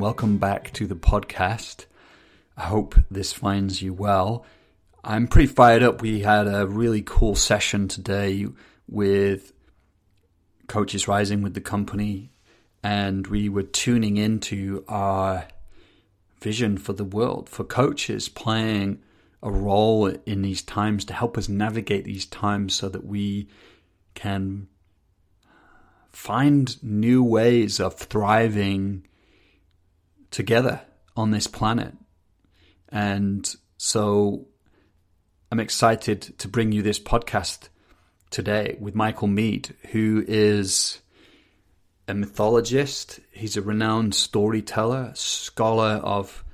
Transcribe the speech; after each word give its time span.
Welcome 0.00 0.38
back 0.38 0.72
to 0.72 0.86
the 0.86 0.96
podcast. 0.96 1.84
I 2.56 2.62
hope 2.62 2.94
this 3.10 3.34
finds 3.34 3.82
you 3.82 3.92
well. 3.92 4.46
I'm 5.04 5.28
pretty 5.28 5.48
fired 5.52 5.82
up. 5.82 6.00
We 6.00 6.20
had 6.20 6.48
a 6.48 6.66
really 6.66 7.02
cool 7.02 7.34
session 7.34 7.86
today 7.86 8.46
with 8.88 9.52
Coaches 10.68 11.06
Rising 11.06 11.42
with 11.42 11.52
the 11.52 11.60
company, 11.60 12.30
and 12.82 13.26
we 13.26 13.50
were 13.50 13.62
tuning 13.62 14.16
into 14.16 14.86
our 14.88 15.48
vision 16.40 16.78
for 16.78 16.94
the 16.94 17.04
world, 17.04 17.50
for 17.50 17.62
coaches 17.62 18.30
playing 18.30 19.02
a 19.42 19.50
role 19.50 20.06
in 20.06 20.40
these 20.40 20.62
times 20.62 21.04
to 21.04 21.12
help 21.12 21.36
us 21.36 21.46
navigate 21.46 22.06
these 22.06 22.24
times 22.24 22.72
so 22.72 22.88
that 22.88 23.04
we 23.04 23.50
can 24.14 24.66
find 26.10 26.82
new 26.82 27.22
ways 27.22 27.78
of 27.78 27.96
thriving 27.96 29.04
together 30.30 30.82
on 31.16 31.30
this 31.30 31.46
planet. 31.46 31.94
And 32.88 33.52
so 33.76 34.46
I'm 35.50 35.60
excited 35.60 36.38
to 36.38 36.48
bring 36.48 36.72
you 36.72 36.82
this 36.82 36.98
podcast 36.98 37.68
today 38.30 38.76
with 38.80 38.94
Michael 38.94 39.28
Meade, 39.28 39.74
who 39.90 40.24
is 40.26 41.00
a 42.06 42.14
mythologist. 42.14 43.20
He's 43.32 43.56
a 43.56 43.62
renowned 43.62 44.14
storyteller, 44.14 45.12
scholar 45.14 46.00
of 46.02 46.44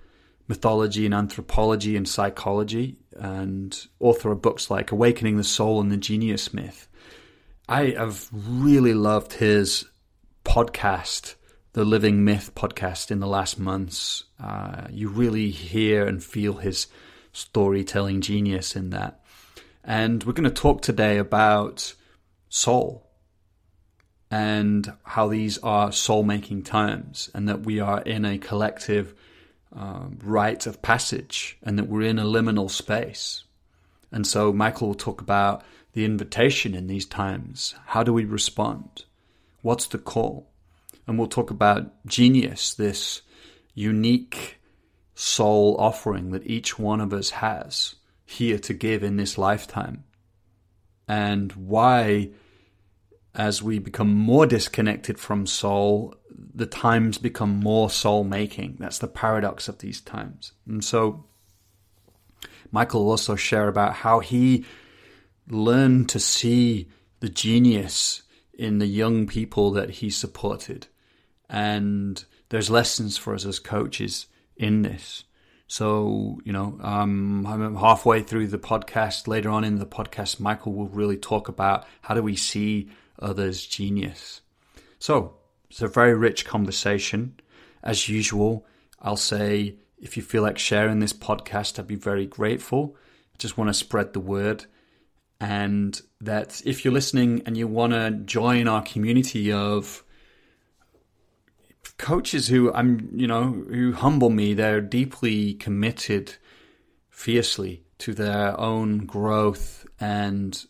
mythology 0.48 1.04
and 1.04 1.14
anthropology 1.14 1.96
and 1.96 2.08
psychology, 2.08 2.96
and 3.16 3.86
author 3.98 4.30
of 4.32 4.42
books 4.42 4.70
like 4.70 4.92
Awakening 4.92 5.36
the 5.36 5.44
Soul 5.44 5.80
and 5.80 5.90
the 5.90 5.96
Genius 5.96 6.54
Myth. 6.54 6.88
I 7.68 7.90
have 7.90 8.28
really 8.32 8.94
loved 8.94 9.32
his 9.34 9.86
podcast, 10.44 11.34
the 11.76 11.84
Living 11.84 12.24
Myth 12.24 12.54
podcast, 12.54 13.10
in 13.10 13.20
the 13.20 13.26
last 13.26 13.58
months. 13.58 14.24
Uh, 14.42 14.86
you 14.88 15.10
really 15.10 15.50
hear 15.50 16.06
and 16.06 16.24
feel 16.24 16.54
his 16.54 16.86
storytelling 17.34 18.22
genius 18.22 18.74
in 18.74 18.88
that. 18.90 19.20
And 19.84 20.24
we're 20.24 20.32
going 20.32 20.48
to 20.48 20.62
talk 20.62 20.80
today 20.80 21.18
about 21.18 21.92
soul 22.48 23.06
and 24.30 24.90
how 25.02 25.28
these 25.28 25.58
are 25.58 25.92
soul 25.92 26.22
making 26.22 26.62
times, 26.62 27.28
and 27.34 27.46
that 27.46 27.66
we 27.66 27.78
are 27.78 28.00
in 28.00 28.24
a 28.24 28.38
collective 28.38 29.12
uh, 29.76 30.06
rite 30.24 30.66
of 30.66 30.80
passage, 30.80 31.58
and 31.62 31.78
that 31.78 31.88
we're 31.88 32.08
in 32.08 32.18
a 32.18 32.24
liminal 32.24 32.70
space. 32.70 33.44
And 34.10 34.26
so, 34.26 34.50
Michael 34.50 34.88
will 34.88 34.94
talk 34.94 35.20
about 35.20 35.62
the 35.92 36.06
invitation 36.06 36.74
in 36.74 36.86
these 36.86 37.04
times. 37.04 37.74
How 37.88 38.02
do 38.02 38.14
we 38.14 38.24
respond? 38.24 39.04
What's 39.60 39.86
the 39.86 39.98
call? 39.98 40.48
And 41.06 41.18
we'll 41.18 41.28
talk 41.28 41.50
about 41.50 42.04
genius, 42.06 42.74
this 42.74 43.22
unique 43.74 44.58
soul 45.14 45.76
offering 45.78 46.30
that 46.30 46.46
each 46.46 46.78
one 46.78 47.00
of 47.00 47.12
us 47.12 47.30
has 47.30 47.94
here 48.24 48.58
to 48.58 48.74
give 48.74 49.02
in 49.02 49.16
this 49.16 49.38
lifetime. 49.38 50.04
And 51.08 51.52
why, 51.52 52.30
as 53.34 53.62
we 53.62 53.78
become 53.78 54.12
more 54.12 54.46
disconnected 54.46 55.18
from 55.18 55.46
soul, 55.46 56.16
the 56.54 56.66
times 56.66 57.18
become 57.18 57.60
more 57.60 57.88
soul 57.88 58.24
making. 58.24 58.76
That's 58.80 58.98
the 58.98 59.06
paradox 59.06 59.68
of 59.68 59.78
these 59.78 60.00
times. 60.00 60.52
And 60.68 60.84
so, 60.84 61.26
Michael 62.72 63.04
will 63.04 63.12
also 63.12 63.36
share 63.36 63.68
about 63.68 63.94
how 63.94 64.20
he 64.20 64.64
learned 65.48 66.08
to 66.08 66.18
see 66.18 66.88
the 67.20 67.28
genius 67.28 68.22
in 68.52 68.78
the 68.78 68.86
young 68.86 69.26
people 69.26 69.70
that 69.72 69.90
he 69.90 70.10
supported. 70.10 70.88
And 71.48 72.24
there's 72.48 72.70
lessons 72.70 73.16
for 73.16 73.34
us 73.34 73.44
as 73.44 73.58
coaches 73.58 74.26
in 74.56 74.82
this. 74.82 75.24
So, 75.68 76.38
you 76.44 76.52
know, 76.52 76.78
um, 76.80 77.46
I'm 77.46 77.76
halfway 77.76 78.22
through 78.22 78.48
the 78.48 78.58
podcast. 78.58 79.26
Later 79.26 79.50
on 79.50 79.64
in 79.64 79.78
the 79.78 79.86
podcast, 79.86 80.38
Michael 80.38 80.72
will 80.72 80.88
really 80.88 81.16
talk 81.16 81.48
about 81.48 81.86
how 82.02 82.14
do 82.14 82.22
we 82.22 82.36
see 82.36 82.88
others' 83.20 83.66
genius. 83.66 84.42
So, 84.98 85.34
it's 85.68 85.82
a 85.82 85.88
very 85.88 86.14
rich 86.14 86.46
conversation. 86.46 87.34
As 87.82 88.08
usual, 88.08 88.64
I'll 89.00 89.16
say 89.16 89.76
if 89.98 90.16
you 90.16 90.22
feel 90.22 90.42
like 90.42 90.58
sharing 90.58 91.00
this 91.00 91.12
podcast, 91.12 91.78
I'd 91.78 91.86
be 91.86 91.96
very 91.96 92.26
grateful. 92.26 92.96
I 93.34 93.36
just 93.38 93.58
want 93.58 93.68
to 93.68 93.74
spread 93.74 94.12
the 94.12 94.20
word 94.20 94.66
and 95.40 96.00
that 96.20 96.62
if 96.64 96.84
you're 96.84 96.94
listening 96.94 97.42
and 97.46 97.56
you 97.56 97.68
want 97.68 97.92
to 97.92 98.10
join 98.10 98.68
our 98.68 98.82
community 98.82 99.52
of 99.52 100.02
coaches 101.98 102.48
who 102.48 102.72
I'm, 102.72 103.10
you 103.14 103.26
know, 103.26 103.44
who 103.44 103.92
humble 103.92 104.30
me, 104.30 104.54
they're 104.54 104.80
deeply 104.80 105.54
committed 105.54 106.34
fiercely 107.10 107.82
to 107.98 108.12
their 108.12 108.58
own 108.60 109.06
growth 109.06 109.86
and 109.98 110.64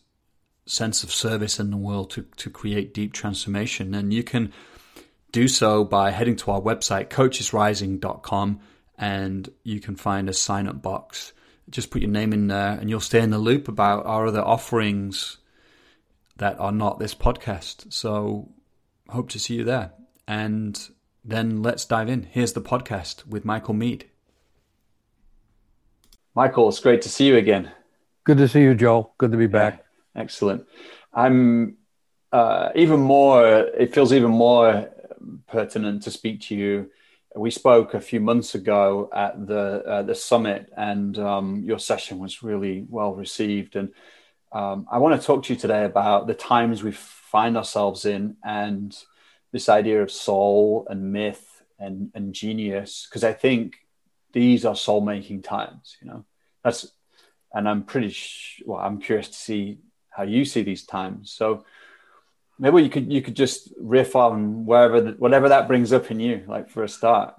sense 0.65 1.03
of 1.03 1.11
service 1.11 1.59
in 1.59 1.71
the 1.71 1.77
world 1.77 2.09
to, 2.11 2.23
to 2.37 2.49
create 2.49 2.93
deep 2.93 3.13
transformation. 3.13 3.93
And 3.93 4.13
you 4.13 4.23
can 4.23 4.53
do 5.31 5.47
so 5.47 5.83
by 5.83 6.11
heading 6.11 6.35
to 6.37 6.51
our 6.51 6.61
website, 6.61 7.09
coachesrising.com, 7.09 8.59
and 8.97 9.49
you 9.63 9.79
can 9.79 9.95
find 9.95 10.29
a 10.29 10.33
sign 10.33 10.67
up 10.67 10.81
box 10.81 11.33
just 11.69 11.91
put 11.91 12.01
your 12.01 12.11
name 12.11 12.33
in 12.33 12.47
there 12.47 12.77
and 12.79 12.89
you'll 12.89 12.99
stay 12.99 13.21
in 13.21 13.29
the 13.29 13.37
loop 13.37 13.67
about 13.67 14.05
our 14.05 14.27
other 14.27 14.41
offerings 14.41 15.37
that 16.37 16.59
are 16.59 16.71
not 16.71 16.99
this 16.99 17.13
podcast. 17.13 17.91
So 17.91 18.49
hope 19.09 19.29
to 19.29 19.39
see 19.39 19.55
you 19.55 19.63
there. 19.63 19.91
And 20.27 20.79
then 21.27 21.61
let's 21.61 21.85
dive 21.85 22.09
in. 22.09 22.23
Here's 22.23 22.53
the 22.53 22.61
podcast 22.61 23.27
with 23.27 23.45
Michael 23.45 23.73
Meade. 23.73 24.05
Michael, 26.33 26.69
it's 26.69 26.79
great 26.79 27.01
to 27.03 27.09
see 27.09 27.27
you 27.27 27.35
again. 27.35 27.71
Good 28.23 28.37
to 28.37 28.47
see 28.47 28.61
you, 28.61 28.73
Joel. 28.73 29.13
Good 29.17 29.31
to 29.31 29.37
be 29.37 29.47
back. 29.47 29.85
Yeah, 30.15 30.21
excellent. 30.21 30.65
I'm 31.13 31.77
uh, 32.31 32.69
even 32.75 32.99
more, 32.99 33.45
it 33.45 33.93
feels 33.93 34.13
even 34.13 34.31
more 34.31 34.89
pertinent 35.47 36.03
to 36.03 36.11
speak 36.11 36.41
to 36.41 36.55
you 36.55 36.89
we 37.37 37.51
spoke 37.51 37.93
a 37.93 38.01
few 38.01 38.19
months 38.19 38.55
ago 38.55 39.09
at 39.13 39.47
the 39.47 39.83
uh, 39.85 40.01
the 40.03 40.15
summit, 40.15 40.71
and 40.75 41.17
um, 41.19 41.63
your 41.63 41.79
session 41.79 42.19
was 42.19 42.43
really 42.43 42.85
well 42.89 43.13
received. 43.13 43.75
And 43.75 43.89
um, 44.51 44.87
I 44.91 44.97
want 44.97 45.19
to 45.19 45.25
talk 45.25 45.43
to 45.43 45.53
you 45.53 45.59
today 45.59 45.85
about 45.85 46.27
the 46.27 46.33
times 46.33 46.83
we 46.83 46.91
find 46.91 47.57
ourselves 47.57 48.05
in, 48.05 48.37
and 48.43 48.95
this 49.57 49.69
idea 49.69 50.01
of 50.01 50.11
soul 50.11 50.87
and 50.89 51.11
myth 51.11 51.63
and 51.79 52.11
and 52.15 52.33
genius, 52.33 53.07
because 53.09 53.23
I 53.23 53.33
think 53.33 53.75
these 54.33 54.65
are 54.65 54.75
soul 54.75 55.01
making 55.01 55.41
times. 55.41 55.97
You 56.01 56.07
know, 56.09 56.25
that's, 56.63 56.91
and 57.53 57.67
I'm 57.67 57.83
pretty 57.83 58.09
sh- 58.09 58.61
well. 58.65 58.79
I'm 58.79 58.99
curious 58.99 59.29
to 59.29 59.39
see 59.47 59.79
how 60.09 60.23
you 60.23 60.45
see 60.45 60.63
these 60.63 60.85
times. 60.85 61.31
So 61.31 61.65
maybe 62.59 62.83
you 62.83 62.89
could 62.89 63.11
you 63.11 63.21
could 63.21 63.35
just 63.35 63.73
riff 63.79 64.15
on 64.15 64.65
wherever 64.65 65.01
the, 65.01 65.11
whatever 65.11 65.49
that 65.49 65.67
brings 65.67 65.93
up 65.93 66.09
in 66.11 66.19
you 66.19 66.43
like 66.47 66.69
for 66.69 66.83
a 66.83 66.89
start 66.89 67.35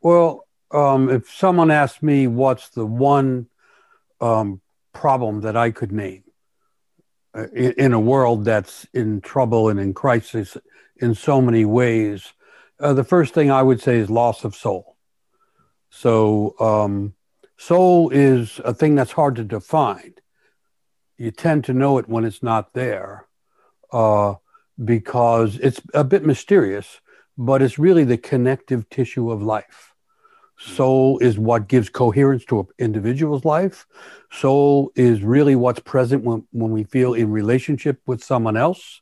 well 0.00 0.46
um, 0.70 1.08
if 1.08 1.30
someone 1.30 1.70
asked 1.70 2.02
me 2.02 2.26
what's 2.26 2.68
the 2.70 2.86
one 2.86 3.46
um, 4.20 4.60
problem 4.92 5.40
that 5.42 5.56
i 5.56 5.70
could 5.70 5.92
name 5.92 6.24
in, 7.46 7.92
a 7.92 8.00
world 8.00 8.44
that's 8.44 8.86
in 8.92 9.20
trouble 9.20 9.68
and 9.68 9.78
in 9.78 9.94
crisis 9.94 10.56
in 10.96 11.14
so 11.14 11.40
many 11.40 11.64
ways 11.64 12.32
uh, 12.80 12.92
the 12.92 13.04
first 13.04 13.34
thing 13.34 13.50
i 13.50 13.62
would 13.62 13.80
say 13.80 13.96
is 13.96 14.10
loss 14.10 14.44
of 14.44 14.54
soul 14.54 14.96
so 15.90 16.54
um, 16.60 17.14
soul 17.56 18.10
is 18.10 18.60
a 18.64 18.74
thing 18.74 18.94
that's 18.94 19.12
hard 19.12 19.36
to 19.36 19.44
define 19.44 20.14
you 21.16 21.32
tend 21.32 21.64
to 21.64 21.72
know 21.72 21.98
it 21.98 22.08
when 22.08 22.24
it's 22.24 22.42
not 22.42 22.72
there 22.74 23.26
uh, 23.92 24.34
because 24.82 25.58
it's 25.58 25.80
a 25.92 26.04
bit 26.04 26.24
mysterious, 26.24 27.00
but 27.36 27.60
it's 27.60 27.78
really 27.78 28.04
the 28.04 28.16
connective 28.16 28.88
tissue 28.88 29.30
of 29.30 29.42
life. 29.42 29.87
Soul 30.58 31.18
is 31.18 31.38
what 31.38 31.68
gives 31.68 31.88
coherence 31.88 32.44
to 32.46 32.60
an 32.60 32.66
individual's 32.78 33.44
life. 33.44 33.86
Soul 34.30 34.90
is 34.94 35.22
really 35.22 35.56
what's 35.56 35.80
present 35.80 36.24
when, 36.24 36.46
when 36.52 36.72
we 36.72 36.84
feel 36.84 37.14
in 37.14 37.30
relationship 37.30 38.00
with 38.06 38.22
someone 38.22 38.56
else. 38.56 39.00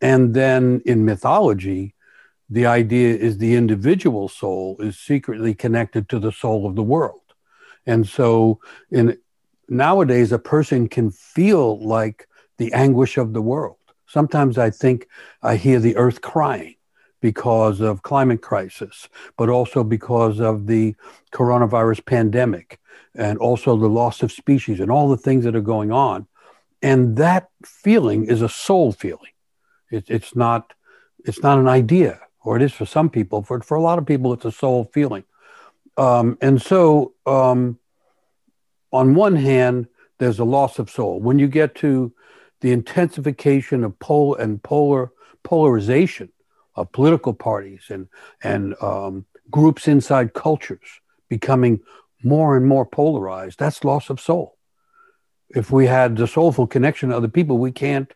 And 0.00 0.34
then 0.34 0.82
in 0.84 1.04
mythology, 1.04 1.94
the 2.50 2.66
idea 2.66 3.16
is 3.16 3.38
the 3.38 3.54
individual 3.54 4.28
soul 4.28 4.76
is 4.80 4.98
secretly 4.98 5.54
connected 5.54 6.08
to 6.10 6.18
the 6.18 6.32
soul 6.32 6.66
of 6.66 6.76
the 6.76 6.82
world. 6.82 7.20
And 7.86 8.06
so 8.06 8.60
in 8.90 9.18
nowadays 9.68 10.32
a 10.32 10.38
person 10.38 10.88
can 10.88 11.10
feel 11.10 11.80
like 11.82 12.28
the 12.58 12.72
anguish 12.74 13.16
of 13.16 13.32
the 13.32 13.42
world 13.42 13.78
Sometimes 14.12 14.58
I 14.58 14.68
think 14.68 15.08
I 15.42 15.56
hear 15.56 15.80
the 15.80 15.96
earth 15.96 16.20
crying 16.20 16.74
because 17.22 17.80
of 17.80 18.02
climate 18.02 18.42
crisis, 18.42 19.08
but 19.38 19.48
also 19.48 19.82
because 19.82 20.40
of 20.40 20.66
the 20.66 20.94
coronavirus 21.32 22.04
pandemic 22.04 22.78
and 23.14 23.38
also 23.38 23.76
the 23.78 23.88
loss 23.88 24.22
of 24.22 24.30
species 24.30 24.80
and 24.80 24.90
all 24.90 25.08
the 25.08 25.16
things 25.16 25.44
that 25.44 25.56
are 25.56 25.62
going 25.62 25.90
on. 25.90 26.26
And 26.82 27.16
that 27.16 27.48
feeling 27.64 28.26
is 28.26 28.42
a 28.42 28.48
soul 28.48 28.92
feeling. 28.92 29.30
It, 29.90 30.04
it's 30.08 30.36
not 30.36 30.74
it's 31.24 31.42
not 31.42 31.58
an 31.58 31.68
idea 31.68 32.20
or 32.42 32.56
it 32.56 32.62
is 32.62 32.72
for 32.72 32.84
some 32.84 33.08
people. 33.08 33.42
For 33.42 33.60
for 33.60 33.76
a 33.76 33.82
lot 33.82 33.98
of 33.98 34.04
people, 34.04 34.32
it's 34.32 34.44
a 34.44 34.52
soul 34.52 34.90
feeling. 34.92 35.24
Um, 35.96 36.36
and 36.40 36.60
so, 36.60 37.12
um, 37.24 37.78
on 38.92 39.14
one 39.14 39.36
hand, 39.36 39.86
there's 40.18 40.40
a 40.40 40.44
loss 40.44 40.78
of 40.78 40.90
soul. 40.90 41.20
When 41.20 41.38
you 41.38 41.46
get 41.46 41.74
to 41.76 42.12
the 42.60 42.72
intensification 42.72 43.84
of 43.84 43.98
pole 43.98 44.34
and 44.34 44.62
polar 44.62 45.12
polarization 45.44 46.32
of 46.74 46.92
political 46.92 47.34
parties 47.34 47.84
and 47.90 48.08
and 48.42 48.74
um, 48.82 49.26
groups 49.50 49.88
inside 49.88 50.34
cultures 50.34 51.00
becoming 51.28 51.80
more 52.22 52.56
and 52.56 52.66
more 52.66 52.86
polarized, 52.86 53.58
that's 53.58 53.84
loss 53.84 54.10
of 54.10 54.20
soul. 54.20 54.56
If 55.54 55.70
we 55.70 55.86
had 55.86 56.16
the 56.16 56.26
soulful 56.26 56.66
connection 56.66 57.10
to 57.10 57.16
other 57.16 57.28
people, 57.28 57.58
we 57.58 57.72
can't 57.72 58.12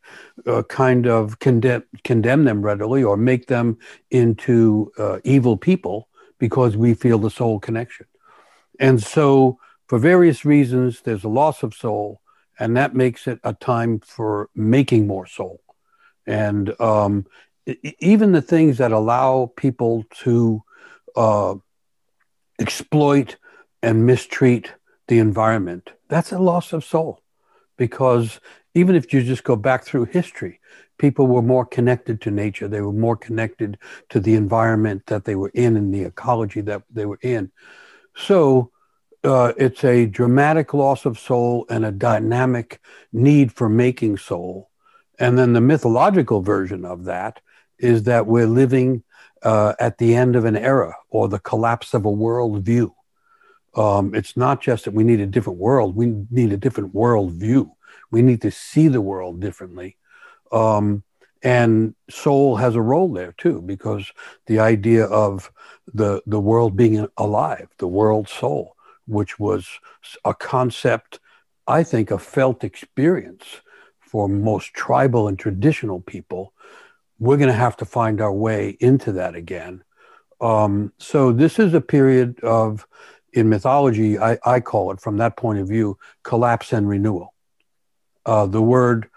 uh, 0.47 0.63
kind 0.63 1.07
of 1.07 1.39
condemn 1.39 1.85
condemn 2.03 2.45
them 2.45 2.63
readily 2.63 3.05
or 3.05 3.17
make 3.17 3.47
them 3.47 3.79
into 4.11 4.93
uh, 4.99 5.19
evil 5.25 5.57
people 5.57 6.09
because 6.39 6.77
we 6.77 6.95
feel 6.95 7.19
the 7.19 7.31
soul 7.31 7.59
connection. 7.61 8.07
And 8.79 9.03
so, 9.03 9.59
for 9.87 9.99
various 9.99 10.45
reasons, 10.45 11.03
there's 11.03 11.25
a 11.25 11.29
loss 11.29 11.63
of 11.63 11.75
soul, 11.75 12.21
and 12.59 12.77
that 12.77 12.95
makes 12.95 13.27
it 13.27 13.39
a 13.45 13.53
time 13.53 14.01
for 14.01 14.49
making 14.55 15.07
more 15.07 15.27
soul. 15.27 15.61
And 16.27 16.79
um, 16.81 17.27
even 18.01 18.33
the 18.33 18.43
things 18.43 18.79
that 18.79 18.93
allow 18.93 19.53
people 19.57 20.05
to 20.23 20.63
uh, 21.17 21.55
exploit 22.61 23.37
and 23.83 24.07
mistreat 24.07 24.73
the 25.09 25.19
environment, 25.19 25.91
that's 26.09 26.33
a 26.33 26.39
loss 26.39 26.73
of 26.73 26.85
soul. 26.85 27.23
Because 27.77 28.41
even 28.75 28.95
if 28.95 29.13
you 29.13 29.23
just 29.23 29.45
go 29.45 29.57
back 29.57 29.85
through 29.85 30.07
history, 30.07 30.61
people 30.99 31.27
were 31.27 31.43
more 31.43 31.67
connected 31.67 32.21
to 32.23 32.31
nature. 32.31 32.69
They 32.69 32.81
were 32.81 32.93
more 32.93 33.17
connected 33.17 33.79
to 34.11 34.21
the 34.21 34.35
environment 34.35 35.07
that 35.07 35.25
they 35.25 35.35
were 35.35 35.51
in 35.55 35.77
and 35.77 35.93
the 35.93 36.03
ecology 36.03 36.61
that 36.63 36.83
they 36.91 37.05
were 37.05 37.19
in. 37.23 37.51
So 38.15 38.71
uh, 39.25 39.53
it's 39.57 39.85
a 39.85 40.07
dramatic 40.07 40.73
loss 40.73 41.05
of 41.05 41.19
soul 41.19 41.67
and 41.69 41.85
a 41.85 41.93
dynamic 41.93 42.81
need 43.13 43.53
for 43.53 43.69
making 43.69 44.19
soul. 44.19 44.71
And 45.19 45.39
then 45.39 45.53
the 45.53 45.61
mythological 45.61 46.43
version 46.43 46.85
of 46.85 47.05
that 47.05 47.41
is 47.79 48.05
that 48.05 48.27
we're 48.27 48.47
living 48.47 49.03
uh, 49.43 49.75
at 49.79 49.99
the 49.99 50.15
end 50.15 50.37
of 50.37 50.45
an 50.45 50.57
era 50.57 50.95
or 51.11 51.29
the 51.29 51.39
collapse 51.39 51.95
of 51.95 52.05
a 52.05 52.11
world 52.11 52.63
view. 52.63 52.95
Um, 53.75 54.15
it's 54.15 54.37
not 54.37 54.63
just 54.63 54.85
that 54.85 54.95
we 54.95 55.05
need 55.05 55.21
a 55.21 55.27
different 55.27 55.59
world, 55.59 55.95
we 55.95 56.07
need 56.31 56.53
a 56.53 56.57
different 56.57 56.95
world 56.95 57.33
view. 57.33 57.73
We 58.11 58.23
need 58.23 58.41
to 58.43 58.51
see 58.51 58.89
the 58.89 59.03
world 59.03 59.41
differently. 59.41 59.97
Um, 60.51 61.03
and 61.43 61.95
soul 62.09 62.57
has 62.57 62.75
a 62.75 62.81
role 62.81 63.13
there 63.13 63.33
too, 63.33 63.61
because 63.61 64.11
the 64.47 64.59
idea 64.59 65.05
of 65.05 65.53
the, 65.93 66.23
the 66.27 66.41
world 66.41 66.77
being 66.77 67.07
alive, 67.17 67.69
the 67.79 67.87
world 67.87 68.29
soul, 68.29 68.75
which 69.07 69.39
was 69.39 69.69
a 70.25 70.35
concept, 70.35 71.21
I 71.67 71.83
think, 71.83 72.11
a 72.11 72.19
felt 72.19 72.65
experience 72.65 73.45
for 74.01 74.29
most 74.29 74.73
tribal 74.73 75.29
and 75.29 75.39
traditional 75.39 76.01
people 76.01 76.53
we're 77.19 77.37
going 77.37 77.49
to 77.49 77.55
have 77.55 77.77
to 77.79 77.85
find 77.85 78.21
our 78.21 78.33
way 78.33 78.77
into 78.81 79.13
that 79.13 79.35
again. 79.35 79.83
Um, 80.41 80.93
so 80.99 81.33
this 81.33 81.59
is 81.59 81.73
a 81.75 81.81
period 81.81 82.41
of, 82.41 82.87
in 83.33 83.49
mythology, 83.49 84.19
I, 84.19 84.39
I, 84.45 84.61
call 84.61 84.91
it 84.93 85.01
from 85.01 85.17
that 85.19 85.37
point 85.37 85.59
of 85.59 85.69
view, 85.69 85.99
collapse 86.23 86.73
and 86.73 86.89
renewal. 86.89 87.33
Uh, 88.27 88.47
the 88.47 88.61
word 88.61 89.09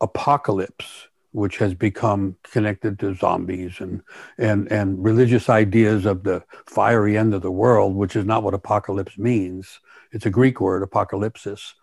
apocalypse, 0.00 1.08
which 1.30 1.58
has 1.58 1.74
become 1.74 2.36
connected 2.42 2.98
to 2.98 3.14
zombies 3.14 3.76
and, 3.78 4.02
and, 4.38 4.70
and 4.72 5.04
religious 5.04 5.48
ideas 5.48 6.06
of 6.06 6.24
the 6.24 6.42
fiery 6.66 7.16
end 7.16 7.34
of 7.34 7.42
the 7.42 7.50
world, 7.50 7.94
which 7.94 8.16
is 8.16 8.24
not 8.24 8.42
what 8.42 8.54
apocalypse 8.54 9.18
means. 9.18 9.80
It's 10.12 10.26
a 10.26 10.30
Greek 10.30 10.60
word, 10.60 10.82
apocalypsis. 10.82 11.74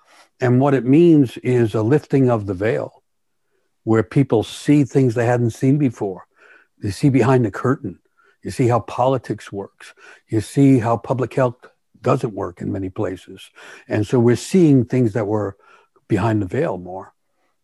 And 0.42 0.59
what 0.59 0.74
it 0.74 0.86
means 0.86 1.38
is 1.38 1.75
a 1.75 1.83
lifting 1.83 2.30
of 2.30 2.48
the 2.48 2.54
veil 2.54 3.02
where 3.83 4.03
people 4.03 4.44
see 4.44 4.83
things 4.83 5.15
they 5.15 5.25
hadn't 5.25 5.51
seen 5.51 5.77
before. 5.77 6.25
You 6.81 6.91
see 6.91 7.09
behind 7.09 7.45
the 7.45 7.51
curtain. 7.51 8.00
You 8.41 8.51
see 8.51 8.68
how 8.68 8.81
politics 8.81 9.51
works. 9.51 9.94
You 10.27 10.41
see 10.41 10.80
how 10.80 10.97
public 10.97 11.33
health 11.33 11.56
doesn't 12.01 12.33
work 12.33 12.62
in 12.62 12.71
many 12.71 12.89
places. 12.89 13.50
And 13.88 14.06
so 14.06 14.19
we're 14.19 14.35
seeing 14.35 14.85
things 14.85 15.13
that 15.13 15.25
were 15.25 15.57
behind 16.07 16.41
the 16.41 16.45
veil 16.45 16.77
more. 16.77 17.13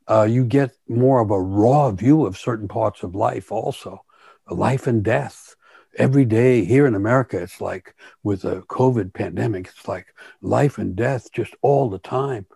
Uh, 0.07 0.23
you 0.23 0.43
get 0.43 0.71
more 0.87 1.19
of 1.19 1.29
a 1.29 1.39
raw 1.39 1.91
view 1.91 2.25
of 2.25 2.37
certain 2.37 2.67
parts 2.67 3.03
of 3.03 3.13
life 3.13 3.51
also, 3.51 4.03
life 4.49 4.87
and 4.87 5.03
death. 5.03 5.55
Every 5.97 6.25
day 6.25 6.63
here 6.63 6.87
in 6.87 6.95
America, 6.95 7.41
it's 7.41 7.61
like 7.61 7.93
with 8.23 8.43
the 8.43 8.61
COVID 8.61 9.13
pandemic, 9.13 9.67
it's 9.67 9.87
like 9.87 10.07
life 10.41 10.77
and 10.77 10.95
death 10.95 11.31
just 11.31 11.53
all 11.61 11.89
the 11.89 11.99
time. 11.99 12.47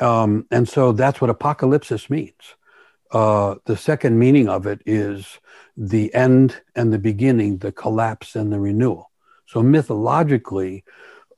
Um, 0.00 0.46
and 0.50 0.68
so 0.68 0.92
that's 0.92 1.20
what 1.20 1.30
apocalypse 1.30 2.08
means. 2.08 2.54
Uh, 3.10 3.56
the 3.64 3.76
second 3.76 4.18
meaning 4.18 4.48
of 4.48 4.66
it 4.66 4.80
is 4.84 5.38
the 5.76 6.12
end 6.14 6.60
and 6.74 6.92
the 6.92 6.98
beginning, 6.98 7.58
the 7.58 7.72
collapse 7.72 8.36
and 8.36 8.52
the 8.52 8.60
renewal. 8.60 9.10
So 9.46 9.62
mythologically, 9.62 10.84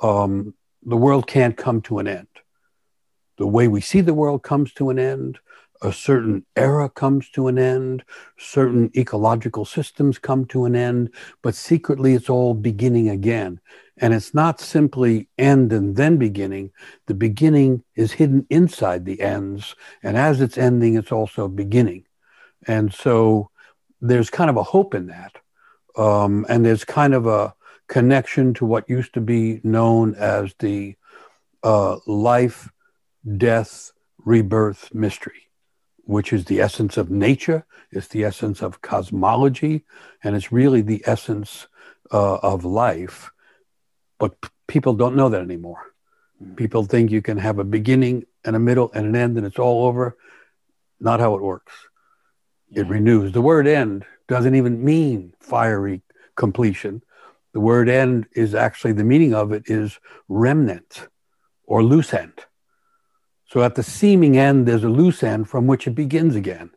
um, 0.00 0.55
the 0.82 0.96
world 0.96 1.26
can't 1.26 1.56
come 1.56 1.81
to 1.82 1.99
an 1.99 2.08
end. 2.08 2.26
The 3.38 3.46
way 3.46 3.69
we 3.69 3.81
see 3.81 4.00
the 4.00 4.14
world 4.14 4.43
comes 4.43 4.72
to 4.75 4.90
an 4.90 4.99
end 4.99 5.38
a 5.82 5.93
certain 5.93 6.44
era 6.56 6.88
comes 6.88 7.31
to 7.31 7.49
an 7.49 7.59
end, 7.59 8.05
certain 8.38 8.91
ecological 8.97 9.65
systems 9.65 10.19
come 10.19 10.44
to 10.47 10.65
an 10.65 10.77
end, 10.77 11.11
but 11.43 11.55
secretly 11.55 12.15
it's 12.15 12.29
all 12.29 12.55
beginning 12.55 13.09
again. 13.09 13.61
And 13.97 14.15
it's 14.15 14.35
not 14.35 14.61
simply 14.61 15.29
end 15.38 15.73
and 15.73 15.97
then 15.97 16.17
beginning. 16.17 16.71
The 17.06 17.15
beginning 17.15 17.82
is 17.94 18.12
hidden 18.12 18.47
inside 18.50 19.05
the 19.05 19.21
ends. 19.21 19.75
And 20.03 20.17
as 20.17 20.41
it's 20.41 20.59
ending, 20.59 20.96
it's 20.96 21.13
also 21.13 21.49
beginning. 21.49 22.06
And 22.67 22.93
so 22.93 23.51
there's 24.01 24.31
kind 24.31 24.49
of 24.49 24.56
a 24.56 24.63
hope 24.63 24.94
in 24.94 25.06
that. 25.08 25.37
Um, 25.96 26.46
and 26.49 26.65
there's 26.65 26.84
kind 26.84 27.15
of 27.15 27.27
a 27.27 27.55
connection 27.89 28.55
to 28.55 28.65
what 28.65 28.89
used 28.89 29.15
to 29.15 29.20
be 29.20 29.60
known 29.65 30.15
as 30.15 30.55
the 30.58 30.96
uh, 31.63 31.99
life, 32.06 32.70
death, 33.37 33.93
rebirth 34.25 34.94
mystery 34.94 35.49
which 36.10 36.32
is 36.32 36.46
the 36.46 36.60
essence 36.60 36.96
of 36.96 37.08
nature, 37.08 37.64
it's 37.93 38.08
the 38.08 38.24
essence 38.24 38.62
of 38.62 38.82
cosmology, 38.82 39.84
and 40.24 40.34
it's 40.34 40.50
really 40.50 40.81
the 40.81 41.05
essence 41.06 41.69
uh, 42.10 42.38
of 42.38 42.64
life. 42.64 43.31
But 44.19 44.40
p- 44.40 44.48
people 44.67 44.94
don't 44.94 45.14
know 45.14 45.29
that 45.29 45.40
anymore. 45.40 45.93
Mm. 46.43 46.56
People 46.56 46.84
think 46.84 47.12
you 47.12 47.22
can 47.22 47.38
have 47.38 47.60
a 47.60 47.64
beginning 47.64 48.24
and 48.44 48.56
a 48.56 48.58
middle 48.58 48.90
and 48.93 49.06
an 49.06 49.14
end 49.14 49.36
and 49.36 49.46
it's 49.46 49.60
all 49.60 49.86
over. 49.86 50.17
Not 50.98 51.20
how 51.20 51.36
it 51.36 51.43
works. 51.43 51.72
Yeah. 52.70 52.81
It 52.81 52.88
renews. 52.88 53.31
The 53.31 53.40
word 53.40 53.69
end 53.69 54.05
doesn't 54.26 54.56
even 54.56 54.84
mean 54.84 55.32
fiery 55.38 56.02
completion. 56.34 57.02
The 57.52 57.60
word 57.60 57.88
end 57.88 58.26
is 58.32 58.52
actually 58.55 58.94
the 58.94 59.05
meaning 59.05 59.32
of 59.32 59.52
it 59.52 59.62
is 59.67 60.00
remnant 60.29 61.06
or 61.64 61.84
loose 61.84 62.12
end. 62.12 62.44
So 63.50 63.64
at 63.64 63.74
the 63.74 63.82
seeming 63.82 64.38
end, 64.38 64.69
there's 64.69 64.84
a 64.84 64.88
loose 64.88 65.24
end 65.24 65.48
from 65.48 65.66
which 65.66 65.88
it 65.88 65.96
begins 65.96 66.36
again. 66.36 66.70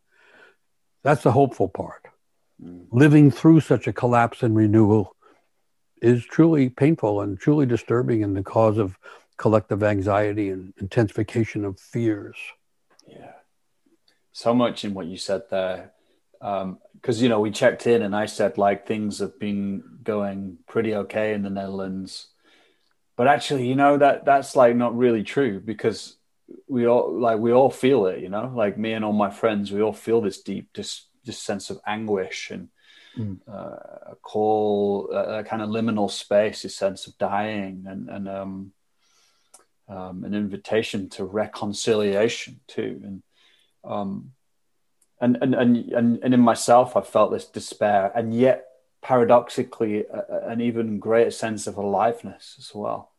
That's 1.03 1.21
the 1.21 1.31
hopeful 1.31 1.69
part. 1.69 2.07
Mm. 2.59 2.87
Living 2.91 3.29
through 3.29 3.59
such 3.59 3.85
a 3.85 3.93
collapse 3.93 4.41
and 4.41 4.55
renewal 4.55 5.15
is 6.01 6.25
truly 6.25 6.69
painful 6.69 7.21
and 7.21 7.39
truly 7.39 7.67
disturbing 7.67 8.23
and 8.23 8.35
the 8.35 8.41
cause 8.41 8.79
of 8.79 8.97
collective 9.37 9.83
anxiety 9.83 10.49
and 10.49 10.73
intensification 10.79 11.63
of 11.63 11.79
fears. 11.79 12.37
Yeah. 13.07 13.33
So 14.31 14.55
much 14.55 14.83
in 14.83 14.95
what 14.95 15.05
you 15.05 15.17
said 15.17 15.43
there. 15.51 15.91
Because, 16.39 17.17
um, 17.17 17.23
you 17.23 17.29
know, 17.29 17.39
we 17.39 17.51
checked 17.51 17.85
in 17.85 18.01
and 18.01 18.15
I 18.15 18.25
said, 18.25 18.57
like, 18.57 18.87
things 18.87 19.19
have 19.19 19.39
been 19.39 19.83
going 20.01 20.57
pretty 20.67 20.95
okay 20.95 21.35
in 21.35 21.43
the 21.43 21.51
Netherlands. 21.51 22.29
But 23.15 23.27
actually, 23.27 23.67
you 23.67 23.75
know, 23.75 23.99
that 23.99 24.25
that's 24.25 24.55
like 24.55 24.75
not 24.75 24.97
really 24.97 25.21
true 25.21 25.59
because 25.59 26.17
we 26.67 26.87
all 26.87 27.19
like 27.19 27.39
we 27.39 27.51
all 27.51 27.69
feel 27.69 28.07
it 28.07 28.19
you 28.19 28.29
know? 28.29 28.51
Like 28.53 28.77
me 28.77 28.93
and 28.93 29.05
all 29.05 29.13
my 29.13 29.29
friends 29.29 29.71
we 29.71 29.81
all 29.81 29.93
feel 29.93 30.21
this 30.21 30.41
deep 30.41 30.73
just 30.73 31.07
this 31.25 31.39
sense 31.39 31.69
of 31.69 31.79
anguish 31.85 32.51
and 32.51 32.69
mm. 33.17 33.39
uh, 33.47 34.11
a 34.11 34.15
call 34.21 35.09
a, 35.11 35.39
a, 35.39 35.43
kind 35.43 35.61
of 35.61 35.69
liminal 35.69 36.09
space 36.09 36.65
a 36.65 36.69
sense 36.69 37.07
of 37.07 37.17
dying 37.17 37.85
and 37.87 38.09
and 38.09 38.27
um, 38.27 38.71
um, 39.87 40.23
an 40.23 40.33
invitation 40.33 41.09
to 41.09 41.23
reconciliation 41.23 42.59
too. 42.67 43.01
And 43.03 43.23
um 43.83 44.31
and 45.21 45.37
and 45.41 45.55
and 45.55 45.77
and, 45.91 46.19
and 46.23 46.33
in 46.33 46.39
myself 46.39 46.95
i 46.95 47.01
felt 47.01 47.31
this 47.31 47.45
despair 47.45 48.11
and 48.15 48.33
yet 48.33 48.65
paradoxically 49.01 50.05
a, 50.05 50.49
an 50.49 50.61
even 50.61 50.99
greater 50.99 51.31
sense 51.31 51.67
of 51.67 51.77
aliveness 51.77 52.55
as 52.57 52.71
well. 52.73 53.11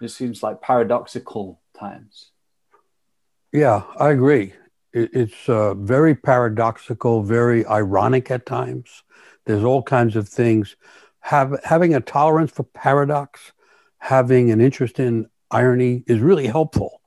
It 0.00 0.08
seems 0.08 0.42
like 0.42 0.62
paradoxical 0.62 1.60
times 1.78 2.30
yeah, 3.52 3.82
I 3.98 4.10
agree. 4.10 4.54
It, 4.92 5.10
it's 5.12 5.48
uh, 5.48 5.74
very 5.74 6.14
paradoxical, 6.14 7.22
very 7.22 7.66
ironic 7.66 8.30
at 8.30 8.46
times. 8.46 9.02
There's 9.46 9.64
all 9.64 9.82
kinds 9.82 10.16
of 10.16 10.28
things. 10.28 10.76
Have, 11.20 11.58
having 11.64 11.94
a 11.94 12.00
tolerance 12.00 12.50
for 12.50 12.62
paradox, 12.62 13.52
having 13.98 14.50
an 14.50 14.60
interest 14.60 14.98
in 14.98 15.28
irony 15.50 16.04
is 16.06 16.20
really 16.20 16.46
helpful 16.46 17.00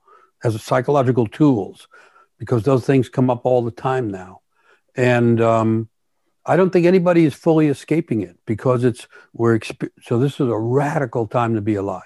as 0.43 0.61
psychological 0.61 1.27
tools 1.27 1.87
because 2.39 2.63
those 2.63 2.85
things 2.85 3.09
come 3.09 3.29
up 3.29 3.45
all 3.45 3.61
the 3.61 3.71
time 3.71 4.09
now. 4.09 4.41
And 4.95 5.39
um, 5.39 5.89
I 6.45 6.55
don't 6.55 6.71
think 6.71 6.85
anybody 6.85 7.25
is 7.25 7.33
fully 7.35 7.67
escaping 7.67 8.21
it 8.21 8.37
because 8.45 8.83
it's 8.83 9.07
we're 9.33 9.57
exp- 9.57 9.91
so 10.01 10.17
this 10.17 10.33
is 10.33 10.49
a 10.49 10.57
radical 10.57 11.27
time 11.27 11.55
to 11.55 11.61
be 11.61 11.75
alive. 11.75 12.01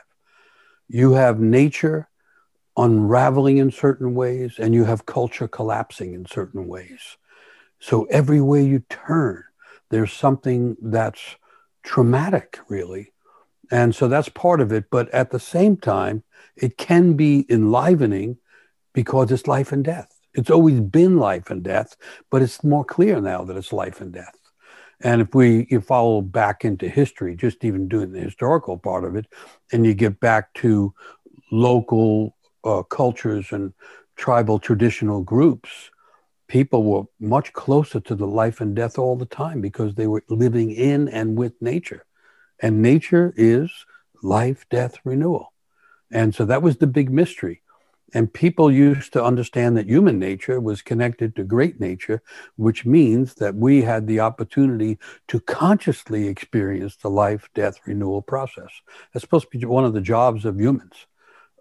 You 0.88 1.14
have 1.14 1.40
nature 1.40 2.10
unraveling 2.78 3.58
in 3.58 3.72
certain 3.72 4.16
ways 4.16 4.56
and 4.60 4.74
you 4.74 4.84
have 4.84 5.06
culture 5.06 5.48
collapsing 5.48 6.14
in 6.14 6.26
certain 6.26 6.68
ways. 6.68 7.18
So 7.80 8.04
every 8.06 8.42
way 8.42 8.64
you 8.64 8.84
turn, 8.90 9.44
there's 9.90 10.12
something 10.12 10.76
that's 10.82 11.36
traumatic, 11.84 12.60
really. 12.68 13.14
And 13.72 13.96
so 13.96 14.08
that's 14.08 14.30
part 14.30 14.62
of 14.62 14.72
it. 14.72 14.86
But 14.90 15.10
at 15.10 15.32
the 15.32 15.40
same 15.40 15.78
time, 15.78 16.24
it 16.56 16.78
can 16.78 17.14
be 17.14 17.46
enlivening 17.50 18.38
because 18.94 19.32
it's 19.32 19.48
life 19.48 19.72
and 19.72 19.84
death. 19.84 20.12
It's 20.34 20.50
always 20.50 20.82
been 20.82 21.18
life 21.18 21.50
and 21.50 21.64
death, 21.64 21.96
but 22.30 22.42
it's 22.42 22.64
more 22.64 22.84
clear 22.84 23.22
now 23.22 23.44
that 23.46 23.56
it's 23.58 23.72
life 23.72 24.02
and 24.02 24.12
death. 24.12 24.36
And 25.02 25.22
if 25.22 25.34
we 25.34 25.68
you 25.70 25.82
follow 25.82 26.22
back 26.22 26.66
into 26.66 26.88
history, 26.88 27.36
just 27.36 27.64
even 27.64 27.88
doing 27.88 28.12
the 28.12 28.20
historical 28.22 28.78
part 28.78 29.04
of 29.04 29.16
it, 29.16 29.28
and 29.72 29.86
you 29.86 29.94
get 29.94 30.20
back 30.20 30.54
to 30.56 30.94
local 31.52 32.35
uh, 32.66 32.84
cultures 32.84 33.52
and 33.52 33.74
tribal 34.16 34.60
traditional 34.60 35.22
groups, 35.22 35.92
people 36.48 36.84
were 36.84 37.04
much 37.20 37.54
closer 37.54 38.00
to 38.00 38.16
the 38.16 38.28
life 38.28 38.62
and 38.62 38.76
death 38.76 38.98
all 38.98 39.16
the 39.16 39.26
time 39.26 39.62
because 39.62 39.96
they 39.96 40.08
were 40.08 40.24
living 40.30 40.72
in 40.72 41.08
and 41.08 41.38
with 41.38 41.54
nature. 41.62 42.06
And 42.60 42.82
nature 42.82 43.34
is 43.36 43.72
life, 44.24 44.66
death, 44.70 44.98
renewal. 45.04 45.54
And 46.12 46.34
so 46.34 46.46
that 46.46 46.62
was 46.62 46.78
the 46.78 46.88
big 46.88 47.12
mystery. 47.12 47.62
And 48.14 48.32
people 48.32 48.72
used 48.72 49.12
to 49.14 49.24
understand 49.24 49.76
that 49.76 49.88
human 49.88 50.20
nature 50.20 50.62
was 50.62 50.82
connected 50.82 51.36
to 51.36 51.44
great 51.44 51.82
nature, 51.82 52.22
which 52.56 52.86
means 52.86 53.34
that 53.36 53.56
we 53.56 53.82
had 53.82 54.08
the 54.08 54.22
opportunity 54.22 55.00
to 55.28 55.40
consciously 55.42 56.28
experience 56.28 56.96
the 56.96 57.10
life, 57.10 57.50
death, 57.54 57.80
renewal 57.86 58.22
process. 58.22 58.70
That's 59.12 59.24
supposed 59.24 59.52
to 59.52 59.58
be 59.58 59.66
one 59.66 59.84
of 59.84 59.94
the 59.94 60.02
jobs 60.02 60.46
of 60.46 60.62
humans. 60.62 61.08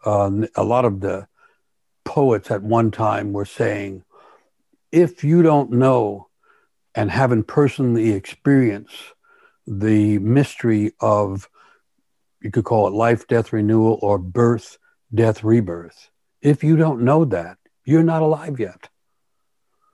Uh, 0.05 0.47
a 0.55 0.65
lot 0.65 0.85
of 0.85 1.01
the 1.01 1.27
poets 2.05 2.51
at 2.51 2.63
one 2.63 2.91
time 2.91 3.33
were 3.33 3.45
saying, 3.45 4.05
if 4.93 5.25
you 5.25 5.43
don't 5.43 5.73
know 5.73 6.29
and 6.95 7.11
haven't 7.11 7.45
personally 7.45 8.13
experienced 8.13 8.95
the 9.67 10.19
mystery 10.19 10.93
of, 11.01 11.49
you 12.41 12.51
could 12.51 12.65
call 12.65 12.87
it 12.87 12.93
life, 12.93 13.27
death, 13.27 13.53
renewal, 13.53 13.99
or 14.03 14.19
birth, 14.19 14.79
death, 15.13 15.43
rebirth, 15.43 16.11
if 16.43 16.63
you 16.63 16.77
don't 16.77 17.03
know 17.03 17.25
that, 17.25 17.57
you're 17.85 18.03
not 18.03 18.23
alive 18.23 18.61
yet. 18.61 18.89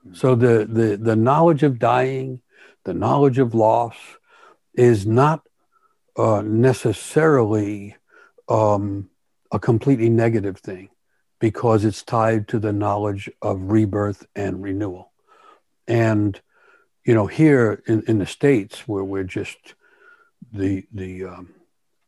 Hmm. 0.02 0.14
So 0.14 0.34
the, 0.34 0.66
the, 0.68 0.96
the 0.96 1.16
knowledge 1.16 1.62
of 1.62 1.78
dying, 1.78 2.40
the 2.84 2.94
knowledge 2.94 3.38
of 3.38 3.54
loss 3.54 3.96
is 4.74 5.06
not 5.06 5.46
uh, 6.16 6.42
necessarily 6.42 7.96
um, 8.48 9.09
a 9.52 9.58
completely 9.58 10.08
negative 10.08 10.58
thing 10.58 10.90
because 11.38 11.84
it's 11.84 12.02
tied 12.02 12.48
to 12.48 12.58
the 12.58 12.72
knowledge 12.72 13.30
of 13.40 13.70
rebirth 13.70 14.26
and 14.36 14.62
renewal. 14.62 15.12
And, 15.88 16.40
you 17.04 17.14
know, 17.14 17.26
here 17.26 17.82
in, 17.86 18.02
in 18.06 18.18
the 18.18 18.26
States 18.26 18.86
where 18.86 19.02
we're 19.02 19.24
just, 19.24 19.74
the, 20.52 20.86
the 20.92 21.24
um, 21.24 21.54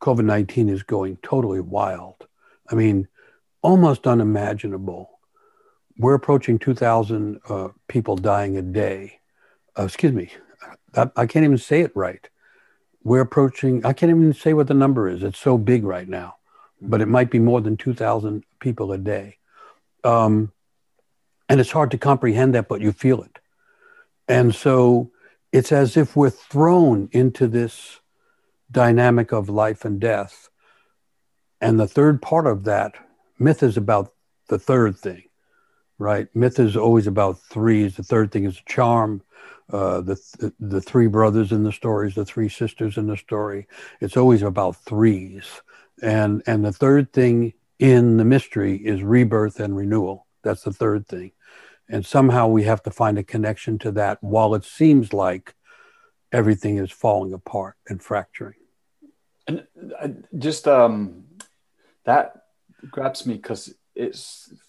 COVID 0.01 0.25
19 0.25 0.69
is 0.69 0.83
going 0.83 1.17
totally 1.23 1.61
wild. 1.61 2.27
I 2.71 2.75
mean, 2.75 3.09
almost 3.63 4.07
unimaginable. 4.07 5.11
We're 5.97 6.15
approaching 6.15 6.59
2,000 6.59 7.41
uh, 7.49 7.69
people 7.89 8.17
dying 8.17 8.57
a 8.57 8.63
day. 8.63 9.21
Uh, 9.79 9.85
excuse 9.85 10.13
me, 10.13 10.31
I, 10.95 11.11
I 11.17 11.27
can't 11.27 11.45
even 11.45 11.59
say 11.59 11.81
it 11.81 11.93
right. 11.95 12.29
We're 13.05 13.21
approaching, 13.21 13.85
I 13.85 13.93
can't 13.93 14.11
even 14.11 14.33
say 14.33 14.53
what 14.53 14.69
the 14.69 14.75
number 14.75 15.09
is. 15.09 15.23
It's 15.23 15.39
so 15.39 15.57
big 15.59 15.85
right 15.85 16.09
now, 16.09 16.37
but 16.83 17.01
it 17.01 17.09
might 17.09 17.31
be 17.31 17.39
more 17.39 17.61
than 17.61 17.77
2,000 17.77 18.45
people 18.61 18.93
a 18.93 18.99
day. 18.99 19.39
Um, 20.05 20.53
and 21.49 21.61
it's 21.61 21.71
hard 21.71 21.91
to 21.93 21.99
comprehend 21.99 22.55
that, 22.55 22.69
but 22.69 22.81
you 22.81 22.93
feel 22.93 23.23
it. 23.23 23.39
And 24.29 24.55
so 24.55 25.11
it's 25.53 25.73
as 25.73 25.97
if 25.97 26.17
we're 26.17 26.31
thrown 26.31 27.09
into 27.13 27.47
this 27.47 28.01
dynamic 28.71 29.33
of 29.33 29.49
life 29.49 29.85
and 29.85 30.01
death. 30.01 30.49
And 31.61 31.79
the 31.79 31.87
third 31.87 32.23
part 32.23 32.47
of 32.47 32.65
that 32.65 32.95
myth 33.39 33.63
is 33.63 33.77
about 33.77 34.13
the 34.49 34.59
third 34.59 34.97
thing, 34.97 35.25
right? 35.99 36.29
Myth 36.35 36.59
is 36.59 36.77
always 36.77 37.07
about 37.07 37.41
threes. 37.41 37.97
The 37.97 38.03
third 38.03 38.33
thing 38.33 38.45
is 38.45 38.61
charm. 38.67 39.23
Uh, 39.73 40.01
the, 40.01 40.17
the 40.39 40.53
the 40.61 40.81
three 40.81 41.07
brothers 41.07 41.51
in 41.51 41.63
the 41.63 41.73
stories, 41.73 42.15
the 42.15 42.27
three 42.27 42.49
sisters 42.49 42.99
in 42.99 43.07
the 43.07 43.17
story. 43.17 43.67
It's 44.01 44.17
always 44.17 44.43
about 44.43 44.77
threes, 44.77 45.63
and 46.03 46.43
and 46.47 46.65
the 46.65 46.73
third 46.73 47.13
thing 47.13 47.55
in 47.79 48.17
the 48.17 48.25
mystery 48.25 48.77
is 48.77 49.03
rebirth 49.03 49.61
and 49.61 49.77
renewal. 49.77 50.27
That's 50.43 50.63
the 50.63 50.73
third 50.73 51.07
thing, 51.07 51.33
and 51.89 52.05
somehow 52.05 52.49
we 52.49 52.65
have 52.65 52.83
to 52.85 52.91
find 52.91 53.19
a 53.19 53.23
connection 53.23 53.79
to 53.81 53.93
that. 53.93 54.23
While 54.23 54.55
it 54.55 54.65
seems 54.65 55.13
like 55.13 55.55
everything 56.33 56.79
is 56.79 56.91
falling 56.91 57.33
apart 57.33 57.77
and 57.89 58.03
fracturing, 58.03 58.59
and 59.47 60.27
just 60.39 60.69
um, 60.69 61.25
that 62.05 62.43
grabs 62.91 63.27
me 63.27 63.35
because 63.35 63.75
it 63.95 64.17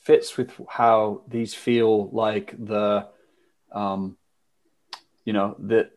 fits 0.02 0.38
with 0.38 0.52
how 0.68 1.22
these 1.28 1.54
feel 1.54 2.10
like 2.10 2.54
the, 2.58 3.08
um, 3.72 4.18
you 5.25 5.34
know, 5.34 5.56
that 5.60 5.92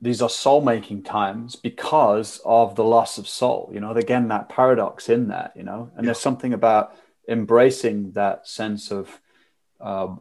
these 0.00 0.22
are 0.22 0.30
soul 0.30 0.62
making 0.62 1.02
times 1.02 1.56
because 1.56 2.40
of 2.44 2.74
the 2.74 2.84
loss 2.84 3.18
of 3.18 3.28
soul. 3.28 3.70
You 3.72 3.80
know, 3.80 3.92
again, 3.92 4.28
that 4.28 4.48
paradox 4.48 5.08
in 5.08 5.28
that, 5.28 5.52
you 5.54 5.62
know, 5.62 5.90
and 5.94 6.04
yeah. 6.04 6.08
there's 6.08 6.20
something 6.20 6.54
about 6.54 6.94
embracing 7.28 8.12
that 8.12 8.48
sense 8.48 8.90
of 8.90 9.20
uh, 9.80 10.14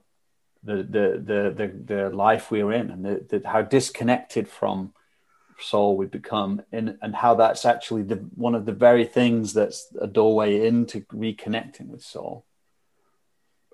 the, 0.64 0.76
the, 0.76 1.24
the, 1.24 1.54
the, 1.56 1.94
the 1.94 2.10
life 2.10 2.52
we're 2.52 2.74
in 2.74 2.92
and 2.92 3.06
the, 3.06 3.40
the, 3.40 3.48
how 3.48 3.62
disconnected 3.62 4.48
from 4.48 4.94
soul 5.62 5.98
we 5.98 6.06
become 6.06 6.62
and, 6.72 6.98
and 7.02 7.16
how 7.16 7.36
that's 7.36 7.66
actually 7.66 8.04
the 8.04 8.16
one 8.36 8.56
of 8.56 8.66
the 8.66 8.72
very 8.72 9.06
things 9.06 9.54
that's 9.54 9.94
a 10.00 10.08
doorway 10.08 10.66
into 10.66 11.02
reconnecting 11.14 11.88
with 11.88 12.02
soul 12.02 12.46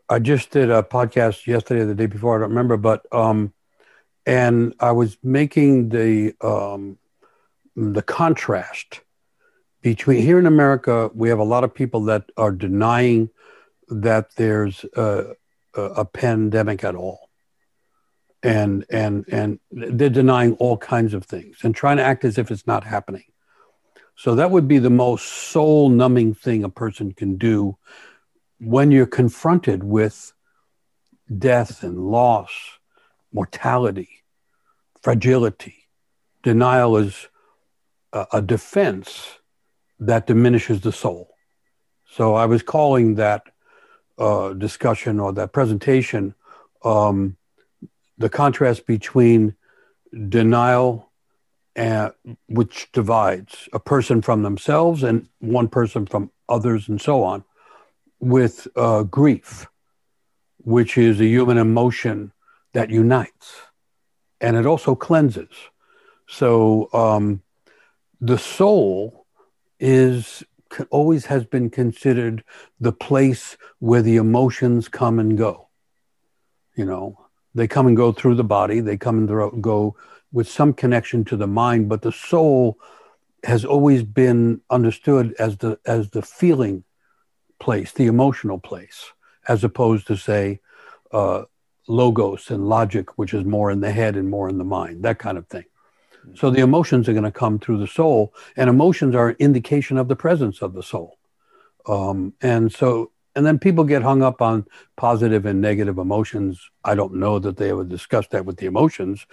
i 0.10 0.18
just 0.18 0.50
did 0.50 0.72
a 0.72 0.82
podcast 0.82 1.46
yesterday 1.46 1.82
or 1.82 1.86
the 1.86 1.94
day 1.94 2.08
before 2.08 2.36
i 2.36 2.40
don't 2.40 2.50
remember 2.50 2.76
but 2.76 3.06
um 3.12 3.54
and 4.26 4.74
i 4.80 4.92
was 4.92 5.18
making 5.24 5.90
the 5.90 6.34
um 6.42 6.98
the 7.76 8.02
contrast 8.02 9.02
between 9.82 10.22
here 10.22 10.40
in 10.40 10.46
america 10.46 11.10
we 11.14 11.30
have 11.30 11.40
a 11.40 11.44
lot 11.44 11.64
of 11.64 11.74
people 11.74 12.06
that 12.06 12.30
are 12.38 12.52
denying 12.52 13.30
that 13.90 14.36
there's 14.36 14.86
a, 14.96 15.36
a 15.76 16.06
pandemic 16.06 16.84
at 16.84 16.96
all. 16.96 17.30
And 18.44 18.86
and 18.92 19.26
and 19.28 19.60
they're 19.72 20.10
denying 20.10 20.54
all 20.56 20.78
kinds 20.78 21.16
of 21.16 21.26
things 21.26 21.58
and 21.64 21.74
trying 21.74 21.98
to 21.98 22.04
act 22.04 22.24
as 22.24 22.38
if 22.38 22.52
it's 22.52 22.68
not 22.68 22.84
happening. 22.84 23.24
So 24.16 24.36
that 24.36 24.52
would 24.52 24.68
be 24.68 24.78
the 24.78 24.92
most 24.92 25.26
soul 25.26 25.90
numbing 25.90 26.36
thing 26.36 26.64
a 26.64 26.70
person 26.70 27.12
can 27.12 27.38
do 27.38 27.78
when 28.60 28.92
you're 28.92 29.08
confronted 29.08 29.84
with 29.84 30.32
death 31.36 31.82
and 31.82 31.98
loss 31.98 32.52
mortality 33.36 34.10
fragility. 35.06 35.88
Denial 36.42 36.98
is 36.98 37.28
a, 38.12 38.26
a 38.34 38.42
defense 38.42 39.38
that 40.00 40.26
diminishes 40.26 40.82
the 40.82 40.92
soul. 40.92 41.30
So 42.16 42.34
i 42.34 42.46
was 42.46 42.64
calling 42.64 43.16
that 43.16 43.44
uh, 44.18 44.54
discussion 44.54 45.20
or 45.20 45.34
that 45.34 45.52
presentation 45.52 46.34
um, 46.84 47.38
the 48.18 48.30
contrast 48.30 48.88
between 48.88 49.56
denial 50.30 51.12
and, 51.76 52.14
which 52.48 52.90
divides 52.94 53.68
a 53.74 53.80
person 53.80 54.22
from 54.22 54.44
themselves 54.44 55.04
and 55.04 55.28
one 55.40 55.68
person 55.68 56.06
from 56.06 56.32
others 56.48 56.88
and 56.88 57.02
so 57.02 57.24
on 57.24 57.44
with 58.20 58.68
uh, 58.76 59.04
grief 59.04 59.68
which 60.60 60.98
is 60.98 61.20
a 61.20 61.26
human 61.26 61.58
emotion 61.58 62.32
that 62.76 62.92
unites 62.92 63.48
and 64.40 64.56
it 64.56 64.66
also 64.66 64.94
cleanses 64.96 65.56
so 66.28 66.90
um, 66.94 67.42
the 68.22 68.38
soul 68.38 69.26
is 69.80 70.44
always 70.90 71.26
has 71.26 71.46
been 71.46 71.70
considered 71.70 72.44
the 72.80 72.92
place 72.92 73.58
where 73.80 74.02
the 74.02 74.18
emotions 74.18 74.88
come 74.88 75.20
and 75.20 75.38
go 75.38 75.70
you 76.76 76.86
know 76.86 77.26
they 77.56 77.68
come 77.68 77.88
and 77.88 77.98
go 77.98 78.12
through 78.12 78.36
the 78.36 78.44
body. 78.44 78.82
They 78.82 78.98
come 78.98 79.18
and 79.18 79.64
go 79.64 79.96
with 80.32 80.48
some 80.48 80.74
connection 80.74 81.24
to 81.26 81.38
the 81.38 81.48
mind, 81.48 81.88
but 81.88 82.02
the 82.02 82.12
soul 82.12 82.78
has 83.46 83.64
always 83.64 84.04
been 84.04 84.62
understood 84.70 85.34
as 85.40 85.58
the 85.58 85.80
as 85.86 86.10
the 86.10 86.22
feeling 86.22 86.84
place, 87.60 87.94
the 87.94 88.08
emotional 88.08 88.60
place, 88.60 89.06
as 89.48 89.64
opposed 89.64 90.06
to 90.08 90.18
say 90.18 90.60
uh, 91.14 91.44
logos 91.88 92.50
and 92.50 92.68
logic, 92.68 93.18
which 93.18 93.34
is 93.34 93.46
more 93.46 93.72
in 93.72 93.80
the 93.80 93.92
head 93.92 94.16
and 94.16 94.30
more 94.30 94.50
in 94.50 94.58
the 94.58 94.64
mind, 94.64 95.04
that 95.04 95.20
kind 95.20 95.38
of 95.38 95.48
thing. 95.48 95.66
So 96.34 96.50
the 96.50 96.62
emotions 96.62 97.08
are 97.08 97.14
going 97.14 97.24
to 97.24 97.32
come 97.32 97.60
through 97.60 97.78
the 97.78 97.88
soul, 97.88 98.34
and 98.58 98.70
emotions 98.70 99.14
are 99.16 99.30
an 99.30 99.36
indication 99.40 99.98
of 99.98 100.08
the 100.08 100.16
presence 100.16 100.62
of 100.62 100.74
the 100.74 100.82
soul. 100.82 101.20
Um, 101.88 102.34
and 102.42 102.72
so, 102.72 103.12
and 103.36 103.46
then 103.46 103.60
people 103.60 103.84
get 103.84 104.02
hung 104.02 104.24
up 104.24 104.42
on 104.42 104.66
positive 104.96 105.46
and 105.46 105.62
negative 105.62 106.00
emotions. 106.00 106.60
I 106.84 106.96
don't 106.96 107.16
know 107.16 107.38
that 107.38 107.58
they 107.58 107.70
ever 107.70 107.84
discuss 107.84 108.28
that 108.30 108.46
with 108.46 108.58
the 108.58 108.66
emotions. 108.66 109.28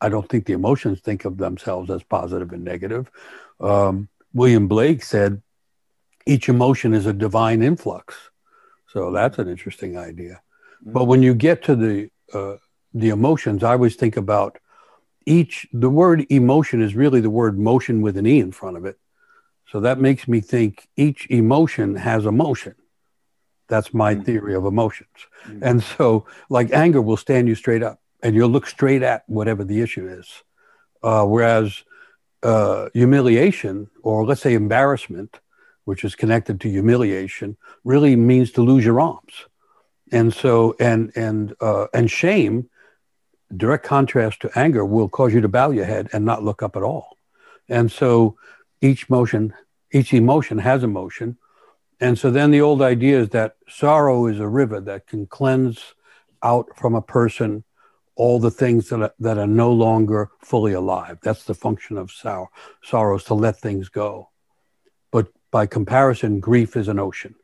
I 0.00 0.10
don't 0.10 0.28
think 0.28 0.44
the 0.44 0.52
emotions 0.52 1.00
think 1.00 1.24
of 1.24 1.38
themselves 1.38 1.90
as 1.90 2.02
positive 2.02 2.52
and 2.52 2.62
negative. 2.64 3.10
Um, 3.60 4.08
William 4.34 4.68
Blake 4.68 5.02
said, 5.02 5.40
each 6.26 6.48
emotion 6.48 6.92
is 6.92 7.06
a 7.06 7.12
divine 7.12 7.62
influx. 7.62 8.16
So 8.88 9.12
that's 9.12 9.38
an 9.38 9.48
interesting 9.48 9.96
idea. 9.96 10.42
But 10.92 11.04
when 11.04 11.22
you 11.22 11.34
get 11.34 11.64
to 11.64 11.76
the 11.76 12.10
uh, 12.32 12.56
the 12.92 13.08
emotions, 13.08 13.62
I 13.62 13.72
always 13.72 13.96
think 13.96 14.16
about 14.16 14.58
each. 15.26 15.66
The 15.72 15.90
word 15.90 16.26
emotion 16.30 16.82
is 16.82 16.94
really 16.94 17.20
the 17.20 17.30
word 17.30 17.58
motion 17.58 18.02
with 18.02 18.16
an 18.16 18.26
e 18.26 18.38
in 18.38 18.52
front 18.52 18.76
of 18.76 18.84
it. 18.84 18.98
So 19.70 19.80
that 19.80 19.98
makes 19.98 20.28
me 20.28 20.40
think 20.40 20.88
each 20.96 21.26
emotion 21.30 21.96
has 21.96 22.26
a 22.26 22.32
motion. 22.32 22.74
That's 23.68 23.94
my 23.94 24.14
mm-hmm. 24.14 24.24
theory 24.24 24.54
of 24.54 24.66
emotions. 24.66 25.08
Mm-hmm. 25.46 25.64
And 25.64 25.82
so, 25.82 26.26
like 26.48 26.72
anger 26.72 27.00
will 27.00 27.16
stand 27.16 27.48
you 27.48 27.54
straight 27.54 27.82
up 27.82 28.00
and 28.22 28.34
you'll 28.34 28.50
look 28.50 28.66
straight 28.66 29.02
at 29.02 29.24
whatever 29.26 29.64
the 29.64 29.80
issue 29.80 30.06
is. 30.06 30.42
Uh, 31.02 31.24
whereas 31.24 31.84
uh, 32.42 32.88
humiliation, 32.92 33.90
or 34.02 34.24
let's 34.24 34.42
say 34.42 34.54
embarrassment, 34.54 35.40
which 35.84 36.04
is 36.04 36.14
connected 36.14 36.60
to 36.60 36.70
humiliation, 36.70 37.56
really 37.84 38.16
means 38.16 38.52
to 38.52 38.62
lose 38.62 38.84
your 38.84 39.00
arms. 39.00 39.46
And 40.14 40.32
so, 40.32 40.76
and 40.78 41.12
and 41.16 41.54
uh, 41.60 41.88
and 41.92 42.10
shame, 42.10 42.70
direct 43.54 43.84
contrast 43.84 44.40
to 44.42 44.58
anger, 44.58 44.84
will 44.84 45.08
cause 45.08 45.34
you 45.34 45.40
to 45.40 45.48
bow 45.48 45.70
your 45.70 45.84
head 45.84 46.08
and 46.12 46.24
not 46.24 46.44
look 46.44 46.62
up 46.62 46.76
at 46.76 46.82
all. 46.82 47.18
And 47.68 47.90
so, 47.90 48.38
each 48.80 49.10
motion, 49.10 49.52
each 49.90 50.14
emotion 50.14 50.58
has 50.58 50.82
a 50.84 50.86
motion. 50.86 51.36
And 52.00 52.18
so 52.18 52.30
then 52.30 52.50
the 52.50 52.60
old 52.60 52.82
idea 52.82 53.20
is 53.20 53.30
that 53.30 53.56
sorrow 53.68 54.26
is 54.26 54.38
a 54.38 54.48
river 54.48 54.80
that 54.80 55.06
can 55.06 55.26
cleanse 55.26 55.94
out 56.42 56.66
from 56.76 56.94
a 56.94 57.02
person 57.02 57.64
all 58.16 58.38
the 58.38 58.50
things 58.50 58.88
that 58.90 59.00
are, 59.02 59.14
that 59.18 59.38
are 59.38 59.46
no 59.46 59.72
longer 59.72 60.30
fully 60.40 60.72
alive. 60.72 61.18
That's 61.22 61.44
the 61.44 61.54
function 61.54 61.98
of 61.98 62.12
sorrow, 62.12 62.50
sorrow 62.82 63.16
is 63.16 63.24
to 63.24 63.34
let 63.34 63.58
things 63.58 63.88
go. 63.88 64.30
But 65.10 65.28
by 65.50 65.66
comparison, 65.66 66.40
grief 66.40 66.76
is 66.76 66.88
an 66.88 66.98
ocean. 66.98 67.34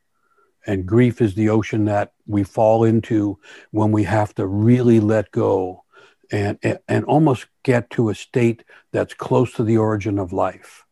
And 0.66 0.86
grief 0.86 1.20
is 1.20 1.34
the 1.34 1.48
ocean 1.48 1.86
that 1.86 2.12
we 2.26 2.42
fall 2.42 2.84
into 2.84 3.38
when 3.70 3.92
we 3.92 4.04
have 4.04 4.34
to 4.34 4.46
really 4.46 5.00
let 5.00 5.30
go 5.30 5.84
and, 6.30 6.58
and 6.88 7.04
almost 7.06 7.46
get 7.62 7.90
to 7.90 8.08
a 8.08 8.14
state 8.14 8.64
that's 8.92 9.14
close 9.14 9.52
to 9.54 9.64
the 9.64 9.78
origin 9.78 10.18
of 10.18 10.32
life. 10.32 10.84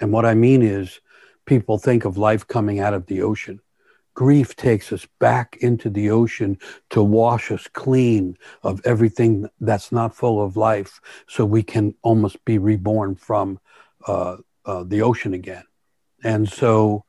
And 0.00 0.12
what 0.12 0.24
I 0.24 0.34
mean 0.34 0.62
is, 0.62 1.00
people 1.44 1.78
think 1.78 2.04
of 2.04 2.18
life 2.18 2.46
coming 2.46 2.78
out 2.78 2.94
of 2.94 3.06
the 3.06 3.22
ocean. 3.22 3.60
Grief 4.14 4.56
takes 4.56 4.92
us 4.92 5.06
back 5.18 5.56
into 5.60 5.88
the 5.88 6.10
ocean 6.10 6.58
to 6.90 7.02
wash 7.02 7.50
us 7.50 7.68
clean 7.72 8.36
of 8.62 8.80
everything 8.84 9.48
that's 9.60 9.92
not 9.92 10.14
full 10.14 10.44
of 10.44 10.56
life 10.56 11.00
so 11.28 11.44
we 11.44 11.62
can 11.62 11.94
almost 12.02 12.44
be 12.44 12.58
reborn 12.58 13.14
from 13.14 13.60
uh, 14.06 14.36
uh, 14.64 14.84
the 14.84 15.02
ocean 15.02 15.34
again. 15.34 15.64
And 16.22 16.48
so, 16.48 17.04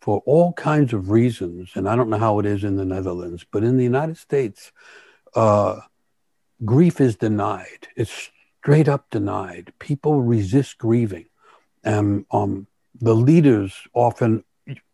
for 0.00 0.22
all 0.26 0.52
kinds 0.52 0.92
of 0.92 1.10
reasons, 1.10 1.70
and 1.74 1.88
I 1.88 1.96
don't 1.96 2.10
know 2.10 2.18
how 2.18 2.38
it 2.38 2.46
is 2.46 2.64
in 2.64 2.76
the 2.76 2.84
Netherlands, 2.84 3.44
but 3.50 3.64
in 3.64 3.76
the 3.76 3.84
United 3.84 4.16
States, 4.16 4.72
uh, 5.34 5.80
grief 6.64 7.00
is 7.00 7.16
denied. 7.16 7.88
It's 7.96 8.30
straight 8.60 8.88
up 8.88 9.10
denied. 9.10 9.72
People 9.78 10.22
resist 10.22 10.78
grieving 10.78 11.26
and 11.84 12.26
um, 12.30 12.66
the 13.00 13.14
leaders 13.14 13.74
often, 13.94 14.44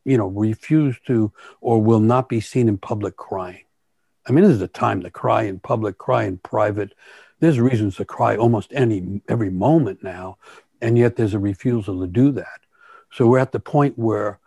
you 0.05 0.19
know, 0.19 0.29
refuse 0.29 0.97
to 1.07 1.33
or 1.61 1.83
will 1.83 2.01
not 2.01 2.29
be 2.29 2.40
seen 2.40 2.69
in 2.69 2.79
public 2.79 3.17
crying. 3.17 3.64
I 4.27 4.33
mean, 4.33 4.45
this 4.45 4.55
is 4.55 4.62
a 4.62 4.69
time 4.69 5.03
to 5.03 5.11
cry 5.11 5.43
in 5.43 5.59
public, 5.59 5.99
cry 5.99 6.25
in 6.25 6.38
private. 6.38 6.95
There's 7.40 7.61
reasons 7.61 7.97
to 7.97 8.05
cry 8.05 8.37
almost 8.37 8.73
any 8.73 9.21
every 9.29 9.51
moment 9.51 10.03
now, 10.03 10.38
and 10.81 10.97
yet 10.97 11.17
there's 11.17 11.35
a 11.35 11.38
refusal 11.38 12.01
to 12.01 12.07
do 12.07 12.33
that. 12.33 12.61
So 13.12 13.27
we're 13.27 13.38
at 13.38 13.53
the 13.53 13.61
point 13.61 13.99
where 13.99 14.38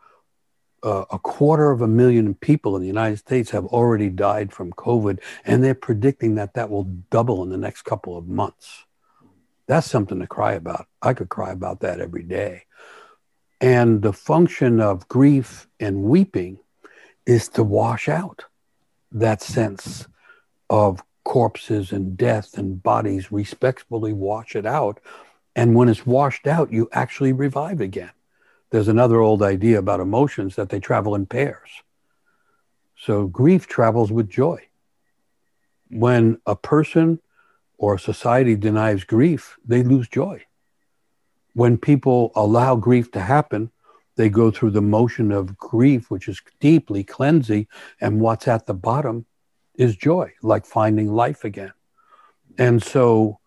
uh, 0.88 1.06
a 1.12 1.19
quarter 1.19 1.69
of 1.69 1.82
a 1.82 1.88
million 1.88 2.34
people 2.34 2.76
in 2.78 2.82
the 2.82 2.88
United 2.88 3.17
States 3.17 3.52
have 3.52 3.65
already 3.65 4.10
died 4.10 4.54
from 4.54 4.71
COVID, 4.71 5.19
and 5.43 5.62
they're 5.62 5.76
predicting 5.76 6.36
that 6.36 6.54
that 6.54 6.69
will 6.69 6.86
double 7.10 7.43
in 7.43 7.50
the 7.50 7.58
next 7.58 7.82
couple 7.82 8.17
of 8.17 8.28
months. 8.28 8.86
That's 9.67 9.89
something 9.89 10.19
to 10.19 10.28
cry 10.28 10.54
about. 10.54 10.88
I 11.02 11.13
could 11.13 11.28
cry 11.28 11.52
about 11.52 11.82
that 11.82 12.00
every 12.00 12.23
day. 12.23 12.63
And 13.60 14.02
the 14.02 14.13
function 14.13 14.80
of 14.80 15.10
grief 15.10 15.67
and 15.78 16.04
weeping 16.04 16.60
is 17.26 17.50
to 17.50 17.63
wash 17.63 18.08
out 18.08 18.45
that 19.12 19.41
sense 19.41 20.08
of 20.69 21.04
corpses 21.26 21.91
and 21.91 22.15
death 22.15 22.58
and 22.58 22.82
bodies, 22.82 23.30
respectfully 23.30 24.13
wash 24.13 24.56
it 24.56 24.65
out. 24.65 25.02
And 25.54 25.76
when 25.76 25.89
it's 25.89 26.06
washed 26.06 26.47
out, 26.47 26.71
you 26.71 26.88
actually 26.93 27.34
revive 27.34 27.82
again. 27.82 28.12
There's 28.69 28.88
another 28.88 29.19
old 29.19 29.41
idea 29.41 29.80
about 29.80 29.99
emotions 29.99 30.56
that 30.56 30.69
they 30.69 30.80
travel 30.80 31.15
in 31.15 31.25
pairs. 31.25 31.69
So 32.97 33.27
grief 33.27 33.67
travels 33.67 34.12
with 34.12 34.30
joy. 34.30 34.67
When 35.89 36.39
a 36.45 36.56
person 36.56 37.19
or 37.77 37.97
society 37.97 38.56
denies 38.56 39.03
grief, 39.03 39.58
they 39.65 39.84
lose 39.84 40.08
joy. 40.08 40.43
When 41.53 41.77
people 41.77 42.32
allow 42.36 42.75
grief 42.75 43.12
to 43.12 43.21
happen, 43.21 43.71
they 44.15 44.30
go 44.30 44.51
through 44.51 44.71
the 44.71 44.82
motion 44.82 45.32
of 45.32 45.58
grief, 45.58 46.10
which 46.10 46.27
is 46.27 46.41
deeply 46.60 47.03
cleansing, 47.03 47.67
and 48.01 48.19
what's 48.19 48.47
at 48.47 48.65
the 48.65 48.73
bottom 48.73 49.25
is 49.75 49.95
joy, 49.95 50.34
like 50.41 50.65
finding 50.65 51.13
life 51.13 51.43
again. 51.43 51.73
And 52.58 52.82
so 52.82 53.39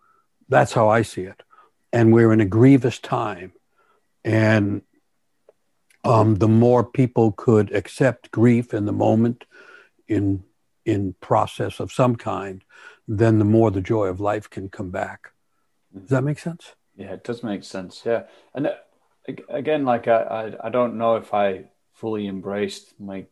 that's 0.47 0.71
how 0.71 0.87
I 0.87 1.01
see 1.01 1.23
it. 1.23 1.43
And 1.91 2.13
we're 2.13 2.31
in 2.31 2.39
a 2.39 2.45
grievous 2.45 2.99
time. 2.99 3.51
And 4.23 4.81
um, 6.03 6.35
the 6.35 6.47
more 6.47 6.83
people 6.83 7.31
could 7.31 7.73
accept 7.73 8.31
grief 8.31 8.73
in 8.73 8.85
the 8.85 8.93
moment, 8.93 9.45
in 10.07 10.43
in 10.85 11.15
process 11.21 11.79
of 11.79 11.91
some 11.91 12.15
kind, 12.15 12.63
then 13.07 13.37
the 13.37 13.45
more 13.45 13.69
the 13.69 13.81
joy 13.81 14.07
of 14.07 14.19
life 14.19 14.49
can 14.49 14.67
come 14.67 14.89
back. 14.89 15.31
Does 15.93 16.09
that 16.09 16.23
make 16.23 16.39
sense? 16.39 16.73
Yeah, 16.95 17.13
it 17.13 17.23
does 17.23 17.43
make 17.43 17.63
sense. 17.63 18.01
Yeah, 18.05 18.23
and 18.53 18.67
uh, 18.67 18.73
again, 19.49 19.85
like 19.85 20.07
I, 20.07 20.21
I, 20.21 20.67
I 20.67 20.69
don't 20.69 20.97
know 20.97 21.15
if 21.17 21.33
I 21.33 21.65
fully 21.93 22.27
embraced 22.27 22.99
my 22.99 23.25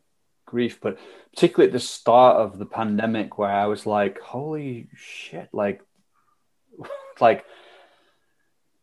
grief, 0.46 0.80
but 0.80 0.98
particularly 1.32 1.68
at 1.68 1.72
the 1.72 1.80
start 1.80 2.36
of 2.36 2.58
the 2.58 2.66
pandemic, 2.66 3.38
where 3.38 3.50
I 3.50 3.66
was 3.66 3.86
like, 3.86 4.20
"Holy 4.20 4.88
shit!" 4.96 5.48
Like, 5.52 5.82
like, 7.20 7.44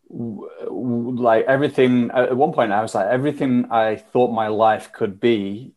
like 0.09 1.45
everything. 1.45 2.11
At 2.11 2.35
one 2.35 2.53
point, 2.53 2.71
I 2.71 2.81
was 2.81 2.95
like, 2.95 3.07
everything 3.07 3.71
I 3.71 3.95
thought 3.95 4.31
my 4.31 4.47
life 4.47 4.91
could 4.93 5.19
be, 5.19 5.73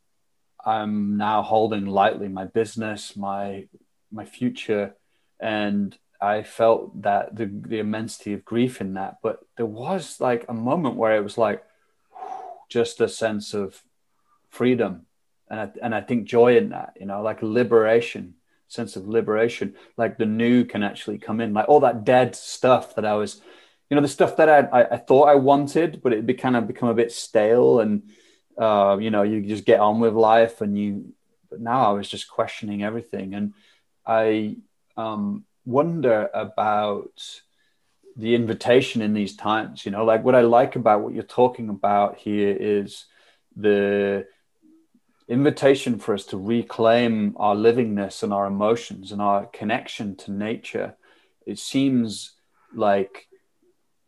I'm 0.64 1.16
now 1.16 1.42
holding 1.42 1.86
lightly. 1.86 2.28
My 2.28 2.44
business, 2.44 3.16
my 3.16 3.66
my 4.12 4.24
future 4.24 4.94
and 5.40 5.96
I 6.20 6.42
felt 6.42 7.02
that 7.02 7.34
the 7.34 7.46
the 7.46 7.78
immensity 7.78 8.34
of 8.34 8.44
grief 8.44 8.80
in 8.80 8.94
that. 8.94 9.16
But 9.22 9.40
there 9.56 9.66
was 9.66 10.20
like 10.20 10.44
a 10.48 10.54
moment 10.54 10.96
where 10.96 11.16
it 11.16 11.24
was 11.24 11.38
like 11.38 11.64
just 12.68 13.00
a 13.00 13.08
sense 13.08 13.54
of 13.54 13.82
freedom, 14.50 15.06
and 15.48 15.60
I, 15.60 15.70
and 15.82 15.94
I 15.94 16.02
think 16.02 16.28
joy 16.28 16.56
in 16.58 16.70
that, 16.70 16.94
you 17.00 17.06
know, 17.06 17.22
like 17.22 17.42
liberation, 17.42 18.34
sense 18.68 18.96
of 18.96 19.08
liberation. 19.08 19.74
Like 19.96 20.18
the 20.18 20.26
new 20.26 20.64
can 20.64 20.82
actually 20.82 21.18
come 21.18 21.40
in, 21.40 21.54
like 21.54 21.68
all 21.68 21.80
that 21.80 22.04
dead 22.04 22.36
stuff 22.36 22.94
that 22.96 23.06
I 23.06 23.14
was, 23.14 23.40
you 23.90 23.96
know, 23.96 24.02
the 24.02 24.08
stuff 24.08 24.36
that 24.36 24.48
I 24.48 24.80
I, 24.80 24.94
I 24.94 24.96
thought 24.96 25.28
I 25.28 25.34
wanted, 25.34 26.00
but 26.02 26.12
it 26.12 26.24
be 26.24 26.34
kind 26.34 26.56
of 26.56 26.66
become 26.66 26.88
a 26.88 26.94
bit 26.94 27.12
stale, 27.12 27.80
and 27.80 28.08
uh, 28.56 28.96
you 29.00 29.10
know, 29.10 29.22
you 29.22 29.42
just 29.42 29.64
get 29.64 29.80
on 29.80 30.00
with 30.00 30.14
life, 30.14 30.60
and 30.60 30.78
you. 30.78 31.12
But 31.50 31.60
now 31.60 31.90
I 31.90 31.92
was 31.92 32.08
just 32.08 32.30
questioning 32.30 32.84
everything, 32.84 33.34
and 33.34 33.54
I 34.06 34.56
um, 34.96 35.44
wonder 35.64 36.30
about 36.32 37.40
the 38.16 38.36
invitation 38.36 39.02
in 39.02 39.14
these 39.14 39.36
times. 39.36 39.84
You 39.84 39.90
know, 39.90 40.04
like 40.04 40.24
what 40.24 40.36
I 40.36 40.42
like 40.42 40.76
about 40.76 41.02
what 41.02 41.12
you're 41.12 41.22
talking 41.24 41.68
about 41.68 42.18
here 42.18 42.56
is 42.58 43.06
the 43.56 44.26
invitation 45.28 45.98
for 45.98 46.14
us 46.14 46.24
to 46.26 46.36
reclaim 46.36 47.34
our 47.36 47.54
livingness 47.54 48.22
and 48.22 48.32
our 48.32 48.46
emotions 48.46 49.12
and 49.12 49.22
our 49.22 49.46
connection 49.46 50.16
to 50.16 50.32
nature. 50.32 50.96
It 51.46 51.58
seems 51.58 52.32
like 52.74 53.26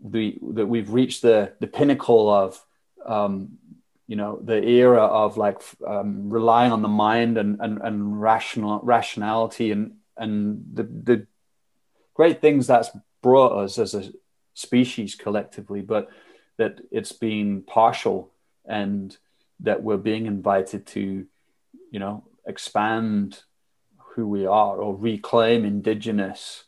that 0.03 0.67
we've 0.67 0.91
reached 0.91 1.23
the 1.23 1.53
the 1.61 1.67
pinnacle 1.67 2.29
of 2.29 2.65
um, 3.07 3.59
you 4.07 4.17
know 4.17 4.39
the 4.43 4.63
era 4.63 5.03
of 5.03 5.37
like 5.37 5.63
um, 5.87 6.29
relying 6.29 6.73
on 6.73 6.83
the 6.83 6.89
mind 6.89 7.39
and 7.39 7.61
and, 7.61 7.81
and 7.83 8.21
rational 8.21 8.81
rationality 8.83 9.71
and 9.71 9.97
and 10.17 10.65
the 10.75 10.83
the 10.83 11.27
great 12.15 12.41
things 12.41 12.67
that's 12.67 12.91
brought 13.23 13.53
us 13.53 13.79
as 13.79 13.95
a 13.95 14.13
species 14.55 15.15
collectively, 15.15 15.81
but 15.81 16.09
that 16.59 16.81
it's 16.91 17.13
been 17.13 17.63
partial 17.63 18.31
and 18.65 19.17
that 19.61 19.83
we're 19.83 19.97
being 19.97 20.27
invited 20.27 20.87
to, 20.87 21.27
you 21.91 21.99
know, 21.99 22.25
expand 22.47 23.43
who 23.97 24.29
we 24.29 24.45
are 24.45 24.77
or 24.77 24.95
reclaim 24.95 25.65
indigenous 25.65 26.65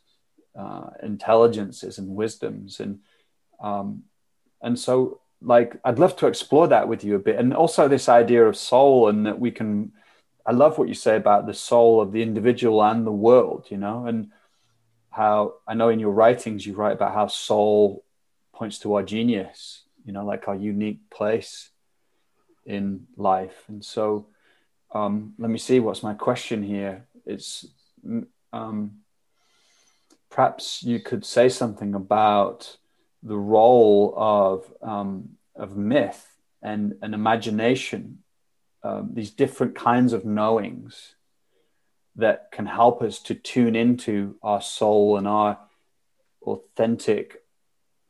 uh, 0.59 0.91
intelligences 1.03 1.99
and 1.99 2.09
wisdoms 2.09 2.81
and 2.81 3.01
um, 3.61 4.05
and 4.63 4.79
so 4.79 5.21
like 5.41 5.77
I'd 5.85 5.99
love 5.99 6.17
to 6.17 6.27
explore 6.27 6.69
that 6.69 6.89
with 6.89 7.05
you 7.05 7.17
a 7.17 7.19
bit. 7.19 7.37
And 7.37 7.55
also 7.55 7.87
this 7.87 8.09
idea 8.09 8.45
of 8.47 8.57
soul 8.57 9.09
and 9.09 9.27
that 9.27 9.39
we 9.39 9.51
can 9.51 9.93
I 10.47 10.53
love 10.53 10.77
what 10.77 10.89
you 10.89 10.95
say 10.95 11.17
about 11.17 11.47
the 11.47 11.55
soul 11.55 12.01
of 12.01 12.13
the 12.13 12.23
individual 12.23 12.83
and 12.83 13.07
the 13.07 13.13
world 13.13 13.67
you 13.71 13.77
know 13.77 14.07
and 14.07 14.31
how 15.11 15.55
I 15.67 15.75
know 15.75 15.91
in 15.91 16.01
your 16.01 16.11
writings 16.11 16.67
you 16.67 16.75
write 16.75 16.95
about 16.95 17.15
how 17.15 17.29
soul 17.29 18.05
points 18.53 18.79
to 18.81 18.95
our 18.95 19.03
genius 19.03 19.83
you 20.05 20.13
know 20.13 20.25
like 20.25 20.49
our 20.49 20.55
unique 20.55 21.11
place 21.11 21.71
in 22.67 23.07
life. 23.17 23.65
And 23.69 23.85
so 23.85 24.27
um, 24.93 25.35
let 25.39 25.51
me 25.51 25.59
see 25.59 25.81
what's 25.81 26.03
my 26.03 26.15
question 26.15 26.63
here. 26.63 27.07
It's 27.27 27.67
um, 28.53 28.99
perhaps 30.31 30.83
you 30.83 31.01
could 31.01 31.25
say 31.25 31.49
something 31.49 31.95
about 31.95 32.77
the 33.25 33.37
role 33.37 34.15
of 34.17 34.73
um, 34.83 35.31
of 35.57 35.77
myth 35.77 36.31
and 36.63 36.95
an 37.03 37.15
imagination, 37.15 38.19
um, 38.83 39.11
these 39.13 39.31
different 39.31 39.75
kinds 39.75 40.13
of 40.13 40.25
knowings 40.25 41.15
that 42.17 42.51
can 42.53 42.67
help 42.67 43.03
us 43.03 43.19
to 43.19 43.35
tune 43.35 43.75
into 43.75 44.37
our 44.43 44.61
soul 44.61 45.17
and 45.17 45.27
our 45.27 45.59
authentic 46.43 47.43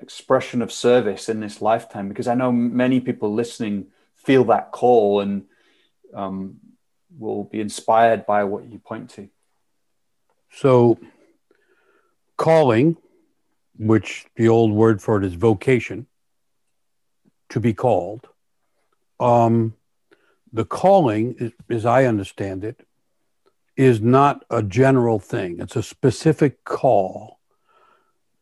expression 0.01 0.61
of 0.61 0.73
service 0.73 1.29
in 1.29 1.41
this 1.41 1.63
lifetime. 1.63 2.09
Because 2.09 2.29
I 2.29 2.35
know 2.35 2.53
many 2.53 3.01
people 3.01 3.33
listening 3.33 3.87
feel 4.15 4.45
that 4.45 4.73
call 4.73 5.21
and 5.21 5.45
um, 6.13 6.57
will 7.19 7.45
be 7.45 7.61
inspired 7.61 8.27
by 8.27 8.45
what 8.45 8.65
you 8.71 8.79
point 8.79 9.11
to. 9.11 9.29
So, 10.53 10.99
calling, 12.37 12.97
which 13.79 14.27
the 14.37 14.49
old 14.49 14.73
word 14.73 15.03
for 15.03 15.19
it 15.19 15.25
is 15.25 15.35
vocation, 15.35 16.07
to 17.49 17.61
be 17.61 17.73
called. 17.73 18.29
Um, 19.21 19.75
the 20.53 20.65
calling, 20.65 21.53
as 21.69 21.85
I 21.85 22.05
understand 22.05 22.65
it, 22.65 22.87
is 23.77 24.01
not 24.01 24.45
a 24.51 24.63
general 24.63 25.19
thing. 25.19 25.59
It's 25.59 25.77
a 25.77 25.83
specific 25.83 26.65
call 26.65 27.41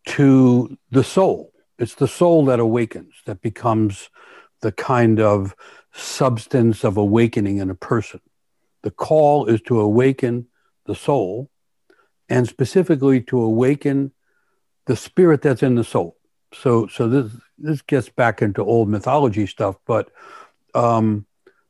to 0.06 0.76
the 0.90 1.04
soul. 1.04 1.52
It's 1.78 1.94
the 1.94 2.08
soul 2.08 2.44
that 2.46 2.60
awakens, 2.60 3.14
that 3.24 3.40
becomes 3.40 4.10
the 4.60 4.72
kind 4.72 5.20
of 5.20 5.54
substance 5.92 6.84
of 6.84 6.96
awakening 6.96 7.58
in 7.58 7.70
a 7.70 7.74
person. 7.74 8.20
The 8.82 8.90
call 8.90 9.46
is 9.46 9.60
to 9.62 9.80
awaken 9.80 10.48
the 10.86 10.94
soul 10.94 11.50
and 12.28 12.48
specifically 12.48 13.20
to 13.22 13.40
awaken 13.40 14.12
the 14.86 14.96
spirit 14.96 15.42
that's 15.42 15.62
in 15.62 15.74
the 15.74 15.84
soul. 15.84 16.16
So, 16.54 16.86
so 16.86 17.08
this 17.08 17.32
this 17.58 17.82
gets 17.82 18.08
back 18.08 18.42
into 18.42 18.64
old 18.64 18.88
mythology 18.88 19.46
stuff, 19.46 19.76
but 19.86 20.10
um, 20.74 21.26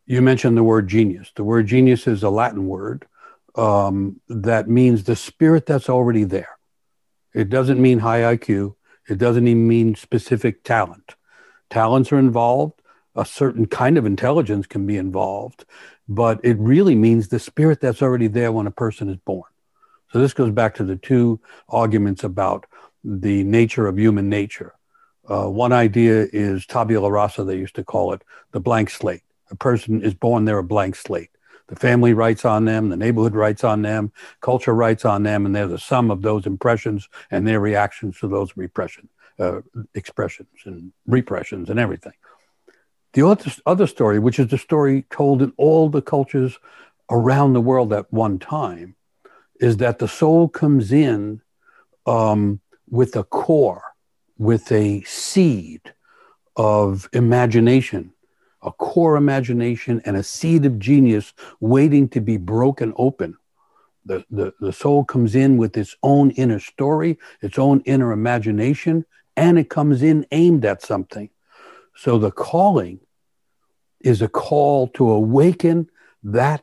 you 0.06 0.22
mentioned 0.22 0.56
the 0.56 0.62
word 0.62 0.88
genius. 0.88 1.30
The 1.34 1.44
word 1.44 1.66
genius 1.66 2.06
is 2.06 2.22
a 2.22 2.30
Latin 2.30 2.66
word 2.66 3.06
um, 3.54 4.20
that 4.28 4.68
means 4.68 5.04
the 5.04 5.16
spirit 5.16 5.66
that's 5.66 5.88
already 5.88 6.24
there. 6.24 6.58
It 7.34 7.48
doesn't 7.50 7.80
mean 7.80 7.98
high 7.98 8.36
IQ. 8.36 8.74
It 9.08 9.18
doesn't 9.18 9.46
even 9.46 9.66
mean 9.66 9.94
specific 9.94 10.64
talent. 10.64 11.14
Talents 11.70 12.12
are 12.12 12.18
involved. 12.18 12.80
A 13.14 13.24
certain 13.24 13.66
kind 13.66 13.98
of 13.98 14.06
intelligence 14.06 14.66
can 14.66 14.86
be 14.86 14.96
involved, 14.96 15.66
but 16.08 16.40
it 16.42 16.56
really 16.58 16.94
means 16.94 17.28
the 17.28 17.38
spirit 17.38 17.80
that's 17.80 18.00
already 18.00 18.26
there 18.26 18.52
when 18.52 18.66
a 18.66 18.70
person 18.70 19.10
is 19.10 19.18
born. 19.18 19.50
So 20.12 20.18
this 20.18 20.32
goes 20.32 20.50
back 20.50 20.74
to 20.76 20.84
the 20.84 20.96
two 20.96 21.40
arguments 21.68 22.24
about 22.24 22.66
the 23.04 23.44
nature 23.44 23.86
of 23.86 23.98
human 23.98 24.28
nature. 24.28 24.74
Uh, 25.28 25.48
one 25.48 25.72
idea 25.72 26.26
is 26.32 26.66
tabula 26.66 27.10
rasa, 27.10 27.44
they 27.44 27.56
used 27.56 27.76
to 27.76 27.84
call 27.84 28.12
it, 28.12 28.22
the 28.52 28.60
blank 28.60 28.90
slate. 28.90 29.22
A 29.50 29.56
person 29.56 30.02
is 30.02 30.14
born, 30.14 30.44
they're 30.44 30.58
a 30.58 30.64
blank 30.64 30.96
slate. 30.96 31.30
The 31.68 31.76
family 31.76 32.12
writes 32.12 32.44
on 32.44 32.64
them, 32.64 32.88
the 32.88 32.96
neighborhood 32.96 33.34
writes 33.34 33.64
on 33.64 33.82
them, 33.82 34.12
culture 34.40 34.74
writes 34.74 35.04
on 35.04 35.22
them, 35.22 35.46
and 35.46 35.54
they're 35.54 35.68
the 35.68 35.78
sum 35.78 36.10
of 36.10 36.22
those 36.22 36.44
impressions 36.44 37.08
and 37.30 37.46
their 37.46 37.60
reactions 37.60 38.18
to 38.20 38.28
those 38.28 38.56
repression, 38.56 39.08
uh, 39.38 39.60
expressions 39.94 40.48
and 40.64 40.92
repressions 41.06 41.70
and 41.70 41.78
everything. 41.78 42.12
The 43.12 43.26
other, 43.26 43.50
other 43.64 43.86
story, 43.86 44.18
which 44.18 44.38
is 44.38 44.48
the 44.48 44.58
story 44.58 45.06
told 45.10 45.42
in 45.42 45.52
all 45.56 45.88
the 45.88 46.02
cultures 46.02 46.58
around 47.10 47.52
the 47.52 47.60
world 47.60 47.92
at 47.92 48.12
one 48.12 48.38
time, 48.38 48.96
is 49.60 49.76
that 49.78 49.98
the 49.98 50.08
soul 50.08 50.48
comes 50.48 50.92
in 50.92 51.40
um, 52.06 52.60
with 52.92 53.16
a 53.16 53.24
core, 53.24 53.82
with 54.36 54.70
a 54.70 55.02
seed 55.04 55.80
of 56.56 57.08
imagination, 57.14 58.12
a 58.60 58.70
core 58.70 59.16
imagination 59.16 60.02
and 60.04 60.14
a 60.14 60.22
seed 60.22 60.66
of 60.66 60.78
genius 60.78 61.32
waiting 61.58 62.06
to 62.06 62.20
be 62.20 62.36
broken 62.36 62.92
open. 62.96 63.34
The, 64.04 64.24
the, 64.30 64.52
the 64.60 64.74
soul 64.74 65.04
comes 65.06 65.34
in 65.34 65.56
with 65.56 65.74
its 65.78 65.96
own 66.02 66.32
inner 66.32 66.60
story, 66.60 67.18
its 67.40 67.58
own 67.58 67.80
inner 67.86 68.12
imagination, 68.12 69.06
and 69.38 69.58
it 69.58 69.70
comes 69.70 70.02
in 70.02 70.26
aimed 70.30 70.66
at 70.66 70.82
something. 70.82 71.30
So 71.96 72.18
the 72.18 72.30
calling 72.30 73.00
is 74.00 74.20
a 74.20 74.28
call 74.28 74.88
to 74.88 75.10
awaken 75.10 75.88
that 76.24 76.62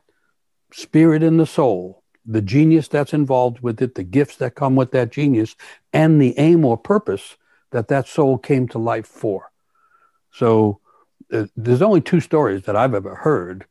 spirit 0.72 1.24
in 1.24 1.38
the 1.38 1.46
soul 1.46 1.99
the 2.26 2.42
genius 2.42 2.88
that's 2.88 3.14
involved 3.14 3.60
with 3.60 3.80
it, 3.82 3.94
the 3.94 4.04
gifts 4.04 4.36
that 4.36 4.54
come 4.54 4.76
with 4.76 4.92
that 4.92 5.10
genius, 5.10 5.56
and 5.92 6.20
the 6.20 6.38
aim 6.38 6.64
or 6.64 6.76
purpose 6.76 7.36
that 7.70 7.88
that 7.88 8.08
soul 8.08 8.38
came 8.38 8.68
to 8.68 8.78
life 8.78 9.06
for. 9.06 9.50
So 10.32 10.80
uh, 11.32 11.46
there's 11.56 11.82
only 11.82 12.00
two 12.00 12.20
stories 12.20 12.62
that 12.64 12.76
I've 12.76 12.94
ever 12.94 13.14
heard 13.14 13.64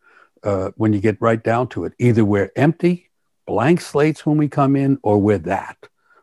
uh, 0.43 0.71
when 0.75 0.93
you 0.93 0.99
get 0.99 1.21
right 1.21 1.41
down 1.41 1.67
to 1.69 1.85
it. 1.85 1.93
Either 1.99 2.23
we're 2.25 2.51
empty, 2.55 3.09
blank 3.45 3.81
slates 3.81 4.25
when 4.25 4.37
we 4.37 4.47
come 4.47 4.75
in, 4.75 4.99
or 5.03 5.21
we're 5.21 5.37
that. 5.39 5.77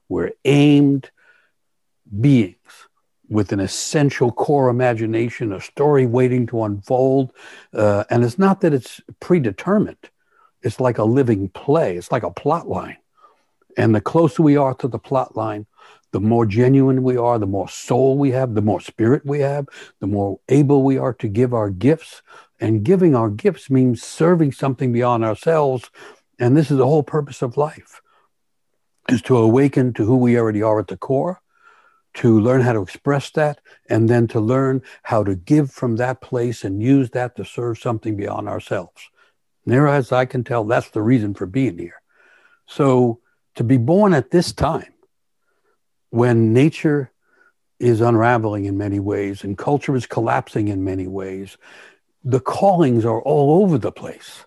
We're 0.08 0.32
aimed 0.44 1.10
beings 2.20 2.56
with 3.28 3.52
an 3.52 3.60
essential 3.60 4.30
core 4.30 4.68
imagination, 4.68 5.52
a 5.52 5.60
story 5.60 6.06
waiting 6.06 6.46
to 6.46 6.62
unfold. 6.62 7.32
Uh, 7.74 8.04
and 8.08 8.24
it's 8.24 8.38
not 8.38 8.60
that 8.60 8.72
it's 8.72 9.00
predetermined 9.20 10.10
it's 10.66 10.80
like 10.80 10.98
a 10.98 11.04
living 11.04 11.48
play. 11.48 11.96
It's 11.96 12.10
like 12.10 12.24
a 12.24 12.30
plot 12.30 12.68
line. 12.68 12.96
And 13.76 13.94
the 13.94 14.00
closer 14.00 14.42
we 14.42 14.56
are 14.56 14.74
to 14.74 14.88
the 14.88 14.98
plot 14.98 15.36
line, 15.36 15.66
the 16.10 16.18
more 16.18 16.44
genuine 16.44 17.04
we 17.04 17.16
are, 17.16 17.38
the 17.38 17.46
more 17.46 17.68
soul 17.68 18.18
we 18.18 18.32
have, 18.32 18.54
the 18.54 18.62
more 18.62 18.80
spirit 18.80 19.24
we 19.24 19.40
have, 19.40 19.68
the 20.00 20.08
more 20.08 20.40
able 20.48 20.82
we 20.82 20.98
are 20.98 21.14
to 21.14 21.28
give 21.28 21.54
our 21.54 21.70
gifts. 21.70 22.20
And 22.58 22.82
giving 22.82 23.14
our 23.14 23.30
gifts 23.30 23.70
means 23.70 24.02
serving 24.02 24.52
something 24.52 24.92
beyond 24.92 25.24
ourselves. 25.24 25.90
And 26.38 26.56
this 26.56 26.70
is 26.70 26.78
the 26.78 26.86
whole 26.86 27.04
purpose 27.04 27.42
of 27.42 27.56
life 27.56 28.00
is 29.08 29.22
to 29.22 29.36
awaken 29.36 29.92
to 29.92 30.04
who 30.04 30.16
we 30.16 30.36
already 30.36 30.62
are 30.62 30.80
at 30.80 30.88
the 30.88 30.96
core, 30.96 31.40
to 32.14 32.40
learn 32.40 32.62
how 32.62 32.72
to 32.72 32.82
express 32.82 33.30
that, 33.30 33.60
and 33.88 34.08
then 34.08 34.26
to 34.26 34.40
learn 34.40 34.82
how 35.04 35.22
to 35.22 35.36
give 35.36 35.70
from 35.70 35.94
that 35.96 36.20
place 36.20 36.64
and 36.64 36.82
use 36.82 37.10
that 37.10 37.36
to 37.36 37.44
serve 37.44 37.78
something 37.78 38.16
beyond 38.16 38.48
ourselves. 38.48 39.10
Near 39.66 39.88
as 39.88 40.12
I 40.12 40.24
can 40.24 40.44
tell, 40.44 40.64
that's 40.64 40.90
the 40.90 41.02
reason 41.02 41.34
for 41.34 41.44
being 41.44 41.76
here. 41.76 42.00
So 42.66 43.20
to 43.56 43.64
be 43.64 43.76
born 43.76 44.14
at 44.14 44.30
this 44.30 44.52
time, 44.52 44.92
when 46.10 46.52
nature 46.52 47.10
is 47.78 48.00
unraveling 48.00 48.64
in 48.64 48.78
many 48.78 49.00
ways 49.00 49.44
and 49.44 49.58
culture 49.58 49.94
is 49.96 50.06
collapsing 50.06 50.68
in 50.68 50.84
many 50.84 51.06
ways, 51.06 51.58
the 52.24 52.40
callings 52.40 53.04
are 53.04 53.20
all 53.20 53.62
over 53.62 53.76
the 53.76 53.92
place. 53.92 54.44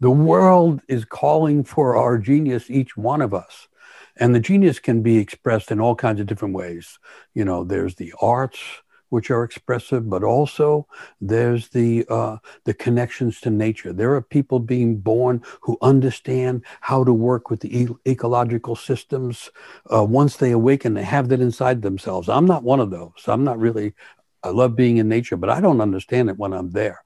The 0.00 0.10
world 0.10 0.80
is 0.88 1.04
calling 1.04 1.64
for 1.64 1.96
our 1.96 2.18
genius, 2.18 2.70
each 2.70 2.96
one 2.96 3.22
of 3.22 3.34
us. 3.34 3.68
And 4.16 4.34
the 4.34 4.40
genius 4.40 4.78
can 4.78 5.02
be 5.02 5.18
expressed 5.18 5.70
in 5.70 5.80
all 5.80 5.94
kinds 5.94 6.20
of 6.20 6.26
different 6.26 6.54
ways. 6.54 6.98
You 7.34 7.44
know, 7.44 7.64
there's 7.64 7.96
the 7.96 8.14
arts, 8.20 8.58
which 9.08 9.30
are 9.30 9.44
expressive, 9.44 10.08
but 10.08 10.24
also 10.24 10.86
there's 11.20 11.68
the 11.68 12.04
uh, 12.08 12.36
the 12.64 12.74
connections 12.74 13.40
to 13.40 13.50
nature. 13.50 13.92
There 13.92 14.14
are 14.14 14.22
people 14.22 14.58
being 14.58 14.96
born 14.98 15.42
who 15.60 15.78
understand 15.82 16.64
how 16.80 17.04
to 17.04 17.12
work 17.12 17.50
with 17.50 17.60
the 17.60 17.82
e- 17.82 17.96
ecological 18.06 18.76
systems. 18.76 19.50
Uh, 19.92 20.04
once 20.04 20.36
they 20.36 20.52
awaken, 20.52 20.94
they 20.94 21.04
have 21.04 21.28
that 21.28 21.40
inside 21.40 21.82
themselves. 21.82 22.28
I'm 22.28 22.46
not 22.46 22.64
one 22.64 22.80
of 22.80 22.90
those. 22.90 23.24
I'm 23.26 23.44
not 23.44 23.58
really. 23.58 23.94
I 24.42 24.50
love 24.50 24.76
being 24.76 24.98
in 24.98 25.08
nature, 25.08 25.36
but 25.36 25.50
I 25.50 25.60
don't 25.60 25.80
understand 25.80 26.30
it 26.30 26.38
when 26.38 26.52
I'm 26.52 26.70
there. 26.70 27.02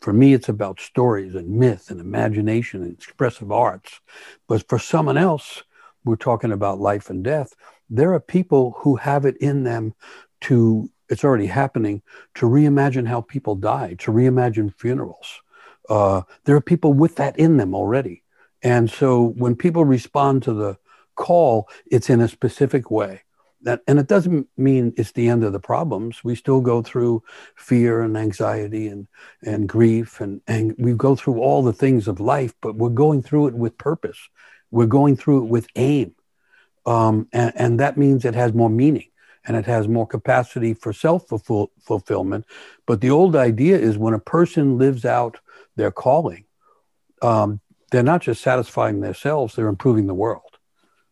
For 0.00 0.12
me, 0.12 0.34
it's 0.34 0.48
about 0.48 0.80
stories 0.80 1.34
and 1.34 1.48
myth 1.48 1.90
and 1.90 2.00
imagination 2.00 2.82
and 2.82 2.92
expressive 2.92 3.50
arts. 3.50 4.00
But 4.48 4.68
for 4.68 4.78
someone 4.78 5.16
else, 5.16 5.62
we're 6.04 6.16
talking 6.16 6.52
about 6.52 6.80
life 6.80 7.10
and 7.10 7.24
death. 7.24 7.54
There 7.88 8.12
are 8.12 8.20
people 8.20 8.74
who 8.78 8.96
have 8.96 9.24
it 9.24 9.36
in 9.38 9.64
them 9.64 9.94
to 10.42 10.90
it's 11.14 11.22
already 11.22 11.46
happening 11.46 12.02
to 12.34 12.46
reimagine 12.46 13.06
how 13.06 13.20
people 13.20 13.54
die, 13.54 13.94
to 14.00 14.10
reimagine 14.10 14.74
funerals. 14.74 15.40
Uh, 15.88 16.22
there 16.44 16.56
are 16.56 16.60
people 16.60 16.92
with 16.92 17.14
that 17.14 17.38
in 17.38 17.56
them 17.56 17.72
already. 17.72 18.24
And 18.62 18.90
so 18.90 19.22
when 19.22 19.54
people 19.54 19.84
respond 19.84 20.42
to 20.42 20.52
the 20.52 20.76
call, 21.14 21.68
it's 21.86 22.10
in 22.10 22.20
a 22.20 22.26
specific 22.26 22.90
way. 22.90 23.22
That, 23.62 23.80
and 23.86 24.00
it 24.00 24.08
doesn't 24.08 24.48
mean 24.56 24.92
it's 24.96 25.12
the 25.12 25.28
end 25.28 25.44
of 25.44 25.52
the 25.52 25.60
problems. 25.60 26.24
We 26.24 26.34
still 26.34 26.60
go 26.60 26.82
through 26.82 27.22
fear 27.54 28.02
and 28.02 28.16
anxiety 28.16 28.88
and, 28.88 29.06
and 29.40 29.68
grief, 29.68 30.20
and, 30.20 30.40
and 30.48 30.74
we 30.78 30.94
go 30.94 31.14
through 31.14 31.38
all 31.38 31.62
the 31.62 31.72
things 31.72 32.08
of 32.08 32.18
life, 32.18 32.54
but 32.60 32.74
we're 32.74 32.88
going 33.04 33.22
through 33.22 33.46
it 33.46 33.54
with 33.54 33.78
purpose. 33.78 34.18
We're 34.72 34.86
going 34.86 35.16
through 35.16 35.44
it 35.44 35.48
with 35.48 35.68
aim. 35.76 36.16
Um, 36.84 37.28
and, 37.32 37.52
and 37.54 37.80
that 37.80 37.96
means 37.96 38.24
it 38.24 38.34
has 38.34 38.52
more 38.52 38.68
meaning 38.68 39.10
and 39.46 39.56
it 39.56 39.66
has 39.66 39.88
more 39.88 40.06
capacity 40.06 40.74
for 40.74 40.92
self 40.92 41.28
fulfillment. 41.28 42.46
But 42.86 43.00
the 43.00 43.10
old 43.10 43.36
idea 43.36 43.78
is 43.78 43.98
when 43.98 44.14
a 44.14 44.18
person 44.18 44.78
lives 44.78 45.04
out 45.04 45.38
their 45.76 45.90
calling, 45.90 46.44
um, 47.22 47.60
they're 47.90 48.02
not 48.02 48.22
just 48.22 48.42
satisfying 48.42 49.00
themselves, 49.00 49.54
they're 49.54 49.68
improving 49.68 50.06
the 50.06 50.14
world. 50.14 50.58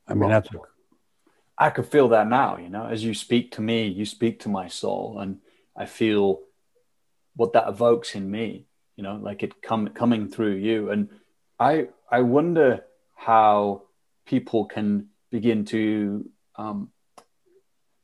I 0.08 0.14
mean, 0.14 0.30
that's. 0.30 0.48
I 1.58 1.70
could 1.70 1.86
feel 1.86 2.08
that 2.08 2.28
now, 2.28 2.56
you 2.56 2.68
know, 2.68 2.86
as 2.86 3.04
you 3.04 3.14
speak 3.14 3.52
to 3.52 3.60
me, 3.60 3.86
you 3.86 4.04
speak 4.04 4.40
to 4.40 4.48
my 4.48 4.68
soul, 4.68 5.18
and 5.20 5.38
I 5.76 5.86
feel 5.86 6.40
what 7.36 7.52
that 7.52 7.68
evokes 7.68 8.14
in 8.14 8.30
me, 8.30 8.66
you 8.96 9.02
know, 9.02 9.16
like 9.16 9.42
it 9.42 9.62
come, 9.62 9.88
coming 9.88 10.28
through 10.28 10.56
you. 10.56 10.90
And 10.90 11.08
I, 11.58 11.88
I 12.10 12.22
wonder 12.22 12.84
how 13.14 13.82
people 14.26 14.66
can 14.66 15.08
begin 15.30 15.64
to 15.66 16.28
um, 16.56 16.90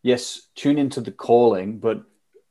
yes, 0.02 0.48
tune 0.54 0.78
into 0.78 1.00
the 1.00 1.10
calling, 1.10 1.78
but 1.78 2.02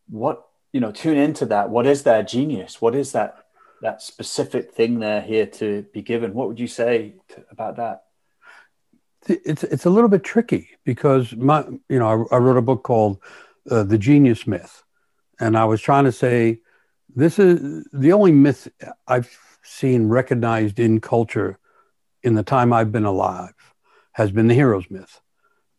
what, 0.10 0.48
you 0.74 0.80
know, 0.80 0.92
tune 0.92 1.18
into 1.18 1.46
that. 1.48 1.70
What 1.70 1.86
is 1.86 2.04
their 2.04 2.24
genius? 2.24 2.82
What 2.82 2.96
is 2.96 3.12
that, 3.14 3.46
that 3.82 4.02
specific 4.02 4.74
thing 4.74 5.00
they're 5.00 5.22
here 5.22 5.46
to 5.46 5.84
be 5.94 6.02
given? 6.02 6.34
What 6.34 6.48
would 6.48 6.60
you 6.60 6.68
say 6.68 7.16
to, 7.30 7.46
about 7.52 7.78
that? 7.78 8.04
It's, 9.28 9.64
it's 9.64 9.86
a 9.86 9.90
little 9.90 10.10
bit 10.10 10.24
tricky 10.24 10.70
because 10.86 11.36
my, 11.36 11.66
you 11.90 12.00
know, 12.00 12.28
I, 12.32 12.36
I 12.36 12.40
wrote 12.40 12.58
a 12.58 12.62
book 12.62 12.84
called 12.84 13.20
uh, 13.70 13.84
The 13.84 13.98
Genius 13.98 14.48
Myth. 14.48 14.84
And 15.40 15.58
I 15.58 15.66
was 15.66 15.82
trying 15.82 16.06
to 16.06 16.12
say, 16.12 16.62
this 17.16 17.40
is 17.40 17.86
the 17.94 18.14
only 18.14 18.32
myth 18.32 18.68
I've 19.08 19.36
seen 19.64 20.08
recognized 20.08 20.80
in 20.80 21.02
culture 21.02 21.60
in 22.24 22.36
the 22.36 22.44
time 22.44 22.74
I've 22.74 22.92
been 22.92 23.06
alive 23.06 23.54
has 24.14 24.32
been 24.32 24.48
the 24.48 24.54
hero's 24.54 24.90
myth 24.90 25.22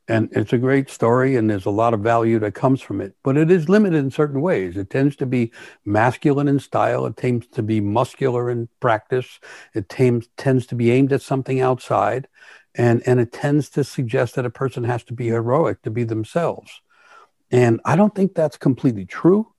and 0.08 0.30
it's 0.32 0.54
a 0.54 0.58
great 0.58 0.88
story 0.88 1.36
and 1.36 1.50
there's 1.50 1.66
a 1.66 1.70
lot 1.70 1.92
of 1.92 2.00
value 2.00 2.38
that 2.38 2.54
comes 2.54 2.80
from 2.80 3.00
it 3.00 3.14
but 3.22 3.36
it 3.36 3.50
is 3.50 3.68
limited 3.68 3.98
in 3.98 4.10
certain 4.10 4.40
ways. 4.40 4.76
It 4.76 4.90
tends 4.90 5.14
to 5.16 5.26
be 5.26 5.52
masculine 5.84 6.48
in 6.48 6.58
style 6.58 7.06
it 7.06 7.16
tends 7.16 7.46
to 7.48 7.62
be 7.62 7.80
muscular 7.80 8.50
in 8.50 8.68
practice 8.80 9.38
it 9.74 9.88
tends, 9.88 10.28
tends 10.36 10.66
to 10.66 10.74
be 10.74 10.90
aimed 10.90 11.12
at 11.12 11.22
something 11.22 11.60
outside 11.60 12.26
and 12.74 13.02
and 13.06 13.20
it 13.20 13.32
tends 13.32 13.68
to 13.70 13.84
suggest 13.84 14.34
that 14.34 14.46
a 14.46 14.50
person 14.50 14.84
has 14.84 15.04
to 15.04 15.12
be 15.12 15.28
heroic 15.28 15.82
to 15.82 15.90
be 15.90 16.04
themselves. 16.04 16.80
And 17.50 17.80
i 17.84 17.94
don't 17.96 18.14
think 18.14 18.34
that's 18.34 18.56
completely 18.56 19.04
true. 19.04 19.52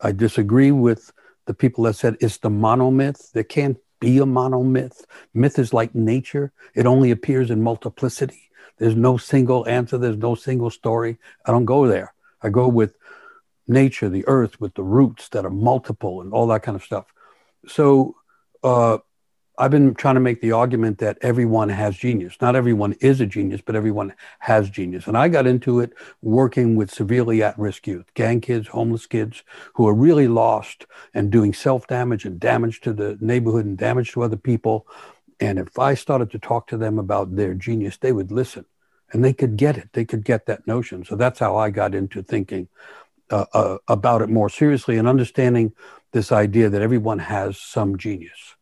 I 0.00 0.12
disagree 0.12 0.72
with 0.72 1.12
the 1.46 1.54
people 1.54 1.84
that 1.84 1.94
said 1.94 2.16
it's 2.20 2.38
the 2.38 2.50
monomyth. 2.50 3.32
There 3.32 3.44
can't 3.44 3.78
be 4.00 4.18
a 4.18 4.24
monomyth. 4.24 5.04
Myth 5.32 5.58
is 5.58 5.72
like 5.72 5.94
nature. 5.94 6.52
It 6.74 6.86
only 6.86 7.10
appears 7.10 7.50
in 7.50 7.62
multiplicity 7.62 8.45
there's 8.78 8.94
no 8.94 9.16
single 9.16 9.66
answer. 9.68 9.98
There's 9.98 10.16
no 10.16 10.34
single 10.34 10.70
story. 10.70 11.18
I 11.44 11.52
don't 11.52 11.64
go 11.64 11.86
there. 11.86 12.14
I 12.42 12.50
go 12.50 12.68
with 12.68 12.96
nature, 13.66 14.08
the 14.08 14.26
earth, 14.26 14.60
with 14.60 14.74
the 14.74 14.82
roots 14.82 15.28
that 15.30 15.44
are 15.44 15.50
multiple 15.50 16.20
and 16.20 16.32
all 16.32 16.46
that 16.48 16.62
kind 16.62 16.76
of 16.76 16.84
stuff. 16.84 17.06
So 17.66 18.16
uh, 18.62 18.98
I've 19.58 19.70
been 19.70 19.94
trying 19.94 20.16
to 20.16 20.20
make 20.20 20.42
the 20.42 20.52
argument 20.52 20.98
that 20.98 21.16
everyone 21.22 21.70
has 21.70 21.96
genius. 21.96 22.36
Not 22.40 22.56
everyone 22.56 22.92
is 23.00 23.20
a 23.20 23.26
genius, 23.26 23.62
but 23.64 23.74
everyone 23.74 24.12
has 24.40 24.68
genius. 24.68 25.06
And 25.06 25.16
I 25.16 25.28
got 25.28 25.46
into 25.46 25.80
it 25.80 25.94
working 26.20 26.76
with 26.76 26.90
severely 26.90 27.42
at 27.42 27.58
risk 27.58 27.86
youth, 27.86 28.12
gang 28.14 28.42
kids, 28.42 28.68
homeless 28.68 29.06
kids 29.06 29.42
who 29.74 29.88
are 29.88 29.94
really 29.94 30.28
lost 30.28 30.86
and 31.14 31.30
doing 31.30 31.54
self 31.54 31.86
damage 31.86 32.26
and 32.26 32.38
damage 32.38 32.82
to 32.82 32.92
the 32.92 33.16
neighborhood 33.20 33.64
and 33.64 33.78
damage 33.78 34.12
to 34.12 34.22
other 34.22 34.36
people. 34.36 34.86
And 35.40 35.58
if 35.58 35.78
I 35.78 35.94
started 35.94 36.30
to 36.30 36.38
talk 36.38 36.66
to 36.68 36.76
them 36.76 36.98
about 36.98 37.36
their 37.36 37.54
genius, 37.54 37.98
they 37.98 38.12
would 38.12 38.32
listen 38.32 38.64
and 39.12 39.24
they 39.24 39.32
could 39.32 39.56
get 39.56 39.76
it. 39.76 39.90
They 39.92 40.04
could 40.04 40.24
get 40.24 40.46
that 40.46 40.66
notion. 40.66 41.04
So 41.04 41.16
that's 41.16 41.38
how 41.38 41.56
I 41.56 41.70
got 41.70 41.94
into 41.94 42.22
thinking 42.22 42.68
uh, 43.30 43.46
uh, 43.52 43.78
about 43.88 44.22
it 44.22 44.28
more 44.28 44.48
seriously 44.48 44.96
and 44.98 45.08
understanding 45.08 45.72
this 46.12 46.32
idea 46.32 46.70
that 46.70 46.82
everyone 46.82 47.18
has 47.18 47.58
some 47.58 47.98
genius. 47.98 48.54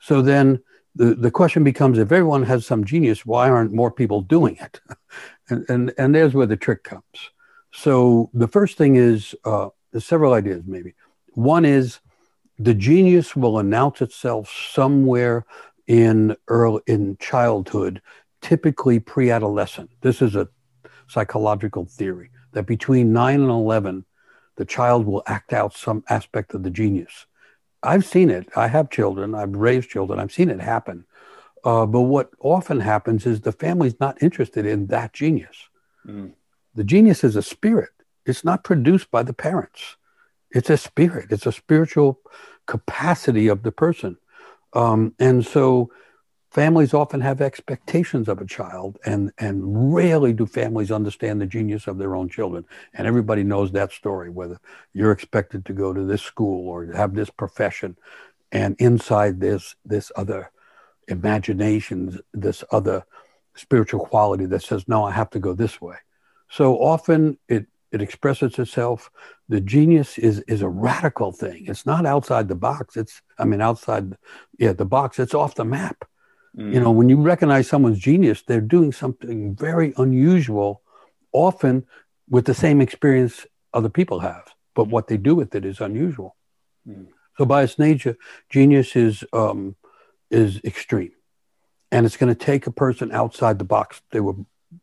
So 0.00 0.22
then 0.22 0.62
the, 0.94 1.14
the 1.14 1.30
question 1.30 1.64
becomes 1.64 1.98
if 1.98 2.12
everyone 2.12 2.44
has 2.44 2.66
some 2.66 2.84
genius, 2.84 3.26
why 3.26 3.50
aren't 3.50 3.72
more 3.72 3.90
people 3.90 4.20
doing 4.20 4.56
it? 4.60 4.80
and, 5.48 5.64
and, 5.68 5.94
and 5.98 6.14
there's 6.14 6.34
where 6.34 6.46
the 6.46 6.56
trick 6.56 6.84
comes. 6.84 7.30
So 7.72 8.30
the 8.32 8.48
first 8.48 8.78
thing 8.78 8.96
is 8.96 9.34
uh, 9.44 9.68
there's 9.90 10.06
several 10.06 10.32
ideas, 10.32 10.62
maybe. 10.66 10.94
One 11.32 11.64
is 11.64 11.98
the 12.58 12.74
genius 12.74 13.34
will 13.34 13.58
announce 13.58 14.00
itself 14.00 14.48
somewhere 14.72 15.44
in 15.86 16.36
early 16.48 16.82
in 16.86 17.16
childhood, 17.18 18.00
typically 18.40 18.98
pre-adolescent. 19.00 19.90
This 20.00 20.22
is 20.22 20.34
a 20.34 20.48
psychological 21.08 21.84
theory 21.84 22.30
that 22.52 22.66
between 22.66 23.12
9 23.12 23.40
and 23.40 23.50
11 23.50 24.04
the 24.56 24.64
child 24.64 25.06
will 25.06 25.22
act 25.26 25.52
out 25.52 25.74
some 25.74 26.04
aspect 26.08 26.54
of 26.54 26.62
the 26.62 26.70
genius. 26.70 27.26
I've 27.82 28.04
seen 28.04 28.30
it. 28.30 28.48
I 28.56 28.68
have 28.68 28.88
children. 28.90 29.34
I've 29.34 29.54
raised 29.54 29.90
children. 29.90 30.18
I've 30.18 30.32
seen 30.32 30.50
it 30.50 30.60
happen. 30.60 31.04
Uh, 31.64 31.86
but 31.86 32.02
what 32.02 32.30
often 32.40 32.80
happens 32.80 33.26
is 33.26 33.40
the 33.40 33.52
family's 33.52 33.98
not 34.00 34.22
interested 34.22 34.66
in 34.66 34.86
that 34.88 35.12
genius. 35.12 35.56
Mm. 36.06 36.32
The 36.74 36.84
genius 36.84 37.24
is 37.24 37.36
a 37.36 37.42
spirit. 37.42 37.90
It's 38.26 38.44
not 38.44 38.64
produced 38.64 39.10
by 39.10 39.22
the 39.22 39.32
parents. 39.32 39.96
It's 40.50 40.70
a 40.70 40.76
spirit. 40.76 41.26
It's 41.30 41.46
a 41.46 41.52
spiritual 41.52 42.20
capacity 42.66 43.48
of 43.48 43.62
the 43.62 43.72
person. 43.72 44.18
Um, 44.74 45.14
and 45.18 45.46
so 45.46 45.90
families 46.50 46.94
often 46.94 47.20
have 47.20 47.40
expectations 47.40 48.28
of 48.28 48.40
a 48.40 48.46
child 48.46 48.98
and, 49.04 49.32
and 49.38 49.94
rarely 49.94 50.32
do 50.32 50.46
families 50.46 50.92
understand 50.92 51.40
the 51.40 51.46
genius 51.46 51.86
of 51.86 51.98
their 51.98 52.14
own 52.14 52.28
children. 52.28 52.64
And 52.92 53.06
everybody 53.06 53.42
knows 53.42 53.72
that 53.72 53.92
story, 53.92 54.30
whether 54.30 54.58
you're 54.92 55.12
expected 55.12 55.64
to 55.66 55.72
go 55.72 55.92
to 55.92 56.04
this 56.04 56.22
school 56.22 56.68
or 56.68 56.86
have 56.92 57.14
this 57.14 57.30
profession. 57.30 57.96
And 58.52 58.76
inside 58.78 59.40
this, 59.40 59.74
this 59.84 60.12
other 60.14 60.50
imagination, 61.08 62.20
this 62.32 62.62
other 62.70 63.04
spiritual 63.54 64.06
quality 64.06 64.46
that 64.46 64.62
says, 64.62 64.86
no, 64.86 65.04
I 65.04 65.12
have 65.12 65.30
to 65.30 65.38
go 65.38 65.54
this 65.54 65.80
way. 65.80 65.96
So 66.50 66.76
often 66.76 67.38
it 67.48 67.66
it 67.94 68.02
expresses 68.02 68.58
itself. 68.58 69.10
The 69.48 69.60
genius 69.60 70.18
is 70.18 70.40
is 70.40 70.62
a 70.62 70.68
radical 70.68 71.32
thing. 71.32 71.66
It's 71.66 71.86
not 71.86 72.04
outside 72.04 72.48
the 72.48 72.54
box. 72.54 72.96
It's 72.96 73.22
I 73.38 73.44
mean 73.44 73.60
outside 73.60 74.16
yeah 74.58 74.72
the 74.72 74.84
box. 74.84 75.18
It's 75.18 75.34
off 75.34 75.54
the 75.54 75.64
map. 75.64 76.04
Mm. 76.56 76.74
You 76.74 76.80
know 76.80 76.90
when 76.90 77.08
you 77.08 77.20
recognize 77.20 77.68
someone's 77.68 78.00
genius, 78.00 78.42
they're 78.42 78.60
doing 78.60 78.92
something 78.92 79.54
very 79.54 79.94
unusual, 79.96 80.82
often 81.32 81.86
with 82.28 82.46
the 82.46 82.54
same 82.54 82.80
experience 82.80 83.46
other 83.72 83.88
people 83.88 84.20
have, 84.20 84.54
but 84.74 84.88
what 84.88 85.06
they 85.06 85.16
do 85.16 85.34
with 85.34 85.54
it 85.54 85.64
is 85.64 85.80
unusual. 85.80 86.36
Mm. 86.88 87.06
So 87.38 87.44
by 87.44 87.62
its 87.62 87.78
nature, 87.78 88.16
genius 88.50 88.96
is 88.96 89.24
um, 89.32 89.76
is 90.30 90.60
extreme, 90.64 91.12
and 91.92 92.06
it's 92.06 92.16
going 92.16 92.34
to 92.34 92.44
take 92.46 92.66
a 92.66 92.72
person 92.72 93.12
outside 93.12 93.58
the 93.58 93.64
box 93.64 94.02
they 94.10 94.20
were 94.20 94.36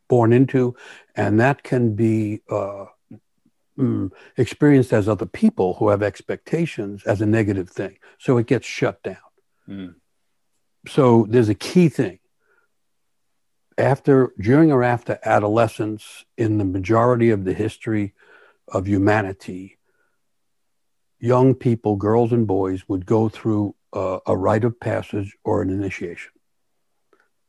born 0.07 0.33
into, 0.33 0.75
and 1.15 1.39
that 1.39 1.63
can 1.63 1.95
be 1.95 2.41
uh, 2.49 2.85
mm, 3.81 4.11
experienced 4.37 4.93
as 4.93 5.09
other 5.09 5.25
people 5.25 5.75
who 5.75 5.89
have 5.89 6.03
expectations 6.03 7.03
as 7.03 7.21
a 7.21 7.25
negative 7.25 7.69
thing. 7.69 7.97
So 8.17 8.37
it 8.37 8.47
gets 8.47 8.67
shut 8.67 9.01
down. 9.03 9.17
Mm. 9.67 9.95
So 10.87 11.25
there's 11.27 11.49
a 11.49 11.55
key 11.55 11.89
thing. 11.89 12.19
After, 13.77 14.33
during 14.39 14.71
or 14.71 14.83
after 14.83 15.19
adolescence, 15.23 16.25
in 16.37 16.57
the 16.57 16.65
majority 16.65 17.31
of 17.31 17.45
the 17.45 17.53
history 17.53 18.13
of 18.67 18.87
humanity, 18.87 19.77
young 21.19 21.55
people, 21.55 21.95
girls 21.95 22.31
and 22.31 22.45
boys, 22.45 22.87
would 22.87 23.05
go 23.05 23.29
through 23.29 23.75
a, 23.93 24.19
a 24.27 24.37
rite 24.37 24.63
of 24.63 24.79
passage 24.79 25.35
or 25.43 25.61
an 25.61 25.69
initiation. 25.69 26.31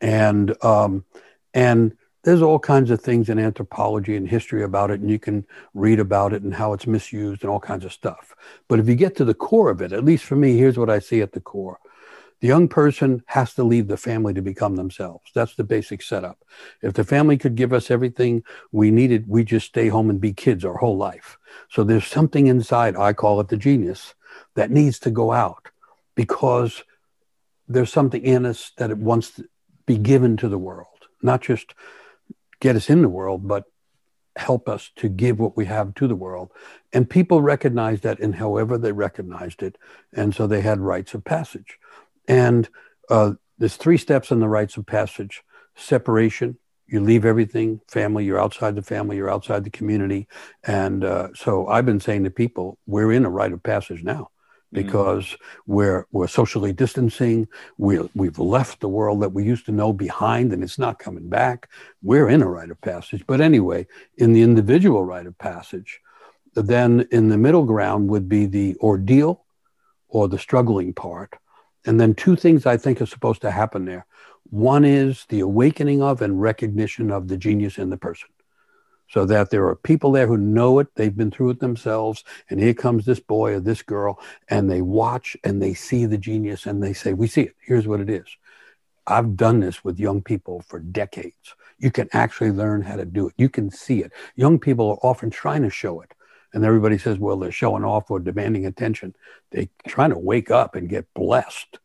And, 0.01 0.55
um, 0.65 1.05
and 1.55 1.97
there's 2.25 2.43
all 2.43 2.59
kinds 2.59 2.91
of 2.91 3.01
things 3.01 3.29
in 3.29 3.39
anthropology 3.39 4.17
and 4.17 4.29
history 4.29 4.63
about 4.63 4.91
it, 4.91 5.01
and 5.01 5.11
you 5.11 5.19
can 5.19 5.45
read 5.75 5.99
about 5.99 6.33
it 6.33 6.43
and 6.43 6.55
how 6.55 6.73
it's 6.73 6.87
misused 6.87 7.43
and 7.43 7.51
all 7.51 7.61
kinds 7.61 7.85
of 7.85 7.93
stuff. 7.93 8.35
But 8.69 8.79
if 8.79 8.89
you 8.89 8.95
get 8.95 9.17
to 9.17 9.25
the 9.25 9.35
core 9.35 9.71
of 9.71 9.83
it, 9.83 9.93
at 9.93 10.05
least 10.05 10.25
for 10.25 10.37
me, 10.37 10.57
here's 10.57 10.79
what 10.79 10.91
I 10.91 10.99
see 10.99 11.21
at 11.21 11.33
the 11.33 11.41
core 11.41 11.79
the 12.41 12.49
young 12.49 12.67
person 12.67 13.23
has 13.27 13.55
to 13.55 13.63
leave 13.63 13.87
the 13.87 13.97
family 13.97 14.35
to 14.35 14.43
become 14.43 14.75
themselves. 14.75 15.31
That's 15.33 15.55
the 15.55 15.63
basic 15.63 16.03
setup. 16.03 16.45
If 16.83 16.93
the 16.93 17.05
family 17.05 17.39
could 17.39 17.55
give 17.55 17.73
us 17.73 17.89
everything 17.89 18.43
we 18.73 18.91
needed, 18.91 19.29
we 19.29 19.45
just 19.45 19.69
stay 19.69 19.87
home 19.87 20.11
and 20.11 20.21
be 20.21 20.33
kids 20.33 20.65
our 20.65 20.77
whole 20.77 20.97
life. 20.97 21.39
So 21.71 21.85
there's 21.85 22.05
something 22.05 22.49
inside, 22.49 22.97
I 22.97 23.13
call 23.13 23.39
it 23.39 23.47
the 23.47 23.57
genius, 23.57 24.15
that 24.57 24.73
needs 24.73 24.99
to 25.01 25.11
go 25.13 25.31
out 25.31 25.69
because 26.17 26.83
there's 27.69 27.93
something 27.93 28.25
in 28.25 28.45
us 28.45 28.73
that 28.77 28.91
it 28.91 28.99
wants 28.99 29.31
to 29.37 29.45
be 29.87 29.97
given 29.97 30.37
to 30.39 30.49
the 30.49 30.59
world, 30.59 30.89
not 31.23 31.43
just 31.43 31.75
get 32.63 32.77
us 32.77 32.89
in 32.89 33.03
the 33.03 33.09
world, 33.09 33.47
but 33.47 33.65
help 34.37 34.69
us 34.69 34.93
to 34.97 35.09
give 35.09 35.39
what 35.39 35.57
we 35.57 35.67
have 35.67 35.95
to 35.95 36.07
the 36.07 36.15
world. 36.15 36.51
And 36.93 37.11
people 37.11 37.43
recognized 37.43 38.05
that 38.05 38.21
in 38.21 38.33
however 38.35 38.79
they 38.79 38.93
recognized 38.93 39.63
it. 39.63 39.77
And 40.13 40.35
so 40.35 40.47
they 40.47 40.61
had 40.61 40.81
rites 40.81 41.13
of 41.13 41.25
passage. 41.25 41.79
And 42.29 42.69
uh, 43.11 43.33
there's 43.59 43.77
three 43.77 43.99
steps 43.99 44.31
in 44.31 44.39
the 44.39 44.49
rites 44.49 44.77
of 44.77 44.87
passage 44.87 45.43
separation. 45.75 46.57
You 46.87 47.01
leave 47.01 47.25
everything, 47.25 47.81
family, 47.89 48.25
you're 48.25 48.41
outside 48.41 48.77
the 48.77 48.83
family, 48.83 49.17
you're 49.17 49.31
outside 49.31 49.65
the 49.65 49.71
community. 49.71 50.29
And 50.63 51.05
uh, 51.05 51.29
so 51.35 51.67
I've 51.67 51.87
been 51.87 52.01
saying 52.01 52.25
to 52.25 52.31
people, 52.31 52.79
we're 52.87 53.13
in 53.13 53.25
a 53.25 53.31
rite 53.31 53.53
of 53.53 53.63
passage 53.63 54.05
now. 54.05 54.32
Because 54.73 55.25
mm 55.25 55.37
we're, 55.67 56.07
we're 56.13 56.27
socially 56.27 56.73
distancing. 56.73 57.47
we 57.79 57.99
we've 58.15 58.39
left 58.39 58.81
the 58.81 58.89
world 58.89 59.23
that 59.23 59.33
we 59.33 59.45
used 59.45 59.67
to 59.67 59.73
know 59.73 59.93
behind 59.93 60.53
and 60.53 60.63
it's 60.63 60.79
not 60.79 60.99
coming 60.99 61.29
back. 61.29 61.69
We're 62.03 62.29
in 62.29 62.43
a 62.43 62.49
rite 62.49 62.71
of 62.71 62.81
passage. 62.81 63.25
But 63.27 63.41
anyway, 63.41 63.87
in 64.17 64.33
the 64.33 64.43
individual 64.43 65.05
rite 65.05 65.27
of 65.27 65.39
passage, 65.39 66.01
then 66.55 67.07
in 67.11 67.29
the 67.29 67.39
middle 67.39 67.65
ground 67.65 68.09
would 68.09 68.29
be 68.29 68.47
the 68.47 68.77
ordeal 68.81 69.45
or 70.09 70.29
the 70.29 70.39
struggling 70.39 70.93
part. 70.93 71.35
And 71.85 72.01
then 72.01 72.15
two 72.15 72.37
things 72.37 72.67
I 72.67 72.77
think 72.77 73.01
are 73.01 73.07
supposed 73.07 73.41
to 73.43 73.51
happen 73.51 73.85
there. 73.85 74.07
One 74.51 74.85
is 74.85 75.25
the 75.29 75.41
awakening 75.41 76.03
of 76.03 76.23
and 76.23 76.41
recognition 76.41 77.11
of 77.11 77.29
the 77.29 77.37
genius 77.37 77.79
in 77.79 77.91
the 77.91 77.97
person. 77.97 78.29
So 79.13 79.27
that 79.27 79.51
there 79.51 79.67
are 79.67 79.77
people 79.77 80.13
there 80.13 80.27
who 80.27 80.39
know 80.39 80.79
it, 80.79 80.89
they've 80.95 81.15
been 81.15 81.31
through 81.31 81.51
it 81.51 81.61
themselves, 81.61 82.25
and 82.49 82.59
here 82.59 82.75
comes 82.75 83.05
this 83.05 83.21
boy 83.21 83.55
or 83.55 83.61
this 83.61 83.83
girl, 83.83 84.19
and 84.49 84.71
they 84.71 84.81
watch 84.81 85.37
and 85.45 85.61
they 85.61 85.75
see 85.75 86.07
the 86.07 86.19
genius 86.19 86.65
and 86.67 86.83
they 86.83 86.95
say, 86.95 87.13
We 87.13 87.27
see 87.27 87.43
it, 87.43 87.57
here's 87.61 87.87
what 87.87 88.01
it 88.01 88.09
is. 88.09 88.27
I've 89.07 89.37
done 89.37 89.61
this 89.61 89.85
with 89.85 89.99
young 89.99 90.23
people 90.23 90.63
for 90.67 90.79
decades. 90.79 91.55
You 91.79 91.91
can 91.91 92.09
actually 92.13 92.53
learn 92.53 92.83
how 92.83 92.97
to 92.97 93.05
do 93.05 93.29
it. 93.29 93.35
You 93.37 93.49
can 93.49 93.71
see 93.71 94.01
it. 94.01 94.13
Young 94.37 94.59
people 94.59 94.89
are 94.91 95.07
often 95.07 95.29
trying 95.29 95.63
to 95.63 95.71
show 95.71 96.01
it 96.01 96.15
and 96.53 96.65
everybody 96.65 96.99
says, 96.99 97.19
well, 97.19 97.37
they're 97.39 97.53
showing 97.53 97.85
off 97.85 98.11
or 98.11 98.21
demanding 98.21 98.67
attention. 98.67 99.15
They're 99.51 99.69
trying 99.87 100.11
to 100.11 100.19
wake 100.19 100.51
up 100.51 100.75
and 100.75 100.89
get 100.89 101.13
blessed. 101.15 101.79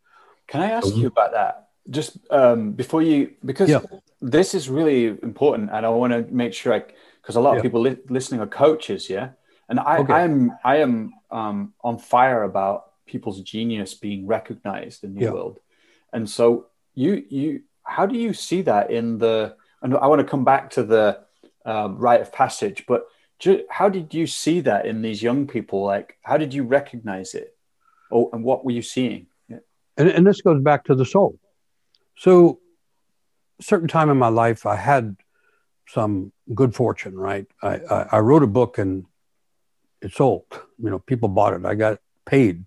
Can 0.47 0.61
I 0.61 0.71
ask 0.71 0.95
you 0.95 1.07
about 1.07 1.31
that? 1.31 1.69
Just 1.89 2.17
um, 2.31 2.71
before 2.71 3.01
you, 3.01 3.33
because 3.45 3.69
yeah. 3.69 3.79
this 4.21 4.53
is 4.53 4.69
really 4.69 5.05
important, 5.05 5.69
and 5.71 5.85
I 5.85 5.89
want 5.89 6.11
to 6.11 6.23
make 6.33 6.53
sure 6.53 6.73
I, 6.73 6.83
because 7.27 7.35
a 7.35 7.41
lot 7.41 7.57
of 7.57 7.61
people 7.61 7.81
li- 7.81 7.97
listening 8.07 8.39
are 8.39 8.47
coaches, 8.47 9.09
yeah, 9.09 9.31
and 9.67 9.81
I, 9.81 9.97
okay. 9.97 10.13
I'm, 10.13 10.53
I 10.63 10.77
am 10.77 11.13
um, 11.29 11.73
on 11.83 11.97
fire 11.97 12.43
about 12.43 12.93
people's 13.05 13.41
genius 13.41 13.93
being 13.93 14.25
recognized 14.25 15.03
in 15.03 15.13
the 15.13 15.25
yeah. 15.25 15.31
world, 15.31 15.59
and 16.13 16.29
so 16.29 16.67
you, 16.95 17.25
you, 17.27 17.63
how 17.83 18.05
do 18.05 18.17
you 18.17 18.33
see 18.33 18.61
that 18.61 18.91
in 18.91 19.17
the? 19.17 19.57
And 19.81 19.93
I 19.97 20.07
want 20.07 20.21
to 20.21 20.25
come 20.25 20.45
back 20.45 20.69
to 20.71 20.83
the 20.83 21.19
um, 21.65 21.97
rite 21.97 22.21
of 22.21 22.31
passage, 22.31 22.85
but 22.87 23.07
how 23.69 23.89
did 23.89 24.13
you 24.13 24.25
see 24.25 24.61
that 24.61 24.85
in 24.85 25.01
these 25.01 25.21
young 25.21 25.47
people? 25.47 25.83
Like, 25.83 26.17
how 26.21 26.37
did 26.37 26.53
you 26.53 26.63
recognize 26.63 27.33
it? 27.33 27.57
Oh, 28.09 28.29
and 28.31 28.41
what 28.41 28.63
were 28.63 28.71
you 28.71 28.81
seeing? 28.81 29.27
Yeah. 29.49 29.57
And, 29.97 30.07
and 30.07 30.25
this 30.25 30.39
goes 30.39 30.63
back 30.63 30.85
to 30.85 30.95
the 30.95 31.05
soul. 31.05 31.37
So, 32.15 32.59
certain 33.59 33.89
time 33.89 34.09
in 34.09 34.17
my 34.17 34.29
life, 34.29 34.65
I 34.65 34.77
had 34.77 35.17
some 35.87 36.31
good 36.53 36.75
fortune, 36.75 37.17
right? 37.17 37.47
I, 37.61 37.75
I, 37.75 38.07
I 38.13 38.19
wrote 38.19 38.43
a 38.43 38.47
book 38.47 38.77
and 38.77 39.05
it 40.01 40.13
sold. 40.13 40.45
You 40.77 40.89
know, 40.89 40.99
people 40.99 41.29
bought 41.29 41.53
it. 41.53 41.65
I 41.65 41.75
got 41.75 41.99
paid. 42.25 42.65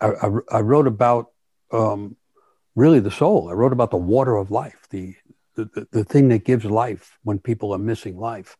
I, 0.00 0.08
I, 0.08 0.30
I 0.52 0.60
wrote 0.60 0.86
about 0.86 1.30
um, 1.72 2.16
really 2.74 3.00
the 3.00 3.10
soul. 3.10 3.48
I 3.50 3.54
wrote 3.54 3.72
about 3.72 3.90
the 3.90 3.96
water 3.96 4.36
of 4.36 4.50
life, 4.50 4.86
the, 4.90 5.14
the, 5.54 5.86
the 5.90 6.04
thing 6.04 6.28
that 6.28 6.44
gives 6.44 6.64
life 6.64 7.18
when 7.22 7.38
people 7.38 7.72
are 7.72 7.78
missing 7.78 8.18
life. 8.18 8.56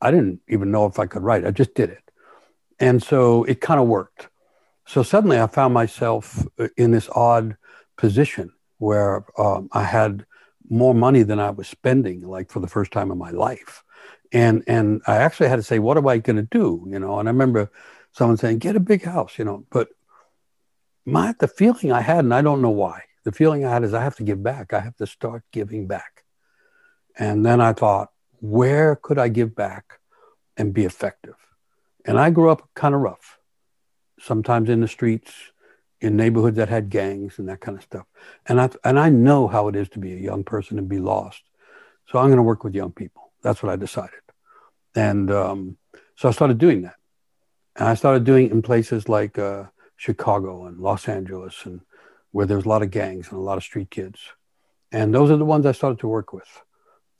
I 0.00 0.10
didn't 0.10 0.40
even 0.48 0.70
know 0.70 0.86
if 0.86 0.98
I 0.98 1.06
could 1.06 1.22
write. 1.22 1.46
I 1.46 1.50
just 1.50 1.74
did 1.74 1.90
it. 1.90 2.02
And 2.78 3.02
so 3.02 3.44
it 3.44 3.60
kind 3.60 3.80
of 3.80 3.86
worked. 3.86 4.28
So 4.86 5.02
suddenly 5.02 5.38
I 5.38 5.46
found 5.46 5.74
myself 5.74 6.44
uh, 6.58 6.68
in 6.76 6.90
this 6.90 7.08
odd 7.10 7.56
position 7.96 8.52
where 8.78 9.24
um, 9.38 9.68
I 9.72 9.84
had 9.84 10.26
more 10.72 10.94
money 10.94 11.22
than 11.22 11.38
I 11.38 11.50
was 11.50 11.68
spending, 11.68 12.22
like 12.22 12.50
for 12.50 12.60
the 12.60 12.66
first 12.66 12.92
time 12.92 13.10
in 13.12 13.18
my 13.18 13.30
life. 13.30 13.84
And, 14.32 14.64
and 14.66 15.02
I 15.06 15.16
actually 15.16 15.50
had 15.50 15.56
to 15.56 15.62
say, 15.62 15.78
what 15.78 15.98
am 15.98 16.08
I 16.08 16.16
going 16.16 16.36
to 16.36 16.42
do? 16.42 16.86
You 16.88 16.98
know, 16.98 17.18
and 17.18 17.28
I 17.28 17.32
remember 17.32 17.70
someone 18.12 18.38
saying, 18.38 18.58
get 18.58 18.74
a 18.74 18.80
big 18.80 19.04
house, 19.04 19.38
you 19.38 19.44
know, 19.44 19.66
but 19.70 19.88
my, 21.04 21.34
the 21.38 21.46
feeling 21.46 21.92
I 21.92 22.00
had, 22.00 22.20
and 22.20 22.32
I 22.32 22.40
don't 22.40 22.62
know 22.62 22.70
why, 22.70 23.02
the 23.24 23.32
feeling 23.32 23.66
I 23.66 23.70
had 23.70 23.84
is 23.84 23.92
I 23.92 24.02
have 24.02 24.16
to 24.16 24.22
give 24.22 24.42
back. 24.42 24.72
I 24.72 24.80
have 24.80 24.96
to 24.96 25.06
start 25.06 25.44
giving 25.52 25.86
back. 25.86 26.24
And 27.18 27.44
then 27.44 27.60
I 27.60 27.74
thought, 27.74 28.08
where 28.40 28.96
could 28.96 29.18
I 29.18 29.28
give 29.28 29.54
back 29.54 30.00
and 30.56 30.72
be 30.72 30.84
effective? 30.86 31.36
And 32.06 32.18
I 32.18 32.30
grew 32.30 32.50
up 32.50 32.68
kind 32.74 32.94
of 32.94 33.02
rough, 33.02 33.38
sometimes 34.18 34.70
in 34.70 34.80
the 34.80 34.88
streets, 34.88 35.34
in 36.02 36.16
neighborhoods 36.16 36.56
that 36.56 36.68
had 36.68 36.90
gangs 36.90 37.38
and 37.38 37.48
that 37.48 37.60
kind 37.60 37.78
of 37.78 37.84
stuff. 37.84 38.06
And 38.46 38.60
I, 38.60 38.70
and 38.84 38.98
I 38.98 39.08
know 39.08 39.46
how 39.46 39.68
it 39.68 39.76
is 39.76 39.88
to 39.90 40.00
be 40.00 40.12
a 40.12 40.18
young 40.18 40.42
person 40.42 40.76
and 40.76 40.88
be 40.88 40.98
lost. 40.98 41.42
So 42.08 42.18
I'm 42.18 42.26
going 42.26 42.38
to 42.38 42.42
work 42.42 42.64
with 42.64 42.74
young 42.74 42.90
people. 42.90 43.30
That's 43.40 43.62
what 43.62 43.72
I 43.72 43.76
decided. 43.76 44.20
And 44.96 45.30
um, 45.30 45.76
so 46.16 46.28
I 46.28 46.32
started 46.32 46.58
doing 46.58 46.82
that. 46.82 46.96
And 47.76 47.88
I 47.88 47.94
started 47.94 48.24
doing 48.24 48.46
it 48.46 48.52
in 48.52 48.62
places 48.62 49.08
like 49.08 49.38
uh, 49.38 49.66
Chicago 49.96 50.66
and 50.66 50.78
Los 50.80 51.08
Angeles, 51.08 51.64
and 51.64 51.80
where 52.32 52.46
there's 52.46 52.64
a 52.64 52.68
lot 52.68 52.82
of 52.82 52.90
gangs 52.90 53.28
and 53.28 53.38
a 53.38 53.42
lot 53.42 53.56
of 53.56 53.62
street 53.62 53.90
kids. 53.90 54.20
And 54.90 55.14
those 55.14 55.30
are 55.30 55.36
the 55.36 55.44
ones 55.44 55.64
I 55.64 55.72
started 55.72 56.00
to 56.00 56.08
work 56.08 56.32
with. 56.32 56.50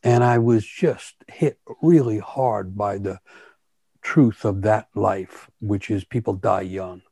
And 0.03 0.25
I 0.25 0.39
was 0.39 0.67
just 0.67 1.15
hit 1.29 1.61
really 1.81 2.19
hard 2.19 2.77
by 2.77 2.99
the 2.99 3.21
truth 4.03 4.45
of 4.45 4.63
that 4.63 4.89
life, 4.95 5.49
which 5.61 5.89
is 5.89 6.05
people 6.05 6.35
die 6.35 6.63
young. 6.63 7.03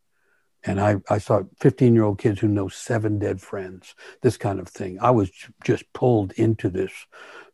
And 0.65 0.81
I, 0.81 0.97
I 1.09 1.19
saw 1.19 1.43
15 1.59 1.95
year 1.95 2.05
old 2.05 2.19
kids 2.19 2.41
who 2.41 2.49
know 2.49 2.69
seven 2.69 3.19
dead 3.19 3.41
friends, 3.41 3.95
this 4.23 4.37
kind 4.37 4.61
of 4.61 4.69
thing. 4.69 4.99
I 5.01 5.11
was 5.11 5.31
just 5.65 5.91
pulled 5.93 6.33
into 6.33 6.69
this, 6.69 6.93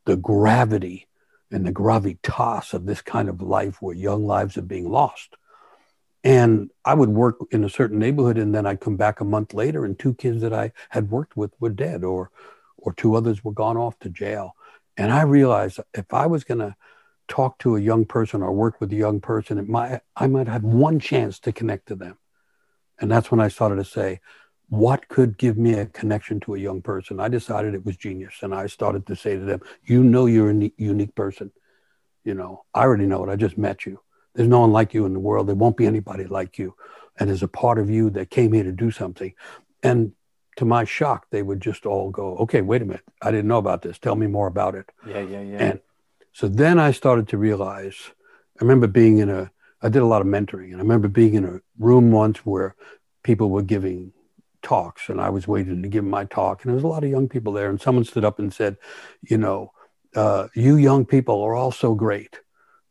the 0.04 0.16
gravity 0.16 1.06
and 1.50 1.64
the 1.64 1.72
gravitas 1.72 2.74
of 2.74 2.86
this 2.86 3.02
kind 3.02 3.28
of 3.28 3.40
life 3.40 3.80
where 3.80 3.94
young 3.94 4.26
lives 4.26 4.56
are 4.56 4.62
being 4.62 4.90
lost. 4.90 5.36
And 6.24 6.70
I 6.84 6.94
would 6.94 7.10
work 7.10 7.36
in 7.52 7.62
a 7.62 7.70
certain 7.70 8.00
neighborhood 8.00 8.38
and 8.38 8.52
then 8.52 8.66
I'd 8.66 8.80
come 8.80 8.96
back 8.96 9.20
a 9.20 9.24
month 9.24 9.54
later 9.54 9.84
and 9.84 9.96
two 9.96 10.14
kids 10.14 10.40
that 10.40 10.52
I 10.52 10.72
had 10.88 11.10
worked 11.10 11.36
with 11.36 11.52
were 11.60 11.70
dead 11.70 12.02
or, 12.02 12.32
or 12.76 12.92
two 12.92 13.14
others 13.14 13.44
were 13.44 13.52
gone 13.52 13.76
off 13.76 13.96
to 14.00 14.08
jail. 14.08 14.56
And 14.96 15.12
I 15.12 15.22
realized 15.22 15.78
if 15.94 16.12
I 16.12 16.26
was 16.26 16.42
going 16.42 16.58
to 16.58 16.74
talk 17.28 17.58
to 17.58 17.76
a 17.76 17.80
young 17.80 18.04
person 18.06 18.42
or 18.42 18.52
work 18.52 18.80
with 18.80 18.92
a 18.92 18.96
young 18.96 19.20
person, 19.20 19.58
it 19.58 19.68
might, 19.68 20.00
I 20.16 20.26
might 20.26 20.48
have 20.48 20.64
one 20.64 20.98
chance 20.98 21.38
to 21.40 21.52
connect 21.52 21.86
to 21.88 21.94
them. 21.94 22.18
And 22.98 23.10
that's 23.10 23.30
when 23.30 23.40
I 23.40 23.48
started 23.48 23.76
to 23.76 23.84
say, 23.84 24.20
what 24.68 25.08
could 25.08 25.38
give 25.38 25.56
me 25.56 25.74
a 25.74 25.86
connection 25.86 26.40
to 26.40 26.54
a 26.54 26.58
young 26.58 26.82
person? 26.82 27.20
I 27.20 27.28
decided 27.28 27.74
it 27.74 27.86
was 27.86 27.96
genius. 27.96 28.34
And 28.42 28.54
I 28.54 28.66
started 28.66 29.06
to 29.06 29.16
say 29.16 29.36
to 29.36 29.44
them, 29.44 29.60
you 29.84 30.02
know, 30.02 30.26
you're 30.26 30.50
a 30.50 30.72
unique 30.76 31.14
person. 31.14 31.52
You 32.24 32.34
know, 32.34 32.64
I 32.74 32.82
already 32.82 33.06
know 33.06 33.24
it. 33.24 33.30
I 33.30 33.36
just 33.36 33.56
met 33.56 33.86
you. 33.86 34.00
There's 34.34 34.48
no 34.48 34.60
one 34.60 34.72
like 34.72 34.92
you 34.92 35.06
in 35.06 35.12
the 35.12 35.20
world. 35.20 35.46
There 35.46 35.54
won't 35.54 35.76
be 35.76 35.86
anybody 35.86 36.24
like 36.24 36.58
you. 36.58 36.74
And 37.18 37.28
there's 37.28 37.44
a 37.44 37.48
part 37.48 37.78
of 37.78 37.88
you 37.88 38.10
that 38.10 38.30
came 38.30 38.52
here 38.52 38.64
to 38.64 38.72
do 38.72 38.90
something. 38.90 39.32
And 39.82 40.12
to 40.56 40.64
my 40.64 40.84
shock, 40.84 41.26
they 41.30 41.42
would 41.42 41.60
just 41.60 41.86
all 41.86 42.10
go, 42.10 42.36
okay, 42.38 42.60
wait 42.62 42.82
a 42.82 42.84
minute. 42.84 43.04
I 43.22 43.30
didn't 43.30 43.48
know 43.48 43.58
about 43.58 43.82
this. 43.82 43.98
Tell 43.98 44.16
me 44.16 44.26
more 44.26 44.48
about 44.48 44.74
it. 44.74 44.90
Yeah, 45.06 45.20
yeah, 45.20 45.42
yeah. 45.42 45.58
And 45.58 45.80
so 46.32 46.48
then 46.48 46.78
I 46.78 46.90
started 46.90 47.28
to 47.28 47.38
realize, 47.38 47.96
I 48.60 48.64
remember 48.64 48.88
being 48.88 49.18
in 49.18 49.30
a, 49.30 49.50
I 49.86 49.88
did 49.88 50.02
a 50.02 50.06
lot 50.06 50.20
of 50.20 50.26
mentoring 50.26 50.72
and 50.72 50.76
I 50.76 50.78
remember 50.78 51.06
being 51.06 51.34
in 51.34 51.44
a 51.44 51.60
room 51.78 52.10
once 52.10 52.38
where 52.38 52.74
people 53.22 53.50
were 53.50 53.62
giving 53.62 54.12
talks 54.60 55.08
and 55.08 55.20
I 55.20 55.30
was 55.30 55.46
waiting 55.46 55.80
to 55.80 55.88
give 55.88 56.04
my 56.04 56.24
talk 56.24 56.64
and 56.64 56.70
there 56.70 56.74
was 56.74 56.82
a 56.82 56.88
lot 56.88 57.04
of 57.04 57.10
young 57.10 57.28
people 57.28 57.52
there 57.52 57.70
and 57.70 57.80
someone 57.80 58.04
stood 58.04 58.24
up 58.24 58.40
and 58.40 58.52
said, 58.52 58.78
you 59.22 59.38
know, 59.38 59.70
uh, 60.16 60.48
you 60.56 60.76
young 60.76 61.06
people 61.06 61.40
are 61.40 61.54
all 61.54 61.70
so 61.70 61.94
great, 61.94 62.40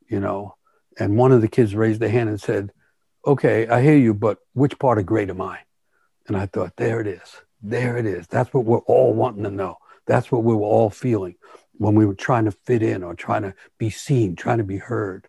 you 0.08 0.22
know, 0.22 0.56
And 0.98 1.18
one 1.18 1.34
of 1.34 1.42
the 1.42 1.50
kids 1.50 1.76
raised 1.76 2.00
their 2.00 2.10
hand 2.10 2.30
and 2.30 2.40
said, 2.40 2.72
Okay, 3.28 3.68
I 3.68 3.82
hear 3.82 3.98
you, 3.98 4.14
but 4.14 4.38
which 4.54 4.80
part 4.80 4.98
of 4.98 5.06
great 5.06 5.30
am 5.30 5.42
I? 5.42 5.60
And 6.28 6.38
I 6.38 6.46
thought, 6.46 6.78
There 6.78 7.02
it 7.02 7.08
is. 7.08 7.42
There 7.62 7.98
it 7.98 8.06
is. 8.06 8.28
That's 8.28 8.54
what 8.54 8.64
we're 8.64 8.88
all 8.88 9.14
wanting 9.14 9.44
to 9.44 9.52
know. 9.52 9.78
That's 10.06 10.32
what 10.32 10.44
we 10.44 10.54
were 10.54 10.62
all 10.62 10.90
feeling 10.90 11.36
when 11.74 11.96
we 11.96 12.06
were 12.06 12.16
trying 12.16 12.46
to 12.46 12.52
fit 12.52 12.82
in 12.82 13.04
or 13.04 13.16
trying 13.16 13.42
to 13.42 13.54
be 13.78 13.90
seen, 13.90 14.36
trying 14.38 14.60
to 14.60 14.64
be 14.64 14.78
heard. 14.78 15.28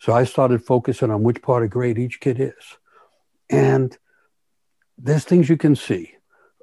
So 0.00 0.12
I 0.12 0.24
started 0.24 0.64
focusing 0.64 1.10
on 1.10 1.22
which 1.22 1.42
part 1.42 1.64
of 1.64 1.70
grade 1.70 1.98
each 1.98 2.20
kid 2.20 2.40
is. 2.40 2.78
And 3.50 3.96
there's 4.96 5.24
things 5.24 5.48
you 5.48 5.56
can 5.56 5.76
see. 5.76 6.14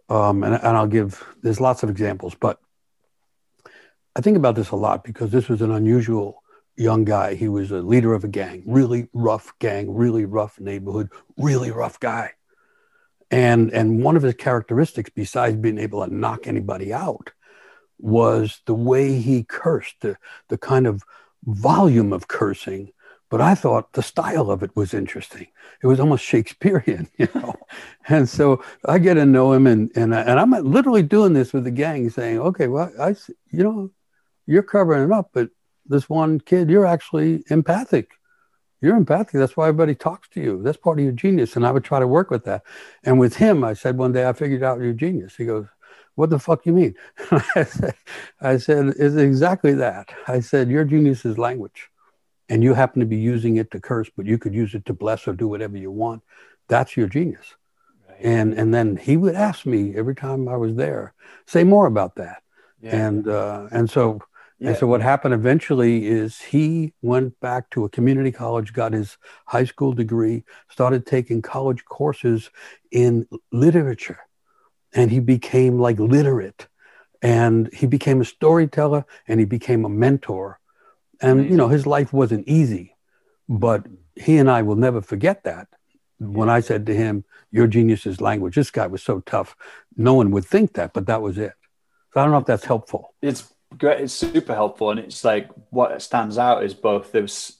Um, 0.07 0.43
and, 0.43 0.53
and 0.53 0.77
I'll 0.77 0.87
give, 0.87 1.23
there's 1.41 1.59
lots 1.59 1.83
of 1.83 1.89
examples, 1.89 2.35
but 2.35 2.59
I 4.15 4.21
think 4.21 4.37
about 4.37 4.55
this 4.55 4.69
a 4.69 4.75
lot 4.75 5.03
because 5.03 5.31
this 5.31 5.49
was 5.49 5.61
an 5.61 5.71
unusual 5.71 6.43
young 6.77 7.05
guy. 7.05 7.35
He 7.35 7.47
was 7.47 7.71
a 7.71 7.79
leader 7.79 8.13
of 8.13 8.23
a 8.23 8.27
gang, 8.27 8.63
really 8.65 9.07
rough 9.13 9.51
gang, 9.59 9.93
really 9.93 10.25
rough 10.25 10.59
neighborhood, 10.59 11.09
really 11.37 11.71
rough 11.71 11.99
guy. 11.99 12.31
And, 13.31 13.73
and 13.73 14.03
one 14.03 14.15
of 14.15 14.23
his 14.23 14.35
characteristics, 14.35 15.09
besides 15.09 15.57
being 15.57 15.79
able 15.79 16.05
to 16.05 16.13
knock 16.13 16.47
anybody 16.47 16.93
out, 16.93 17.31
was 17.97 18.61
the 18.65 18.75
way 18.75 19.19
he 19.19 19.43
cursed, 19.43 19.95
the, 20.01 20.17
the 20.49 20.57
kind 20.57 20.85
of 20.85 21.03
volume 21.43 22.13
of 22.13 22.27
cursing. 22.27 22.91
But 23.29 23.41
I 23.41 23.55
thought 23.55 23.93
the 23.93 24.03
style 24.03 24.51
of 24.51 24.61
it 24.61 24.75
was 24.75 24.93
interesting. 24.93 25.47
It 25.81 25.87
was 25.87 25.99
almost 25.99 26.23
Shakespearean, 26.23 27.09
you 27.17 27.27
know. 27.33 27.55
and 28.07 28.29
so 28.29 28.63
I 28.85 28.99
get 28.99 29.15
to 29.15 29.25
know 29.25 29.53
him, 29.53 29.67
and 29.67 29.91
and 29.95 30.13
and 30.13 30.39
I'm 30.39 30.51
literally 30.51 31.03
doing 31.03 31.33
this 31.33 31.51
with 31.53 31.63
the 31.63 31.71
gang, 31.71 32.09
saying, 32.09 32.39
"Okay, 32.39 32.67
well, 32.67 32.91
I, 32.99 33.15
you 33.51 33.63
know, 33.63 33.91
you're 34.45 34.63
covering 34.63 35.03
it 35.03 35.11
up, 35.11 35.31
but 35.33 35.49
this 35.87 36.09
one 36.09 36.39
kid, 36.39 36.69
you're 36.69 36.85
actually 36.85 37.43
empathic. 37.49 38.11
You're 38.81 38.95
empathic. 38.95 39.33
That's 39.33 39.57
why 39.57 39.67
everybody 39.67 39.95
talks 39.95 40.29
to 40.29 40.41
you. 40.41 40.61
That's 40.61 40.77
part 40.77 40.99
of 40.99 41.03
your 41.03 41.13
genius. 41.13 41.55
And 41.55 41.65
I 41.65 41.71
would 41.71 41.83
try 41.83 41.99
to 41.99 42.07
work 42.07 42.29
with 42.29 42.43
that. 42.45 42.63
And 43.03 43.19
with 43.19 43.35
him, 43.35 43.63
I 43.63 43.73
said 43.73 43.97
one 43.97 44.11
day, 44.11 44.27
I 44.27 44.33
figured 44.33 44.63
out 44.63 44.81
your 44.81 44.93
genius. 44.93 45.35
He 45.35 45.45
goes, 45.45 45.65
what 46.15 46.29
the 46.29 46.39
fuck 46.39 46.65
you 46.65 46.73
mean? 46.73 46.95
I 47.55 47.63
said, 47.63 47.95
I 48.41 48.57
said, 48.57 48.87
it's 48.97 49.15
exactly 49.15 49.73
that. 49.75 50.09
I 50.27 50.39
said, 50.39 50.69
your 50.69 50.85
genius 50.85 51.25
is 51.25 51.37
language 51.37 51.89
and 52.49 52.63
you 52.63 52.73
happen 52.73 52.99
to 52.99 53.05
be 53.05 53.17
using 53.17 53.57
it 53.57 53.71
to 53.71 53.79
curse, 53.79 54.09
but 54.15 54.25
you 54.25 54.37
could 54.37 54.53
use 54.53 54.75
it 54.75 54.85
to 54.85 54.93
bless 54.93 55.27
or 55.27 55.33
do 55.33 55.47
whatever 55.47 55.77
you 55.77 55.91
want. 55.91 56.23
That's 56.67 56.95
your 56.95 57.07
genius. 57.07 57.55
Right. 58.07 58.17
And, 58.21 58.53
and 58.53 58.73
then 58.73 58.97
he 58.97 59.17
would 59.17 59.35
ask 59.35 59.65
me 59.65 59.95
every 59.95 60.15
time 60.15 60.47
I 60.47 60.57
was 60.57 60.75
there, 60.75 61.13
say 61.47 61.63
more 61.63 61.85
about 61.87 62.15
that. 62.15 62.43
Yeah. 62.81 63.07
And, 63.07 63.27
uh, 63.27 63.67
and 63.71 63.89
so, 63.89 64.19
yeah. 64.59 64.69
and 64.69 64.77
so 64.77 64.87
what 64.87 65.01
happened 65.01 65.33
eventually 65.33 66.05
is 66.07 66.39
he 66.39 66.93
went 67.01 67.39
back 67.39 67.69
to 67.71 67.85
a 67.85 67.89
community 67.89 68.31
college, 68.31 68.73
got 68.73 68.93
his 68.93 69.17
high 69.47 69.65
school 69.65 69.93
degree, 69.93 70.43
started 70.69 71.05
taking 71.05 71.41
college 71.41 71.83
courses 71.85 72.49
in 72.91 73.27
literature 73.51 74.19
and 74.95 75.11
he 75.11 75.19
became 75.19 75.77
like 75.77 75.99
literate 75.99 76.67
and 77.21 77.71
he 77.73 77.85
became 77.85 78.21
a 78.21 78.25
storyteller 78.25 79.05
and 79.27 79.39
he 79.39 79.45
became 79.45 79.85
a 79.85 79.89
mentor 79.89 80.59
and 81.21 81.49
you 81.49 81.55
know 81.55 81.67
his 81.67 81.85
life 81.85 82.13
wasn't 82.13 82.47
easy 82.47 82.95
but 83.47 83.85
he 84.15 84.37
and 84.37 84.49
i 84.49 84.61
will 84.61 84.75
never 84.75 85.01
forget 85.01 85.43
that. 85.43 85.67
When 86.19 86.49
i 86.49 86.59
said 86.61 86.85
to 86.87 86.95
him 86.95 87.25
your 87.51 87.67
genius 87.67 88.05
is 88.05 88.21
language 88.21 88.55
this 88.55 88.71
guy 88.71 88.87
was 88.87 89.03
so 89.03 89.19
tough 89.21 89.55
no 89.95 90.13
one 90.13 90.31
would 90.31 90.45
think 90.45 90.73
that 90.73 90.93
but 90.93 91.05
that 91.07 91.21
was 91.21 91.37
it. 91.37 91.53
So 92.13 92.21
i 92.21 92.23
don't 92.23 92.31
know 92.31 92.39
if 92.39 92.45
that's 92.45 92.65
helpful. 92.65 93.13
It's 93.21 93.51
great 93.77 94.01
it's 94.01 94.13
super 94.13 94.53
helpful 94.53 94.91
and 94.91 94.99
it's 94.99 95.23
like 95.23 95.49
what 95.69 96.01
stands 96.01 96.37
out 96.37 96.63
is 96.63 96.73
both 96.73 97.11
there's 97.11 97.57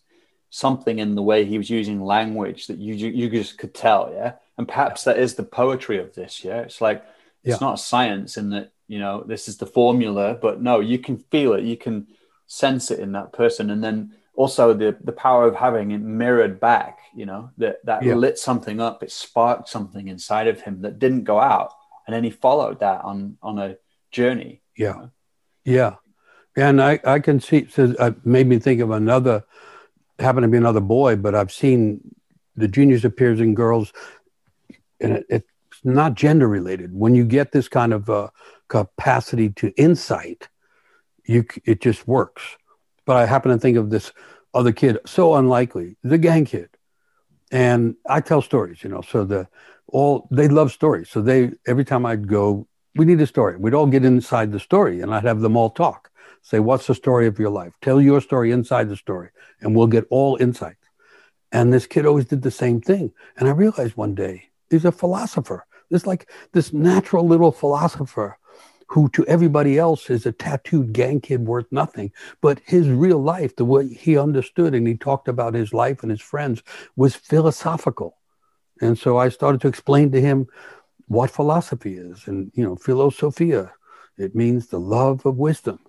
something 0.49 0.99
in 0.99 1.16
the 1.16 1.22
way 1.22 1.43
he 1.43 1.58
was 1.58 1.70
using 1.70 1.99
language 2.01 2.68
that 2.68 2.78
you 2.78 2.93
you 2.93 3.30
just 3.30 3.58
could 3.58 3.74
tell 3.74 4.12
yeah? 4.14 4.34
And 4.58 4.68
perhaps 4.68 5.03
that 5.03 5.20
is 5.20 5.36
the 5.36 5.43
poetry 5.43 5.97
of 5.97 6.16
this 6.16 6.43
yeah? 6.43 6.62
It's 6.62 6.80
like 6.80 7.03
it's 7.43 7.62
yeah. 7.62 7.68
not 7.68 7.80
science 7.80 8.38
in 8.38 8.49
that 8.51 8.72
you 8.88 8.99
know 8.99 9.24
this 9.24 9.47
is 9.47 9.58
the 9.58 9.66
formula 9.66 10.38
but 10.41 10.62
no 10.62 10.80
you 10.80 10.99
can 10.99 11.18
feel 11.18 11.53
it 11.53 11.64
you 11.64 11.78
can 11.78 12.08
sense 12.56 12.91
it 12.91 12.99
in 12.99 13.12
that 13.12 13.34
person 13.34 13.70
and 13.70 13.84
then 13.84 14.14
also 14.36 14.74
the 14.74 14.97
the 15.03 15.12
power 15.12 15.47
of 15.47 15.56
having 15.56 15.91
it 15.91 16.01
mirrored 16.01 16.60
back 16.60 16.99
you 17.14 17.26
know 17.26 17.49
that 17.58 17.78
that 17.86 18.03
yeah. 18.03 18.16
lit 18.16 18.38
something 18.38 18.80
up 18.80 19.03
it 19.03 19.12
sparked 19.12 19.68
something 19.70 20.08
inside 20.08 20.47
of 20.47 20.62
him 20.62 20.82
that 20.82 20.99
didn't 20.99 21.24
go 21.24 21.39
out 21.39 21.72
and 22.06 22.16
then 22.16 22.24
he 22.24 22.30
followed 22.30 22.80
that 22.80 23.03
on 23.03 23.38
on 23.41 23.60
a 23.60 23.76
journey 24.12 24.62
yeah 24.78 24.93
you 24.93 25.01
know? 25.01 25.12
yeah 25.66 25.95
and 26.56 26.82
i 26.82 26.99
i 27.06 27.20
can 27.20 27.39
see 27.39 27.68
so 27.70 27.93
it 27.99 28.26
made 28.26 28.47
me 28.47 28.58
think 28.58 28.82
of 28.82 28.91
another 28.91 29.43
happened 30.20 30.43
to 30.43 30.47
be 30.47 30.58
another 30.58 30.82
boy 30.82 31.16
but 31.16 31.36
i've 31.36 31.51
seen 31.51 31.99
the 32.56 32.68
genius 32.68 33.03
appears 33.03 33.41
in 33.41 33.53
girls 33.53 33.91
and 35.01 35.14
it, 35.14 35.26
it 35.30 35.45
not 35.86 36.16
gender 36.16 36.47
related. 36.47 36.93
When 36.93 37.16
you 37.16 37.24
get 37.24 37.51
this 37.51 37.68
kind 37.68 37.93
of 37.93 38.10
uh, 38.10 38.30
capacity 38.68 39.49
to 39.51 39.72
insight, 39.78 40.49
you 41.26 41.45
it 41.65 41.82
just 41.82 42.07
works. 42.07 42.43
But 43.05 43.17
I 43.17 43.26
happen 43.26 43.51
to 43.51 43.57
think 43.57 43.78
of 43.78 43.89
this 43.89 44.11
other 44.53 44.71
kid, 44.71 44.97
so 45.05 45.36
unlikely, 45.36 45.97
the 46.03 46.17
gang 46.17 46.45
kid, 46.45 46.69
and 47.51 47.95
I 48.07 48.21
tell 48.21 48.41
stories, 48.41 48.84
you 48.84 48.89
know. 48.89 49.01
So 49.01 49.26
the 49.26 49.47
all 49.88 50.28
they 50.32 50.47
love 50.47 50.71
stories. 50.71 51.09
So 51.09 51.21
they 51.21 51.51
every 51.67 51.86
time 51.86 52.05
I'd 52.05 52.28
go, 52.28 52.67
we 52.95 53.05
need 53.05 53.21
a 53.21 53.28
story. 53.28 53.57
We'd 53.57 53.73
all 53.73 53.88
get 53.88 54.05
inside 54.05 54.51
the 54.51 54.59
story, 54.59 55.01
and 55.01 55.13
I'd 55.13 55.26
have 55.26 55.41
them 55.41 55.57
all 55.57 55.69
talk. 55.69 56.11
Say, 56.41 56.59
what's 56.59 56.88
the 56.88 56.95
story 56.95 57.26
of 57.28 57.39
your 57.39 57.49
life? 57.49 57.73
Tell 57.82 57.99
your 57.99 58.21
story 58.21 58.51
inside 58.51 58.88
the 58.88 58.95
story, 58.95 59.30
and 59.61 59.76
we'll 59.76 59.88
get 59.88 60.05
all 60.09 60.38
insight. 60.39 60.76
And 61.51 61.73
this 61.73 61.88
kid 61.88 62.05
always 62.05 62.26
did 62.26 62.41
the 62.41 62.51
same 62.51 62.82
thing. 62.82 63.13
And 63.38 63.47
I 63.47 63.51
realized 63.51 63.97
one 63.97 64.13
day 64.13 64.49
he's 64.69 64.86
a 64.86 64.91
philosopher. 64.91 65.65
There's 65.89 66.05
like 66.05 66.30
this 66.51 66.73
natural 66.73 67.28
little 67.28 67.51
philosopher 67.51 68.38
who 68.88 69.09
to 69.09 69.25
everybody 69.25 69.77
else 69.77 70.09
is 70.09 70.25
a 70.25 70.31
tattooed 70.31 70.93
gang 70.93 71.19
kid 71.19 71.45
worth 71.45 71.65
nothing. 71.71 72.11
But 72.41 72.61
his 72.65 72.88
real 72.88 73.21
life, 73.21 73.55
the 73.55 73.65
way 73.65 73.88
he 73.88 74.17
understood 74.17 74.75
and 74.75 74.88
he 74.88 74.95
talked 74.95 75.27
about 75.27 75.53
his 75.53 75.73
life 75.73 76.01
and 76.03 76.11
his 76.11 76.21
friends 76.21 76.61
was 76.95 77.15
philosophical. 77.15 78.17
And 78.81 78.97
so 78.97 79.17
I 79.17 79.29
started 79.29 79.61
to 79.61 79.67
explain 79.67 80.11
to 80.11 80.21
him 80.21 80.47
what 81.07 81.31
philosophy 81.31 81.95
is. 81.95 82.27
And, 82.27 82.51
you 82.53 82.63
know, 82.63 82.75
philosophia, 82.75 83.71
it 84.17 84.36
means 84.36 84.67
the 84.67 84.79
love 84.79 85.25
of 85.25 85.38
wisdom. 85.38 85.79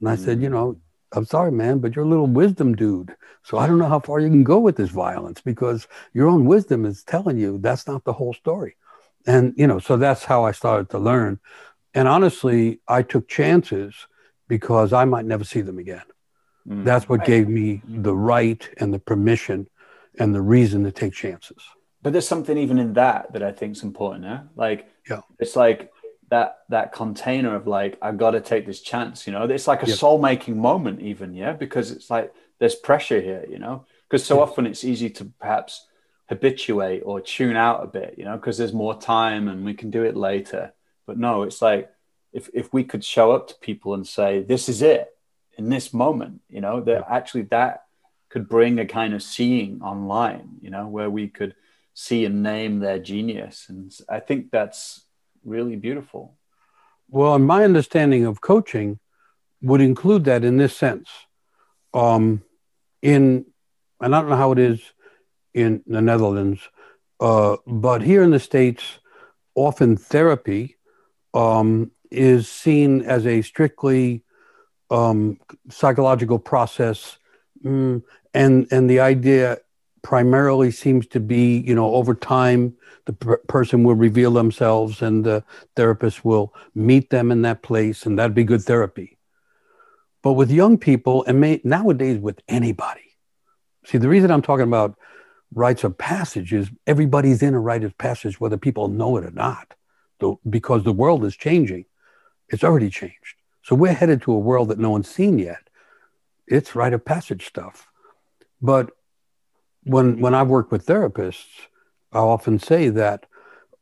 And 0.00 0.08
I 0.08 0.14
mm-hmm. 0.14 0.24
said, 0.24 0.42
you 0.42 0.48
know, 0.48 0.80
I'm 1.12 1.24
sorry, 1.24 1.52
man, 1.52 1.78
but 1.78 1.96
you're 1.96 2.04
a 2.04 2.08
little 2.08 2.26
wisdom 2.26 2.74
dude. 2.74 3.14
So 3.42 3.58
I 3.58 3.66
don't 3.66 3.78
know 3.78 3.88
how 3.88 4.00
far 4.00 4.20
you 4.20 4.28
can 4.28 4.44
go 4.44 4.58
with 4.58 4.76
this 4.76 4.90
violence 4.90 5.40
because 5.40 5.88
your 6.12 6.28
own 6.28 6.44
wisdom 6.44 6.84
is 6.84 7.02
telling 7.02 7.38
you 7.38 7.58
that's 7.58 7.86
not 7.86 8.04
the 8.04 8.12
whole 8.12 8.34
story 8.34 8.76
and 9.28 9.52
you 9.56 9.66
know 9.66 9.78
so 9.78 9.96
that's 9.96 10.24
how 10.24 10.44
i 10.44 10.52
started 10.52 10.88
to 10.90 10.98
learn 10.98 11.38
and 11.94 12.08
honestly 12.08 12.80
i 12.88 13.02
took 13.02 13.28
chances 13.28 14.06
because 14.48 14.92
i 14.92 15.04
might 15.04 15.24
never 15.24 15.44
see 15.44 15.60
them 15.60 15.78
again. 15.78 16.02
Mm. 16.66 16.84
that's 16.84 17.08
what 17.08 17.24
gave 17.24 17.48
me 17.48 17.82
the 17.86 18.14
right 18.14 18.68
and 18.78 18.92
the 18.92 18.98
permission 18.98 19.68
and 20.18 20.34
the 20.34 20.42
reason 20.42 20.84
to 20.84 20.90
take 20.90 21.12
chances. 21.12 21.62
But 22.02 22.12
there's 22.12 22.26
something 22.26 22.58
even 22.58 22.78
in 22.78 22.94
that 22.94 23.32
that 23.32 23.42
i 23.42 23.52
think 23.52 23.76
is 23.76 23.82
important 23.82 24.24
yeah 24.24 24.42
like 24.56 24.88
yeah. 25.08 25.20
it's 25.38 25.56
like 25.56 25.90
that 26.30 26.58
that 26.68 26.92
container 26.92 27.54
of 27.54 27.66
like 27.66 27.96
i've 28.02 28.18
got 28.18 28.32
to 28.32 28.40
take 28.40 28.66
this 28.66 28.80
chance 28.80 29.26
you 29.26 29.32
know? 29.32 29.44
It's 29.44 29.66
like 29.66 29.82
a 29.82 29.90
soul 29.90 30.18
making 30.18 30.58
moment 30.58 31.00
even 31.00 31.34
yeah? 31.34 31.52
Because 31.52 31.90
it's 31.90 32.10
like 32.10 32.32
there's 32.58 32.74
pressure 32.74 33.20
here 33.20 33.44
you 33.48 33.58
know? 33.58 33.86
Because 34.08 34.24
so 34.24 34.40
often 34.40 34.66
it's 34.66 34.84
easy 34.84 35.10
to 35.10 35.26
perhaps 35.38 35.86
habituate 36.28 37.02
or 37.04 37.20
tune 37.20 37.56
out 37.56 37.82
a 37.82 37.86
bit, 37.86 38.14
you 38.18 38.24
know, 38.24 38.36
because 38.36 38.58
there's 38.58 38.72
more 38.72 38.98
time 38.98 39.48
and 39.48 39.64
we 39.64 39.74
can 39.74 39.90
do 39.90 40.04
it 40.04 40.16
later. 40.16 40.72
But 41.08 41.18
no, 41.18 41.42
it's 41.42 41.62
like 41.62 41.90
if 42.34 42.50
if 42.52 42.70
we 42.70 42.84
could 42.84 43.02
show 43.02 43.32
up 43.32 43.48
to 43.48 43.54
people 43.62 43.94
and 43.94 44.06
say, 44.06 44.42
"This 44.42 44.68
is 44.68 44.82
it," 44.82 45.08
in 45.56 45.70
this 45.70 45.94
moment, 45.94 46.42
you 46.50 46.60
know, 46.60 46.82
that 46.82 47.00
yeah. 47.00 47.16
actually 47.16 47.44
that 47.44 47.84
could 48.28 48.46
bring 48.46 48.78
a 48.78 48.84
kind 48.84 49.14
of 49.14 49.22
seeing 49.22 49.80
online, 49.80 50.50
you 50.60 50.68
know, 50.68 50.86
where 50.86 51.08
we 51.08 51.26
could 51.26 51.54
see 51.94 52.26
and 52.26 52.42
name 52.42 52.80
their 52.80 52.98
genius, 52.98 53.70
and 53.70 53.90
I 54.06 54.20
think 54.20 54.50
that's 54.50 55.06
really 55.44 55.76
beautiful. 55.76 56.36
Well, 57.08 57.38
my 57.38 57.64
understanding 57.64 58.26
of 58.26 58.42
coaching 58.42 58.98
would 59.62 59.80
include 59.80 60.24
that 60.24 60.44
in 60.44 60.58
this 60.58 60.76
sense. 60.76 61.08
Um, 61.94 62.42
in 63.00 63.46
and 64.02 64.14
I 64.14 64.20
don't 64.20 64.28
know 64.28 64.36
how 64.36 64.52
it 64.52 64.58
is 64.58 64.82
in 65.54 65.82
the 65.86 66.02
Netherlands. 66.02 66.60
Uh, 67.18 67.56
but 67.66 68.02
here 68.02 68.22
in 68.22 68.30
the 68.30 68.38
States, 68.38 68.98
often 69.54 69.96
therapy 69.96 70.77
um, 71.34 71.90
is 72.10 72.48
seen 72.48 73.02
as 73.02 73.26
a 73.26 73.42
strictly 73.42 74.24
um, 74.90 75.38
psychological 75.70 76.38
process. 76.38 77.18
Mm, 77.64 78.02
and, 78.34 78.66
and 78.70 78.88
the 78.88 79.00
idea 79.00 79.58
primarily 80.02 80.70
seems 80.70 81.06
to 81.08 81.20
be, 81.20 81.58
you 81.58 81.74
know, 81.74 81.94
over 81.94 82.14
time, 82.14 82.74
the 83.06 83.12
per- 83.12 83.38
person 83.48 83.84
will 83.84 83.94
reveal 83.94 84.30
themselves 84.32 85.02
and 85.02 85.24
the 85.24 85.44
therapist 85.76 86.24
will 86.24 86.54
meet 86.74 87.10
them 87.10 87.30
in 87.30 87.42
that 87.42 87.62
place, 87.62 88.06
and 88.06 88.18
that'd 88.18 88.34
be 88.34 88.44
good 88.44 88.62
therapy. 88.62 89.18
But 90.22 90.34
with 90.34 90.50
young 90.50 90.78
people, 90.78 91.24
and 91.24 91.40
may, 91.40 91.60
nowadays 91.64 92.18
with 92.18 92.40
anybody, 92.48 93.08
See, 93.88 93.96
the 93.96 94.08
reason 94.08 94.30
I'm 94.30 94.42
talking 94.42 94.64
about 94.64 94.98
rites 95.54 95.82
of 95.82 95.96
passage 95.96 96.52
is 96.52 96.70
everybody's 96.86 97.42
in 97.42 97.54
a 97.54 97.58
rite 97.58 97.84
of 97.84 97.96
passage, 97.96 98.38
whether 98.38 98.58
people 98.58 98.88
know 98.88 99.16
it 99.16 99.24
or 99.24 99.30
not, 99.30 99.72
because 100.48 100.84
the 100.84 100.92
world 100.92 101.24
is 101.24 101.36
changing. 101.36 101.84
It's 102.48 102.64
already 102.64 102.90
changed. 102.90 103.36
So 103.62 103.76
we're 103.76 103.92
headed 103.92 104.22
to 104.22 104.32
a 104.32 104.38
world 104.38 104.68
that 104.68 104.78
no 104.78 104.90
one's 104.90 105.10
seen 105.10 105.38
yet. 105.38 105.68
It's 106.46 106.74
rite 106.74 106.94
of 106.94 107.04
passage 107.04 107.46
stuff. 107.46 107.88
But 108.60 108.90
when 109.84 110.20
when 110.20 110.34
I 110.34 110.42
work 110.42 110.72
with 110.72 110.86
therapists, 110.86 111.66
I 112.12 112.18
often 112.18 112.58
say 112.58 112.88
that 112.88 113.26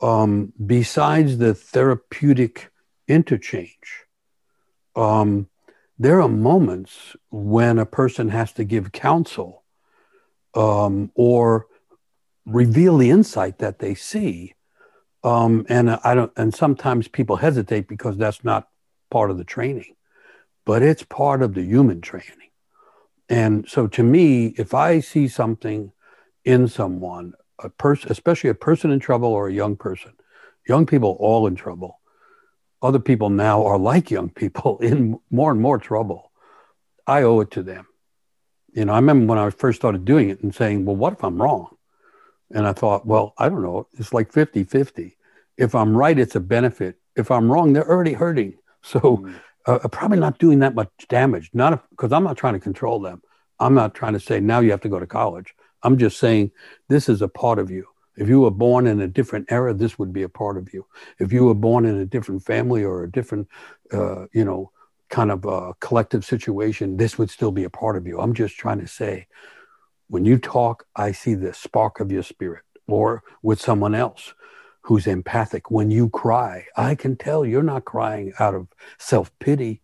um, 0.00 0.52
besides 0.64 1.38
the 1.38 1.54
therapeutic 1.54 2.70
interchange, 3.08 4.04
um, 4.94 5.48
there 5.98 6.20
are 6.20 6.28
moments 6.28 7.16
when 7.30 7.78
a 7.78 7.86
person 7.86 8.28
has 8.28 8.52
to 8.54 8.64
give 8.64 8.92
counsel 8.92 9.64
um, 10.54 11.10
or 11.14 11.66
reveal 12.44 12.98
the 12.98 13.10
insight 13.10 13.58
that 13.58 13.78
they 13.78 13.94
see. 13.94 14.54
Um, 15.26 15.66
and 15.68 15.90
I 15.90 16.14
don't, 16.14 16.32
and 16.36 16.54
sometimes 16.54 17.08
people 17.08 17.34
hesitate 17.34 17.88
because 17.88 18.16
that's 18.16 18.44
not 18.44 18.68
part 19.10 19.32
of 19.32 19.38
the 19.38 19.44
training, 19.44 19.96
but 20.64 20.82
it's 20.82 21.02
part 21.02 21.42
of 21.42 21.54
the 21.54 21.64
human 21.64 22.00
training. 22.00 22.50
And 23.28 23.68
so 23.68 23.88
to 23.88 24.04
me, 24.04 24.54
if 24.56 24.72
I 24.72 25.00
see 25.00 25.26
something 25.26 25.90
in 26.44 26.68
someone, 26.68 27.34
a 27.58 27.68
person, 27.68 28.12
especially 28.12 28.50
a 28.50 28.54
person 28.54 28.92
in 28.92 29.00
trouble 29.00 29.30
or 29.30 29.48
a 29.48 29.52
young 29.52 29.74
person, 29.74 30.12
young 30.68 30.86
people 30.86 31.16
all 31.18 31.48
in 31.48 31.56
trouble. 31.56 31.98
Other 32.80 33.00
people 33.00 33.30
now 33.30 33.66
are 33.66 33.78
like 33.78 34.12
young 34.12 34.30
people 34.30 34.78
in 34.80 35.18
more 35.28 35.50
and 35.50 35.60
more 35.60 35.78
trouble. 35.78 36.30
I 37.04 37.22
owe 37.22 37.40
it 37.40 37.50
to 37.52 37.64
them. 37.64 37.88
You 38.72 38.84
know, 38.84 38.92
I 38.92 38.96
remember 38.96 39.26
when 39.26 39.38
I 39.38 39.50
first 39.50 39.80
started 39.80 40.04
doing 40.04 40.30
it 40.30 40.42
and 40.42 40.54
saying, 40.54 40.84
well, 40.84 40.94
what 40.94 41.14
if 41.14 41.24
I'm 41.24 41.42
wrong? 41.42 41.76
And 42.52 42.64
I 42.64 42.72
thought, 42.72 43.06
well, 43.06 43.34
I 43.38 43.48
don't 43.48 43.62
know. 43.62 43.88
It's 43.94 44.12
like 44.12 44.32
50 44.32 44.62
50. 44.62 45.15
If 45.56 45.74
I'm 45.74 45.96
right, 45.96 46.18
it's 46.18 46.36
a 46.36 46.40
benefit. 46.40 46.96
If 47.16 47.30
I'm 47.30 47.50
wrong, 47.50 47.72
they're 47.72 47.88
already 47.88 48.12
hurting. 48.12 48.54
So 48.82 49.00
mm. 49.00 49.34
uh, 49.66 49.88
probably 49.88 50.20
not 50.20 50.38
doing 50.38 50.60
that 50.60 50.74
much 50.74 50.90
damage. 51.08 51.50
Not 51.52 51.88
because 51.90 52.12
I'm 52.12 52.24
not 52.24 52.36
trying 52.36 52.54
to 52.54 52.60
control 52.60 53.00
them. 53.00 53.22
I'm 53.58 53.74
not 53.74 53.94
trying 53.94 54.12
to 54.12 54.20
say 54.20 54.38
now 54.38 54.60
you 54.60 54.70
have 54.70 54.82
to 54.82 54.88
go 54.88 55.00
to 55.00 55.06
college. 55.06 55.54
I'm 55.82 55.98
just 55.98 56.18
saying 56.18 56.52
this 56.88 57.08
is 57.08 57.22
a 57.22 57.28
part 57.28 57.58
of 57.58 57.70
you. 57.70 57.86
If 58.16 58.28
you 58.28 58.40
were 58.40 58.50
born 58.50 58.86
in 58.86 59.00
a 59.00 59.08
different 59.08 59.50
era, 59.50 59.74
this 59.74 59.98
would 59.98 60.12
be 60.12 60.22
a 60.22 60.28
part 60.28 60.56
of 60.56 60.72
you. 60.72 60.86
If 61.18 61.32
you 61.32 61.44
were 61.44 61.54
born 61.54 61.84
in 61.84 61.96
a 61.98 62.06
different 62.06 62.44
family 62.44 62.82
or 62.82 63.04
a 63.04 63.10
different, 63.10 63.48
uh, 63.92 64.26
you 64.32 64.44
know, 64.44 64.70
kind 65.10 65.30
of 65.30 65.44
a 65.44 65.74
collective 65.80 66.24
situation, 66.24 66.96
this 66.96 67.18
would 67.18 67.30
still 67.30 67.52
be 67.52 67.64
a 67.64 67.70
part 67.70 67.96
of 67.96 68.06
you. 68.06 68.18
I'm 68.18 68.34
just 68.34 68.56
trying 68.56 68.80
to 68.80 68.86
say, 68.86 69.26
when 70.08 70.24
you 70.24 70.38
talk, 70.38 70.86
I 70.94 71.12
see 71.12 71.34
the 71.34 71.52
spark 71.52 72.00
of 72.00 72.10
your 72.10 72.22
spirit, 72.22 72.62
or 72.86 73.22
with 73.42 73.60
someone 73.60 73.94
else 73.94 74.34
who's 74.86 75.06
empathic. 75.06 75.70
When 75.70 75.90
you 75.90 76.08
cry, 76.08 76.66
I 76.76 76.94
can 76.94 77.16
tell 77.16 77.44
you're 77.44 77.62
not 77.62 77.84
crying 77.84 78.32
out 78.38 78.54
of 78.54 78.68
self 78.98 79.36
pity. 79.38 79.82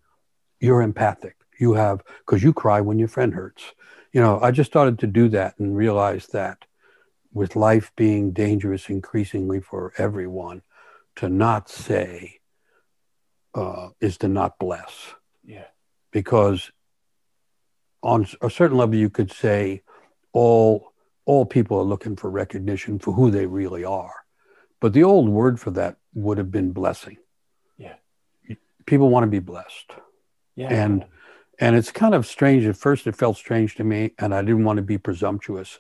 You're 0.61 0.83
empathic. 0.83 1.37
You 1.59 1.75
have, 1.75 2.03
because 2.25 2.43
you 2.43 2.53
cry 2.53 2.81
when 2.81 2.99
your 2.99 3.09
friend 3.09 3.35
hurts 3.35 3.73
you 4.13 4.21
know, 4.21 4.39
I 4.41 4.51
just 4.51 4.71
started 4.71 4.99
to 5.01 5.07
do 5.07 5.29
that 5.31 5.59
and 5.59 5.77
realized 5.77 6.33
that 6.33 6.67
with 7.33 7.57
life 7.57 7.93
being 7.97 8.33
dangerous 8.33 8.91
increasingly 8.91 9.61
for 9.61 9.93
everyone, 9.97 10.63
to 11.17 11.29
not 11.29 11.69
say 11.69 12.41
uh, 13.55 13.89
is 14.01 14.19
to 14.19 14.29
not 14.29 14.59
bless. 14.59 15.15
Yeah. 15.45 15.67
Because 16.11 16.71
on 18.03 18.27
a 18.43 18.51
certain 18.51 18.77
level, 18.77 18.97
you 18.97 19.09
could 19.11 19.33
say 19.33 19.83
all 20.33 20.93
all 21.25 21.47
people 21.47 21.79
are 21.79 21.85
looking 21.85 22.17
for 22.17 22.31
recognition 22.31 22.99
for 22.99 23.13
who 23.13 23.31
they 23.31 23.47
really 23.47 23.85
are. 23.85 24.15
But 24.83 24.95
the 24.95 25.05
old 25.05 25.29
word 25.29 25.61
for 25.61 25.71
that 25.71 25.99
would 26.13 26.39
have 26.39 26.51
been 26.51 26.73
blessing. 26.73 27.19
Yeah. 27.79 27.95
People 28.85 29.11
want 29.11 29.23
to 29.23 29.29
be 29.29 29.39
blessed. 29.39 29.93
Yeah. 30.57 30.71
And 30.71 31.05
and 31.61 31.77
it's 31.77 31.93
kind 31.93 32.17
of 32.17 32.27
strange. 32.27 32.67
At 32.67 32.77
first, 32.77 33.07
it 33.07 33.15
felt 33.15 33.37
strange 33.37 33.77
to 33.77 33.85
me, 33.85 34.11
and 34.19 34.35
I 34.35 34.43
didn't 34.43 34.65
want 34.65 34.79
to 34.79 34.83
be 34.83 34.99
presumptuous. 34.99 35.79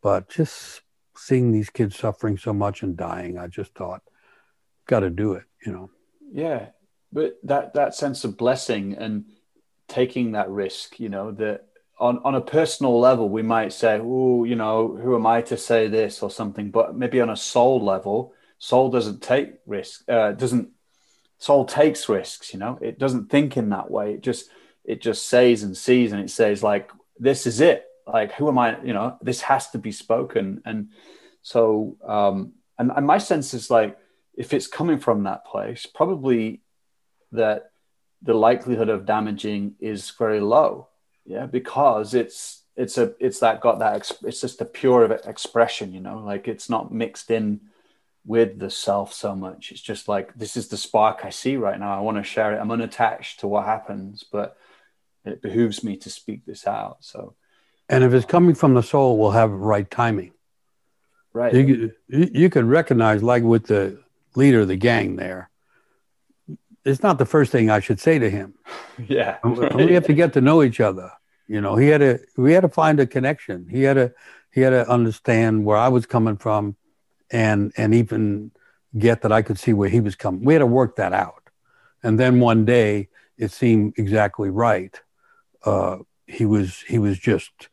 But 0.00 0.30
just 0.30 0.80
seeing 1.14 1.52
these 1.52 1.68
kids 1.68 1.98
suffering 1.98 2.38
so 2.38 2.54
much 2.54 2.82
and 2.82 2.96
dying, 2.96 3.38
I 3.38 3.46
just 3.46 3.74
thought, 3.74 4.00
got 4.86 5.00
to 5.00 5.10
do 5.10 5.34
it, 5.34 5.44
you 5.66 5.72
know. 5.72 5.90
Yeah, 6.32 6.68
but 7.12 7.38
that 7.42 7.74
that 7.74 7.94
sense 7.94 8.24
of 8.24 8.38
blessing 8.38 8.94
and 8.94 9.26
taking 9.86 10.32
that 10.32 10.48
risk, 10.48 10.98
you 10.98 11.10
know, 11.10 11.30
that 11.32 11.66
on 11.98 12.18
on 12.24 12.34
a 12.34 12.40
personal 12.40 12.98
level, 12.98 13.28
we 13.28 13.42
might 13.42 13.72
say, 13.72 14.00
"Oh, 14.02 14.44
you 14.44 14.56
know, 14.56 14.96
who 14.96 15.14
am 15.14 15.26
I 15.26 15.42
to 15.42 15.56
say 15.56 15.88
this 15.88 16.22
or 16.22 16.30
something?" 16.30 16.70
But 16.70 16.96
maybe 16.96 17.20
on 17.20 17.30
a 17.30 17.36
soul 17.36 17.82
level, 17.84 18.34
soul 18.58 18.90
doesn't 18.90 19.22
take 19.22 19.54
risk. 19.66 20.04
Uh, 20.08 20.32
doesn't 20.32 20.70
soul 21.38 21.64
takes 21.64 22.08
risks? 22.08 22.52
You 22.52 22.60
know, 22.60 22.78
it 22.80 22.98
doesn't 22.98 23.30
think 23.30 23.56
in 23.56 23.70
that 23.70 23.90
way. 23.90 24.14
It 24.14 24.22
just 24.22 24.50
it 24.84 25.00
just 25.00 25.26
says 25.26 25.62
and 25.62 25.76
sees 25.76 26.12
and 26.12 26.20
it 26.20 26.30
says 26.30 26.62
like 26.62 26.90
this 27.18 27.46
is 27.46 27.60
it 27.60 27.86
like 28.06 28.32
who 28.32 28.48
am 28.48 28.58
i 28.58 28.80
you 28.82 28.92
know 28.92 29.16
this 29.22 29.40
has 29.40 29.70
to 29.70 29.78
be 29.78 29.90
spoken 29.90 30.60
and 30.64 30.90
so 31.42 31.96
um 32.06 32.52
and, 32.78 32.92
and 32.94 33.06
my 33.06 33.18
sense 33.18 33.54
is 33.54 33.70
like 33.70 33.96
if 34.34 34.52
it's 34.52 34.66
coming 34.66 34.98
from 34.98 35.24
that 35.24 35.44
place 35.46 35.86
probably 35.86 36.60
that 37.32 37.70
the 38.22 38.34
likelihood 38.34 38.88
of 38.88 39.06
damaging 39.06 39.74
is 39.80 40.10
very 40.10 40.40
low 40.40 40.88
yeah 41.24 41.46
because 41.46 42.14
it's 42.14 42.62
it's 42.76 42.98
a 42.98 43.14
it's 43.20 43.40
that 43.40 43.60
got 43.60 43.78
that 43.78 44.10
it's 44.22 44.40
just 44.40 44.60
a 44.60 44.64
pure 44.64 45.04
expression 45.12 45.92
you 45.92 46.00
know 46.00 46.18
like 46.18 46.48
it's 46.48 46.68
not 46.68 46.92
mixed 46.92 47.30
in 47.30 47.60
with 48.26 48.58
the 48.58 48.70
self 48.70 49.12
so 49.12 49.34
much 49.34 49.70
it's 49.70 49.80
just 49.80 50.08
like 50.08 50.34
this 50.34 50.56
is 50.56 50.68
the 50.68 50.76
spark 50.76 51.24
i 51.24 51.30
see 51.30 51.56
right 51.56 51.78
now 51.78 51.96
i 51.96 52.00
want 52.00 52.16
to 52.16 52.22
share 52.22 52.54
it 52.54 52.58
i'm 52.58 52.70
unattached 52.70 53.40
to 53.40 53.46
what 53.46 53.64
happens 53.64 54.24
but 54.30 54.56
it 55.24 55.40
behooves 55.40 55.82
me 55.82 55.96
to 55.98 56.10
speak 56.10 56.44
this 56.44 56.66
out. 56.66 56.98
So, 57.00 57.34
and 57.88 58.04
if 58.04 58.12
it's 58.12 58.26
coming 58.26 58.54
from 58.54 58.74
the 58.74 58.82
soul, 58.82 59.18
we'll 59.18 59.30
have 59.30 59.50
right 59.50 59.90
timing. 59.90 60.32
Right. 61.32 61.52
You, 61.52 61.92
you 62.08 62.48
could 62.48 62.64
recognize, 62.64 63.22
like 63.22 63.42
with 63.42 63.66
the 63.66 64.00
leader 64.36 64.60
of 64.60 64.68
the 64.68 64.76
gang 64.76 65.16
there, 65.16 65.50
it's 66.84 67.02
not 67.02 67.18
the 67.18 67.26
first 67.26 67.52
thing 67.52 67.70
I 67.70 67.80
should 67.80 68.00
say 68.00 68.18
to 68.18 68.30
him. 68.30 68.54
Yeah. 69.08 69.38
we 69.42 69.94
have 69.94 70.06
to 70.06 70.14
get 70.14 70.34
to 70.34 70.40
know 70.40 70.62
each 70.62 70.78
other. 70.78 71.10
You 71.48 71.60
know, 71.60 71.74
he 71.74 71.88
had 71.88 71.98
to, 71.98 72.20
we 72.36 72.52
had 72.52 72.60
to 72.60 72.68
find 72.68 73.00
a 73.00 73.06
connection. 73.08 73.66
He 73.68 73.82
had 73.82 73.94
to, 73.94 74.14
he 74.52 74.60
had 74.60 74.70
to 74.70 74.88
understand 74.88 75.64
where 75.64 75.76
I 75.76 75.88
was 75.88 76.06
coming 76.06 76.36
from 76.36 76.76
and, 77.32 77.72
and 77.76 77.92
even 77.92 78.52
get 78.96 79.22
that 79.22 79.32
I 79.32 79.42
could 79.42 79.58
see 79.58 79.72
where 79.72 79.88
he 79.88 79.98
was 79.98 80.14
coming. 80.14 80.44
We 80.44 80.54
had 80.54 80.60
to 80.60 80.66
work 80.66 80.94
that 80.94 81.12
out. 81.12 81.50
And 82.04 82.20
then 82.20 82.38
one 82.38 82.64
day 82.64 83.08
it 83.36 83.50
seemed 83.50 83.94
exactly 83.98 84.48
right 84.48 84.96
uh, 85.64 85.98
he 86.26 86.44
was 86.44 86.80
he 86.86 86.98
was 86.98 87.18
just 87.18 87.68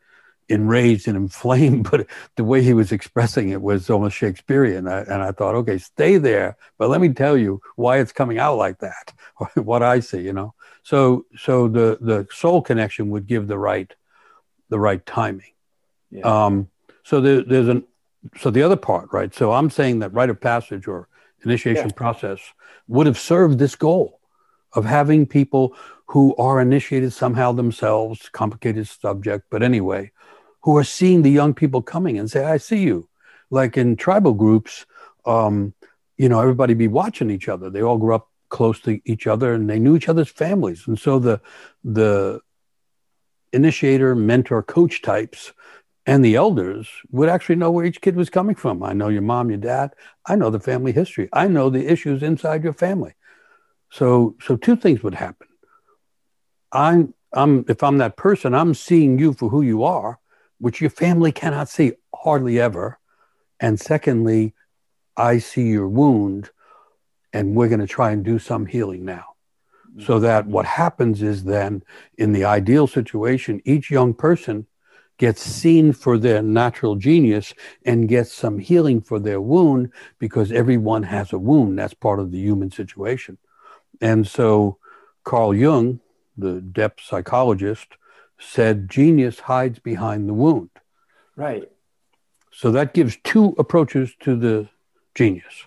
enraged 0.51 1.07
and 1.07 1.17
inflamed, 1.17 1.87
but 1.91 2.07
the 2.35 2.43
way 2.43 2.61
he 2.61 2.73
was 2.73 2.91
expressing 2.91 3.49
it 3.49 3.61
was 3.61 3.89
almost 3.89 4.17
Shakespearean. 4.17 4.87
I, 4.87 5.01
and 5.01 5.21
I 5.21 5.31
thought, 5.31 5.55
okay, 5.55 5.77
stay 5.77 6.17
there, 6.17 6.57
but 6.77 6.89
let 6.89 7.01
me 7.01 7.09
tell 7.09 7.37
you 7.37 7.61
why 7.75 7.99
it's 7.99 8.11
coming 8.11 8.37
out 8.37 8.57
like 8.57 8.79
that, 8.79 9.13
what 9.55 9.83
I 9.83 9.99
see, 9.99 10.21
you 10.21 10.33
know. 10.33 10.53
So 10.83 11.25
so 11.37 11.67
the 11.67 11.97
the 12.01 12.27
soul 12.31 12.61
connection 12.61 13.09
would 13.11 13.27
give 13.27 13.47
the 13.47 13.57
right 13.57 13.93
the 14.69 14.79
right 14.79 15.05
timing. 15.05 15.53
Yeah. 16.09 16.45
Um, 16.45 16.69
so 17.03 17.21
there, 17.21 17.43
there's 17.43 17.67
an 17.67 17.85
so 18.37 18.49
the 18.49 18.63
other 18.63 18.75
part, 18.75 19.09
right? 19.11 19.33
So 19.33 19.51
I'm 19.51 19.69
saying 19.69 19.99
that 19.99 20.13
rite 20.13 20.29
of 20.29 20.39
passage 20.39 20.87
or 20.87 21.07
initiation 21.43 21.89
yeah. 21.89 21.95
process 21.95 22.39
would 22.87 23.07
have 23.07 23.17
served 23.17 23.59
this 23.59 23.75
goal 23.75 24.19
of 24.73 24.85
having 24.85 25.25
people 25.25 25.75
who 26.07 26.35
are 26.35 26.59
initiated 26.59 27.13
somehow 27.13 27.51
themselves, 27.51 28.29
complicated 28.29 28.87
subject, 28.87 29.45
but 29.49 29.63
anyway, 29.63 30.11
who 30.63 30.77
are 30.77 30.83
seeing 30.83 31.21
the 31.21 31.31
young 31.31 31.53
people 31.53 31.81
coming 31.81 32.17
and 32.17 32.29
say, 32.29 32.43
I 32.43 32.57
see 32.57 32.79
you. 32.79 33.07
Like 33.49 33.77
in 33.77 33.95
tribal 33.95 34.33
groups, 34.33 34.85
um, 35.25 35.73
you 36.17 36.29
know, 36.29 36.39
everybody 36.39 36.73
be 36.73 36.87
watching 36.87 37.29
each 37.29 37.49
other. 37.49 37.69
They 37.69 37.81
all 37.81 37.97
grew 37.97 38.15
up 38.15 38.29
close 38.49 38.79
to 38.81 38.99
each 39.05 39.27
other 39.27 39.53
and 39.53 39.69
they 39.69 39.79
knew 39.79 39.95
each 39.95 40.09
other's 40.09 40.29
families. 40.29 40.87
And 40.87 40.99
so 40.99 41.19
the 41.19 41.41
the 41.83 42.41
initiator, 43.51 44.15
mentor, 44.15 44.63
coach 44.63 45.01
types 45.01 45.51
and 46.05 46.23
the 46.23 46.35
elders 46.35 46.89
would 47.11 47.29
actually 47.29 47.55
know 47.55 47.71
where 47.71 47.85
each 47.85 48.01
kid 48.01 48.15
was 48.15 48.29
coming 48.29 48.55
from. 48.55 48.83
I 48.83 48.93
know 48.93 49.09
your 49.09 49.21
mom, 49.21 49.49
your 49.49 49.59
dad. 49.59 49.93
I 50.25 50.35
know 50.35 50.49
the 50.49 50.59
family 50.59 50.91
history. 50.91 51.29
I 51.33 51.47
know 51.47 51.69
the 51.69 51.91
issues 51.91 52.23
inside 52.23 52.63
your 52.63 52.73
family. 52.73 53.13
So 53.89 54.35
so 54.41 54.55
two 54.55 54.75
things 54.75 55.03
would 55.03 55.15
happen. 55.15 55.47
I'm, 56.71 57.13
I'm, 57.33 57.65
if 57.67 57.83
I'm 57.83 57.97
that 57.97 58.15
person, 58.15 58.53
I'm 58.55 58.73
seeing 58.73 59.19
you 59.19 59.33
for 59.33 59.49
who 59.49 59.61
you 59.61 59.83
are, 59.83 60.19
which 60.61 60.79
your 60.79 60.91
family 60.91 61.31
cannot 61.31 61.67
see 61.67 61.93
hardly 62.13 62.59
ever. 62.59 62.99
And 63.59 63.79
secondly, 63.79 64.53
I 65.17 65.39
see 65.39 65.67
your 65.67 65.87
wound 65.87 66.51
and 67.33 67.55
we're 67.55 67.67
going 67.67 67.79
to 67.79 67.87
try 67.87 68.11
and 68.11 68.23
do 68.23 68.37
some 68.37 68.67
healing 68.67 69.03
now. 69.03 69.25
Mm. 69.95 70.05
So 70.05 70.19
that 70.19 70.45
what 70.45 70.65
happens 70.65 71.21
is 71.23 71.43
then 71.43 71.83
in 72.17 72.31
the 72.31 72.45
ideal 72.45 72.87
situation, 72.87 73.61
each 73.65 73.89
young 73.89 74.13
person 74.13 74.67
gets 75.17 75.41
seen 75.41 75.93
for 75.93 76.17
their 76.17 76.41
natural 76.41 76.95
genius 76.95 77.53
and 77.85 78.09
gets 78.09 78.31
some 78.31 78.59
healing 78.59 79.01
for 79.01 79.19
their 79.19 79.41
wound 79.41 79.91
because 80.19 80.51
everyone 80.51 81.03
has 81.03 81.33
a 81.33 81.39
wound. 81.39 81.79
That's 81.79 81.93
part 81.93 82.19
of 82.19 82.31
the 82.31 82.39
human 82.39 82.71
situation. 82.71 83.37
And 83.99 84.27
so 84.27 84.77
Carl 85.23 85.55
Jung, 85.55 85.99
the 86.37 86.61
depth 86.61 87.03
psychologist, 87.03 87.87
said 88.41 88.89
genius 88.89 89.39
hides 89.39 89.79
behind 89.79 90.27
the 90.27 90.33
wound. 90.33 90.69
Right. 91.35 91.69
So 92.51 92.71
that 92.71 92.93
gives 92.93 93.17
two 93.23 93.55
approaches 93.57 94.13
to 94.21 94.35
the 94.35 94.67
genius. 95.15 95.65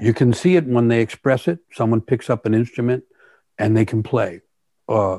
You 0.00 0.12
can 0.12 0.32
see 0.32 0.56
it 0.56 0.66
when 0.66 0.88
they 0.88 1.00
express 1.00 1.48
it. 1.48 1.60
Someone 1.72 2.00
picks 2.00 2.28
up 2.28 2.44
an 2.46 2.54
instrument 2.54 3.04
and 3.58 3.76
they 3.76 3.84
can 3.84 4.02
play. 4.02 4.40
Uh, 4.88 5.18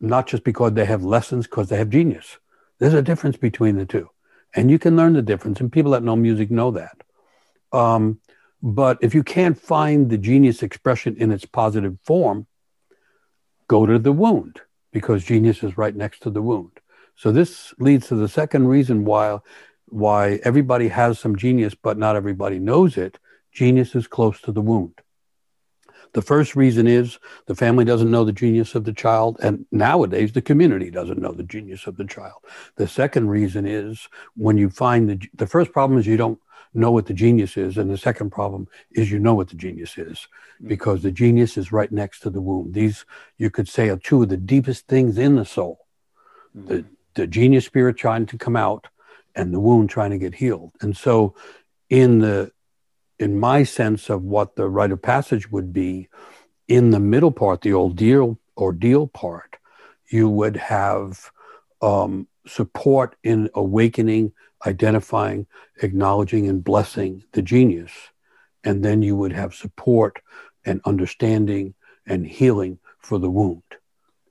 not 0.00 0.26
just 0.26 0.44
because 0.44 0.72
they 0.72 0.84
have 0.84 1.02
lessons, 1.02 1.46
because 1.46 1.68
they 1.68 1.76
have 1.76 1.90
genius. 1.90 2.38
There's 2.78 2.94
a 2.94 3.02
difference 3.02 3.36
between 3.36 3.76
the 3.76 3.86
two. 3.86 4.10
And 4.54 4.70
you 4.70 4.78
can 4.78 4.96
learn 4.96 5.14
the 5.14 5.22
difference. 5.22 5.60
And 5.60 5.72
people 5.72 5.90
that 5.92 6.02
know 6.02 6.16
music 6.16 6.50
know 6.50 6.70
that. 6.70 7.02
Um, 7.72 8.20
but 8.62 8.98
if 9.02 9.14
you 9.14 9.22
can't 9.22 9.58
find 9.58 10.08
the 10.08 10.18
genius 10.18 10.62
expression 10.62 11.16
in 11.16 11.32
its 11.32 11.44
positive 11.44 11.98
form, 12.04 12.46
go 13.66 13.86
to 13.86 13.98
the 13.98 14.12
wound 14.12 14.60
because 14.92 15.24
genius 15.24 15.62
is 15.62 15.78
right 15.78 15.94
next 15.94 16.20
to 16.22 16.30
the 16.30 16.42
wound. 16.42 16.80
So 17.16 17.32
this 17.32 17.74
leads 17.78 18.08
to 18.08 18.14
the 18.14 18.28
second 18.28 18.68
reason 18.68 19.04
why 19.04 19.38
why 19.86 20.38
everybody 20.44 20.88
has 20.88 21.18
some 21.18 21.36
genius, 21.36 21.74
but 21.74 21.96
not 21.96 22.14
everybody 22.14 22.58
knows 22.58 22.96
it. 22.96 23.18
Genius 23.52 23.94
is 23.94 24.06
close 24.06 24.40
to 24.42 24.52
the 24.52 24.60
wound. 24.60 25.00
The 26.12 26.22
first 26.22 26.56
reason 26.56 26.86
is 26.86 27.18
the 27.46 27.54
family 27.54 27.84
doesn't 27.84 28.10
know 28.10 28.24
the 28.24 28.32
genius 28.32 28.74
of 28.74 28.84
the 28.84 28.92
child, 28.92 29.38
and 29.42 29.66
nowadays 29.72 30.32
the 30.32 30.42
community 30.42 30.90
doesn't 30.90 31.20
know 31.20 31.32
the 31.32 31.42
genius 31.42 31.86
of 31.86 31.96
the 31.96 32.04
child. 32.04 32.40
The 32.76 32.88
second 32.88 33.28
reason 33.28 33.66
is 33.66 34.08
when 34.34 34.56
you 34.56 34.70
find 34.70 35.08
the 35.08 35.28
the 35.34 35.46
first 35.46 35.72
problem 35.72 35.98
is 35.98 36.06
you 36.06 36.16
don't 36.16 36.40
know 36.74 36.90
what 36.90 37.06
the 37.06 37.14
genius 37.14 37.56
is, 37.56 37.78
and 37.78 37.90
the 37.90 37.98
second 37.98 38.30
problem 38.30 38.68
is 38.92 39.10
you 39.10 39.18
know 39.18 39.34
what 39.34 39.48
the 39.48 39.56
genius 39.56 39.98
is 39.98 40.28
mm. 40.62 40.68
because 40.68 41.02
the 41.02 41.12
genius 41.12 41.56
is 41.56 41.72
right 41.72 41.90
next 41.90 42.20
to 42.20 42.30
the 42.30 42.40
womb. 42.40 42.72
These 42.72 43.04
you 43.36 43.50
could 43.50 43.68
say 43.68 43.88
are 43.88 43.96
two 43.96 44.22
of 44.22 44.28
the 44.28 44.36
deepest 44.36 44.86
things 44.86 45.18
in 45.18 45.36
the 45.36 45.44
soul. 45.44 45.86
Mm-hmm. 46.56 46.68
The 46.68 46.84
the 47.14 47.26
genius 47.26 47.64
spirit 47.64 47.96
trying 47.96 48.26
to 48.26 48.38
come 48.38 48.56
out 48.56 48.86
and 49.34 49.52
the 49.52 49.60
wound 49.60 49.90
trying 49.90 50.10
to 50.10 50.18
get 50.18 50.34
healed. 50.34 50.72
And 50.80 50.96
so 50.96 51.34
in 51.90 52.20
the 52.20 52.52
in 53.18 53.40
my 53.40 53.64
sense 53.64 54.08
of 54.10 54.22
what 54.22 54.54
the 54.54 54.68
rite 54.68 54.92
of 54.92 55.02
passage 55.02 55.50
would 55.50 55.72
be, 55.72 56.08
in 56.68 56.90
the 56.90 57.00
middle 57.00 57.32
part, 57.32 57.62
the 57.62 57.72
ordeal 57.72 58.38
ordeal 58.56 59.06
part, 59.06 59.56
you 60.08 60.28
would 60.28 60.56
have 60.56 61.30
um, 61.80 62.28
support 62.46 63.16
in 63.22 63.48
awakening, 63.54 64.32
identifying, 64.66 65.46
acknowledging, 65.82 66.48
and 66.48 66.64
blessing 66.64 67.24
the 67.32 67.42
genius, 67.42 67.92
and 68.64 68.84
then 68.84 69.02
you 69.02 69.16
would 69.16 69.32
have 69.32 69.54
support 69.54 70.20
and 70.64 70.80
understanding 70.84 71.74
and 72.06 72.26
healing 72.26 72.78
for 72.98 73.18
the 73.18 73.30
wound. 73.30 73.62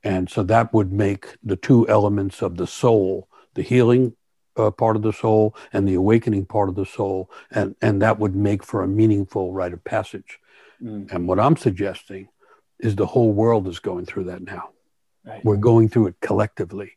And 0.04 0.30
so 0.30 0.44
that 0.44 0.74
would 0.74 0.92
make 0.92 1.38
the 1.44 1.56
two 1.56 1.88
elements 1.88 2.42
of 2.42 2.58
the 2.58 2.68
soul, 2.68 3.28
the 3.54 3.62
healing 3.62 4.16
uh, 4.56 4.72
part 4.72 4.96
of 4.96 5.02
the 5.02 5.14
soul 5.14 5.56
and 5.72 5.88
the 5.88 5.94
awakening 5.94 6.46
part 6.46 6.70
of 6.70 6.76
the 6.76 6.86
soul, 6.86 7.30
and, 7.52 7.76
and 7.82 8.02
that 8.02 8.20
would 8.20 8.36
make 8.36 8.64
for 8.64 8.84
a 8.84 8.88
meaningful 8.88 9.54
rite 9.54 9.74
of 9.74 9.84
passage. 9.84 10.40
Mm. 10.82 11.12
And 11.12 11.28
what 11.28 11.40
I'm 11.40 11.58
suggesting 11.58 12.30
is 12.80 12.96
the 12.96 13.06
whole 13.06 13.32
world 13.32 13.68
is 13.68 13.80
going 13.80 14.06
through 14.06 14.26
that 14.26 14.42
now. 14.42 14.70
Right. 15.26 15.44
We're 15.44 15.58
going 15.58 15.90
through 15.90 16.08
it 16.08 16.16
collectively, 16.22 16.94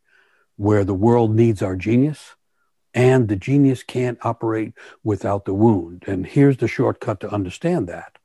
where 0.57 0.85
the 0.85 0.95
world 0.95 1.35
needs 1.35 1.63
our 1.63 1.77
genius, 1.77 2.37
and 2.95 3.29
the 3.29 3.37
genius 3.37 3.83
can't 3.83 4.19
operate 4.23 4.75
without 5.05 5.45
the 5.45 5.55
wound. 5.55 6.05
And 6.07 6.27
here's 6.27 6.57
the 6.57 6.69
shortcut 6.69 7.21
to 7.21 7.33
understand 7.33 7.89
that. 7.89 8.19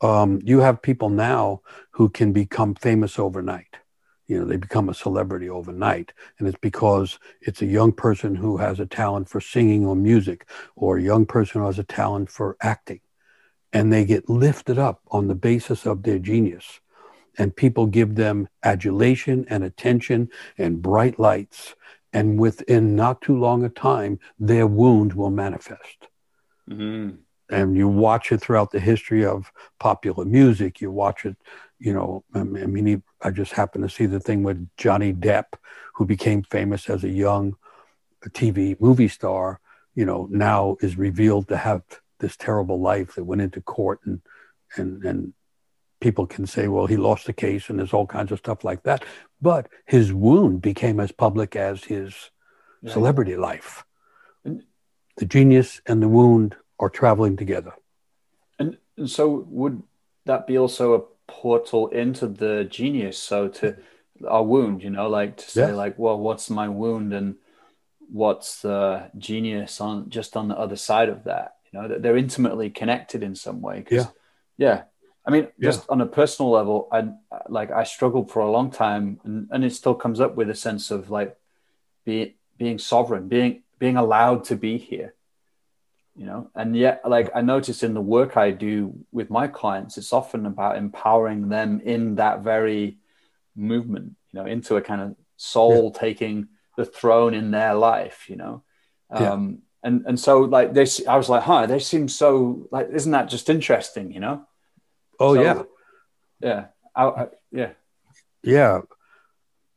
Um, 0.00 0.40
you 0.44 0.60
have 0.60 0.82
people 0.82 1.08
now 1.08 1.62
who 1.92 2.08
can 2.08 2.32
become 2.32 2.74
famous 2.74 3.18
overnight 3.18 3.78
you 4.26 4.38
know 4.38 4.44
they 4.44 4.56
become 4.56 4.88
a 4.88 4.94
celebrity 4.94 5.48
overnight 5.48 6.12
and 6.38 6.48
it's 6.48 6.58
because 6.60 7.18
it's 7.40 7.62
a 7.62 7.66
young 7.66 7.92
person 7.92 8.34
who 8.34 8.56
has 8.56 8.80
a 8.80 8.86
talent 8.86 9.28
for 9.28 9.40
singing 9.40 9.86
or 9.86 9.96
music 9.96 10.48
or 10.74 10.96
a 10.96 11.02
young 11.02 11.26
person 11.26 11.60
who 11.60 11.66
has 11.66 11.78
a 11.78 11.84
talent 11.84 12.30
for 12.30 12.56
acting 12.60 13.00
and 13.72 13.92
they 13.92 14.04
get 14.04 14.28
lifted 14.28 14.78
up 14.78 15.00
on 15.10 15.28
the 15.28 15.34
basis 15.34 15.86
of 15.86 16.02
their 16.02 16.18
genius 16.18 16.80
and 17.38 17.56
people 17.56 17.86
give 17.86 18.14
them 18.14 18.48
adulation 18.62 19.44
and 19.48 19.62
attention 19.62 20.28
and 20.58 20.82
bright 20.82 21.18
lights 21.18 21.74
and 22.16 22.38
within 22.38 22.96
not 22.96 23.20
too 23.20 23.36
long 23.38 23.64
a 23.64 23.68
time 23.68 24.18
their 24.38 24.66
wound 24.66 25.12
will 25.12 25.30
manifest 25.30 26.08
mm-hmm. 26.68 27.10
and 27.50 27.76
you 27.76 27.86
watch 27.88 28.32
it 28.32 28.40
throughout 28.40 28.70
the 28.70 28.80
history 28.80 29.24
of 29.24 29.52
popular 29.78 30.24
music 30.24 30.80
you 30.80 30.90
watch 30.90 31.24
it 31.24 31.36
you 31.78 31.92
know, 31.92 32.24
I 32.34 32.42
mean, 32.42 32.86
he, 32.86 33.02
I 33.20 33.30
just 33.30 33.52
happened 33.52 33.88
to 33.88 33.94
see 33.94 34.06
the 34.06 34.20
thing 34.20 34.42
with 34.42 34.68
Johnny 34.76 35.12
Depp, 35.12 35.54
who 35.94 36.06
became 36.06 36.42
famous 36.42 36.88
as 36.88 37.04
a 37.04 37.08
young 37.08 37.56
TV 38.28 38.80
movie 38.80 39.08
star, 39.08 39.60
you 39.94 40.04
know, 40.04 40.26
now 40.30 40.76
is 40.80 40.96
revealed 40.96 41.48
to 41.48 41.56
have 41.56 41.82
this 42.18 42.36
terrible 42.36 42.80
life 42.80 43.14
that 43.14 43.24
went 43.24 43.42
into 43.42 43.60
court 43.60 44.00
and, 44.04 44.20
and, 44.76 45.04
and 45.04 45.34
people 46.00 46.26
can 46.26 46.46
say, 46.46 46.68
well, 46.68 46.86
he 46.86 46.96
lost 46.96 47.26
the 47.26 47.32
case 47.32 47.68
and 47.68 47.78
there's 47.78 47.92
all 47.92 48.06
kinds 48.06 48.32
of 48.32 48.38
stuff 48.38 48.64
like 48.64 48.82
that. 48.84 49.04
But 49.40 49.68
his 49.86 50.12
wound 50.12 50.62
became 50.62 51.00
as 51.00 51.12
public 51.12 51.56
as 51.56 51.84
his 51.84 52.30
yeah. 52.82 52.92
celebrity 52.92 53.36
life. 53.36 53.84
And, 54.44 54.62
the 55.16 55.24
genius 55.24 55.80
and 55.86 56.02
the 56.02 56.08
wound 56.08 56.56
are 56.78 56.90
traveling 56.90 57.38
together. 57.38 57.72
And, 58.58 58.76
and 58.98 59.08
so 59.08 59.46
would 59.48 59.82
that 60.26 60.46
be 60.46 60.58
also 60.58 60.94
a 60.94 61.02
portal 61.26 61.88
into 61.88 62.26
the 62.26 62.64
genius. 62.64 63.18
So 63.18 63.48
to 63.48 63.76
our 64.26 64.42
wound, 64.42 64.82
you 64.82 64.90
know, 64.90 65.08
like 65.08 65.38
to 65.38 65.50
say 65.50 65.72
like, 65.72 65.98
well, 65.98 66.18
what's 66.18 66.50
my 66.50 66.68
wound 66.68 67.12
and 67.12 67.36
what's 68.10 68.62
the 68.62 69.10
genius 69.18 69.80
on 69.80 70.08
just 70.10 70.36
on 70.36 70.48
the 70.48 70.58
other 70.58 70.76
side 70.76 71.08
of 71.08 71.24
that? 71.24 71.56
You 71.70 71.80
know, 71.80 71.88
that 71.88 72.02
they're 72.02 72.16
intimately 72.16 72.70
connected 72.70 73.22
in 73.22 73.34
some 73.34 73.60
way. 73.60 73.84
Yeah. 73.90 74.06
Yeah. 74.56 74.82
I 75.26 75.30
mean, 75.30 75.48
just 75.60 75.80
yeah. 75.80 75.92
on 75.92 76.00
a 76.00 76.06
personal 76.06 76.50
level, 76.52 76.88
I 76.92 77.08
like 77.48 77.70
I 77.70 77.84
struggled 77.84 78.30
for 78.30 78.40
a 78.40 78.50
long 78.50 78.70
time, 78.70 79.20
and, 79.24 79.48
and 79.50 79.64
it 79.64 79.72
still 79.74 79.94
comes 79.94 80.20
up 80.20 80.36
with 80.36 80.48
a 80.50 80.54
sense 80.54 80.90
of 80.90 81.10
like 81.10 81.36
being 82.04 82.34
being 82.56 82.78
sovereign, 82.78 83.28
being 83.28 83.62
being 83.78 83.96
allowed 83.96 84.44
to 84.44 84.56
be 84.56 84.78
here 84.78 85.14
you 86.16 86.24
know 86.24 86.50
and 86.54 86.76
yet 86.76 87.02
like 87.06 87.30
i 87.34 87.40
notice 87.40 87.82
in 87.82 87.94
the 87.94 88.00
work 88.00 88.36
i 88.36 88.50
do 88.50 88.94
with 89.12 89.30
my 89.30 89.46
clients 89.46 89.98
it's 89.98 90.12
often 90.12 90.46
about 90.46 90.76
empowering 90.76 91.48
them 91.48 91.80
in 91.84 92.14
that 92.16 92.40
very 92.40 92.96
movement 93.54 94.16
you 94.32 94.40
know 94.40 94.46
into 94.46 94.76
a 94.76 94.82
kind 94.82 95.00
of 95.00 95.14
soul 95.36 95.92
yeah. 95.92 96.00
taking 96.00 96.48
the 96.76 96.84
throne 96.84 97.34
in 97.34 97.50
their 97.50 97.74
life 97.74 98.28
you 98.28 98.36
know 98.36 98.62
yeah. 99.12 99.32
um 99.32 99.58
and 99.82 100.04
and 100.06 100.18
so 100.18 100.40
like 100.40 100.72
this 100.72 101.02
i 101.06 101.16
was 101.16 101.28
like 101.28 101.42
huh 101.42 101.66
they 101.66 101.78
seem 101.78 102.08
so 102.08 102.66
like 102.70 102.88
isn't 102.90 103.12
that 103.12 103.28
just 103.28 103.50
interesting 103.50 104.10
you 104.10 104.20
know 104.20 104.46
oh 105.20 105.34
so, 105.34 105.42
yeah 105.42 105.62
yeah 106.40 106.66
I, 106.94 107.04
I, 107.04 107.26
yeah 107.50 107.70
yeah 108.42 108.80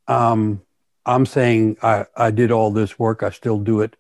um 0.08 0.62
i'm 1.06 1.26
saying 1.26 1.78
i 1.82 2.06
i 2.16 2.32
did 2.32 2.52
all 2.52 2.72
this 2.72 2.98
work 2.98 3.24
i 3.24 3.30
still 3.30 3.60
do 3.60 3.82
it 3.82 3.96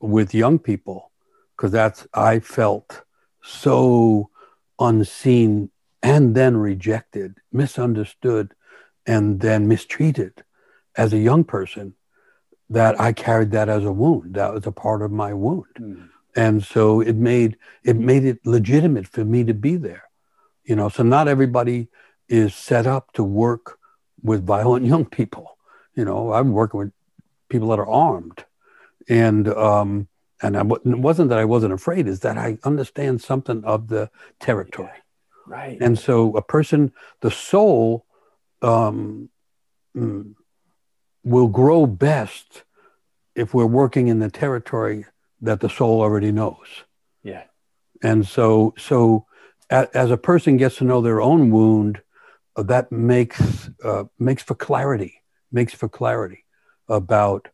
with 0.00 0.34
young 0.34 0.58
people 0.58 1.12
because 1.56 1.70
that's 1.70 2.06
I 2.12 2.40
felt 2.40 3.02
so 3.40 4.30
unseen 4.80 5.70
and 6.02 6.34
then 6.34 6.56
rejected, 6.56 7.38
misunderstood, 7.52 8.54
and 9.06 9.40
then 9.40 9.68
mistreated 9.68 10.42
as 10.96 11.12
a 11.12 11.18
young 11.18 11.44
person 11.44 11.94
that 12.68 13.00
I 13.00 13.12
carried 13.12 13.52
that 13.52 13.68
as 13.68 13.84
a 13.84 13.92
wound. 13.92 14.34
That 14.34 14.52
was 14.52 14.66
a 14.66 14.72
part 14.72 15.02
of 15.02 15.12
my 15.12 15.32
wound. 15.32 15.66
Mm. 15.78 16.08
And 16.34 16.64
so 16.64 17.00
it 17.00 17.14
made 17.14 17.56
it 17.84 17.96
made 17.96 18.24
it 18.24 18.44
legitimate 18.44 19.06
for 19.06 19.24
me 19.24 19.44
to 19.44 19.54
be 19.54 19.76
there. 19.76 20.04
You 20.64 20.76
know, 20.76 20.88
so 20.88 21.02
not 21.02 21.28
everybody 21.28 21.88
is 22.28 22.54
set 22.54 22.86
up 22.86 23.12
to 23.14 23.24
work 23.24 23.78
with 24.22 24.46
violent 24.46 24.86
young 24.92 25.04
people. 25.04 25.58
You 25.94 26.04
know, 26.04 26.32
I'm 26.32 26.52
working 26.52 26.78
with 26.78 26.92
people 27.48 27.68
that 27.68 27.78
are 27.78 27.88
armed. 27.88 28.44
And 29.08 29.48
um, 29.48 30.08
and 30.42 30.56
I, 30.56 30.60
it 30.62 30.98
wasn't 30.98 31.28
that 31.30 31.38
I 31.38 31.44
wasn't 31.44 31.72
afraid, 31.72 32.08
is 32.08 32.20
that 32.20 32.36
I 32.36 32.58
understand 32.64 33.22
something 33.22 33.64
of 33.64 33.88
the 33.88 34.10
territory. 34.40 34.90
Right. 35.46 35.78
And 35.80 35.98
so 35.98 36.36
a 36.36 36.42
person, 36.42 36.92
the 37.20 37.30
soul, 37.30 38.04
um, 38.60 39.28
mm, 39.96 40.34
will 41.24 41.48
grow 41.48 41.86
best 41.86 42.64
if 43.34 43.54
we're 43.54 43.66
working 43.66 44.08
in 44.08 44.18
the 44.18 44.30
territory 44.30 45.06
that 45.40 45.60
the 45.60 45.68
soul 45.68 46.00
already 46.00 46.32
knows. 46.32 46.66
Yeah. 47.22 47.44
And 48.02 48.26
so, 48.26 48.74
so 48.76 49.26
as 49.72 50.10
a 50.10 50.16
person 50.16 50.56
gets 50.56 50.76
to 50.76 50.84
know 50.84 51.00
their 51.00 51.20
own 51.20 51.50
wound, 51.50 52.02
uh, 52.56 52.62
that 52.64 52.92
makes 52.92 53.70
uh, 53.82 54.04
makes 54.18 54.42
for 54.42 54.54
clarity, 54.54 55.22
makes 55.50 55.74
for 55.74 55.88
clarity 55.88 56.44
about 56.88 57.48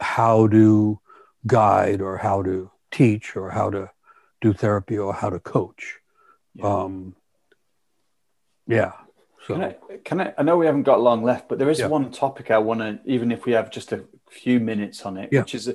how 0.00 0.46
to 0.48 1.00
guide 1.46 2.00
or 2.00 2.18
how 2.18 2.42
to 2.42 2.70
teach 2.90 3.36
or 3.36 3.50
how 3.50 3.70
to 3.70 3.90
do 4.40 4.52
therapy 4.52 4.98
or 4.98 5.14
how 5.14 5.30
to 5.30 5.40
coach. 5.40 6.00
Yeah. 6.54 6.66
Um, 6.66 7.16
yeah. 8.66 8.92
So. 9.46 9.54
Can 9.54 9.64
I, 9.64 9.76
can 10.04 10.20
I? 10.20 10.34
I 10.38 10.42
know 10.42 10.56
we 10.56 10.66
haven't 10.66 10.84
got 10.84 11.00
long 11.00 11.22
left, 11.22 11.48
but 11.48 11.58
there 11.58 11.70
is 11.70 11.80
yeah. 11.80 11.86
one 11.86 12.10
topic 12.10 12.50
I 12.50 12.58
want 12.58 12.80
to, 12.80 12.98
even 13.04 13.30
if 13.30 13.44
we 13.44 13.52
have 13.52 13.70
just 13.70 13.92
a 13.92 14.04
few 14.30 14.58
minutes 14.58 15.04
on 15.04 15.16
it, 15.18 15.30
yeah. 15.32 15.40
which 15.40 15.54
is 15.54 15.70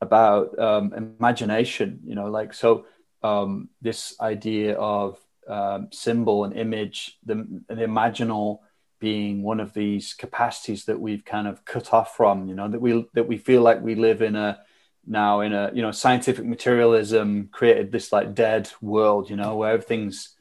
about 0.00 0.58
um, 0.58 0.92
imagination. 0.92 2.00
You 2.04 2.14
know, 2.14 2.26
like 2.26 2.52
so, 2.52 2.84
um, 3.22 3.68
this 3.80 4.14
idea 4.20 4.74
of 4.76 5.18
um, 5.48 5.88
symbol 5.92 6.44
and 6.44 6.56
image, 6.56 7.18
the, 7.24 7.46
the 7.68 7.74
imaginal 7.74 8.60
being 9.00 9.42
one 9.42 9.60
of 9.60 9.72
these 9.74 10.12
capacities 10.12 10.84
that 10.86 11.00
we've 11.00 11.24
kind 11.24 11.46
of 11.46 11.64
cut 11.64 11.92
off 11.92 12.16
from. 12.16 12.48
You 12.48 12.54
know, 12.54 12.68
that 12.68 12.80
we 12.80 13.08
that 13.14 13.28
we 13.28 13.38
feel 13.38 13.62
like 13.62 13.80
we 13.80 13.94
live 13.94 14.22
in 14.22 14.36
a 14.36 14.60
now 15.06 15.40
in 15.40 15.52
a 15.52 15.70
you 15.72 15.82
know 15.82 15.92
scientific 15.92 16.44
materialism 16.44 17.48
created 17.50 17.90
this 17.90 18.12
like 18.12 18.34
dead 18.34 18.70
world. 18.80 19.30
You 19.30 19.36
know, 19.36 19.56
where 19.56 19.72
everything's 19.72 20.36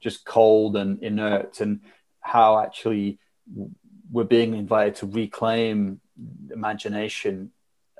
just 0.00 0.24
cold 0.24 0.76
and 0.76 1.02
inert 1.02 1.60
and 1.60 1.80
how 2.20 2.60
actually 2.60 3.18
we're 4.10 4.24
being 4.24 4.54
invited 4.54 4.94
to 4.94 5.06
reclaim 5.06 6.00
imagination 6.52 7.50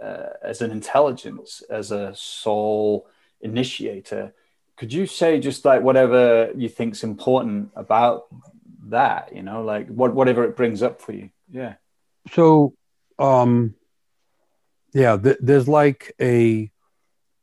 uh, 0.00 0.28
as 0.42 0.60
an 0.62 0.70
intelligence, 0.70 1.62
as 1.70 1.90
a 1.90 2.14
soul 2.14 3.08
initiator. 3.42 4.34
Could 4.76 4.92
you 4.92 5.06
say 5.06 5.38
just 5.38 5.64
like 5.64 5.82
whatever 5.82 6.50
you 6.56 6.68
think's 6.68 7.04
important 7.04 7.70
about 7.76 8.26
that? 8.88 9.34
You 9.34 9.42
know, 9.42 9.62
like 9.62 9.88
what 9.88 10.14
whatever 10.14 10.44
it 10.44 10.56
brings 10.56 10.82
up 10.82 11.00
for 11.00 11.12
you. 11.12 11.30
Yeah. 11.50 11.74
So, 12.32 12.74
um, 13.18 13.74
yeah, 14.94 15.16
th- 15.16 15.38
there's 15.40 15.68
like 15.68 16.14
a 16.20 16.70